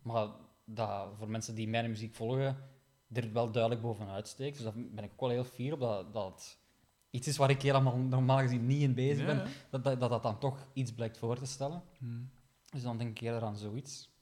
[0.01, 0.27] Maar
[0.65, 2.57] dat voor mensen die mijn muziek volgen,
[3.11, 4.55] er wel duidelijk bovenuit steekt.
[4.55, 6.59] Dus daar ben ik ook wel heel fier op dat, dat
[7.15, 9.37] iets is waar ik helemaal normaal gezien niet in bezig Ja, ben.
[9.37, 9.45] ja.
[9.69, 11.83] Dat, dat, dat dat dan toch iets blijkt voor te stellen.
[11.99, 12.21] Mhm.
[12.69, 14.13] Dus dan denk ik eerder aan zoiets.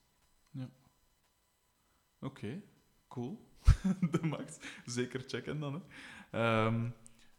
[2.22, 2.62] Oké,
[3.08, 3.48] cool.
[4.12, 4.58] de max.
[4.86, 5.74] Zeker checken dan.
[5.74, 5.80] Hè.
[6.40, 6.90] Ehm,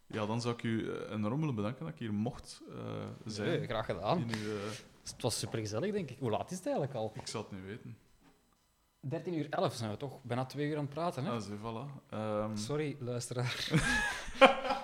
[0.07, 3.47] ja, dan zou ik u eh, enorm willen bedanken dat ik hier mocht eh, zijn.
[3.49, 4.17] Nee, graag gedaan.
[4.17, 4.69] Uw, eh,
[5.03, 6.19] Het was super gezellig, denk ik.
[6.19, 7.11] Hoe laat is het eigenlijk al?
[7.15, 7.97] ik zal het niet weten.
[8.99, 11.23] 13 uur 11 zijn we toch bijna twee uur aan het praten.
[11.25, 11.31] Hè?
[11.31, 12.09] Ah, zie, voilà.
[12.09, 13.67] Ehm, Sorry, luisteraar.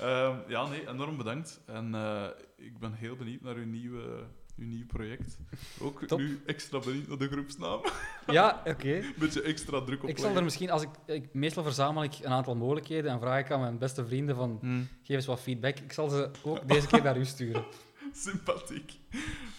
[0.00, 1.60] ehm, ja, nee, enorm bedankt.
[1.66, 2.26] En eh,
[2.56, 4.26] ik ben heel benieuwd naar uw nieuwe,
[4.56, 5.38] uw nieuw project.
[5.80, 6.18] Ook Top.
[6.18, 7.80] nu extra benieuwd naar de groepsnaam.
[8.26, 8.94] ja, oké.
[8.94, 12.18] Een beetje extra druk op Ik zal er misschien, als ik, ik, meestal verzamel ik
[12.22, 15.40] een aantal mogelijkheden en vraag ik aan mijn beste vrienden van, Hmm, geef eens wat
[15.40, 15.78] feedback.
[15.78, 17.64] Ik zal ze ook deze keer naar u sturen.
[18.12, 18.98] sympathiek.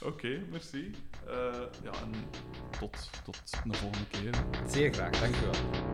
[0.01, 0.91] Oké, merci.
[1.27, 1.35] Eh,
[1.83, 2.11] ja, en
[2.79, 4.33] tot, tot de volgende keer.
[4.67, 5.88] Zeer graag, dank u wel.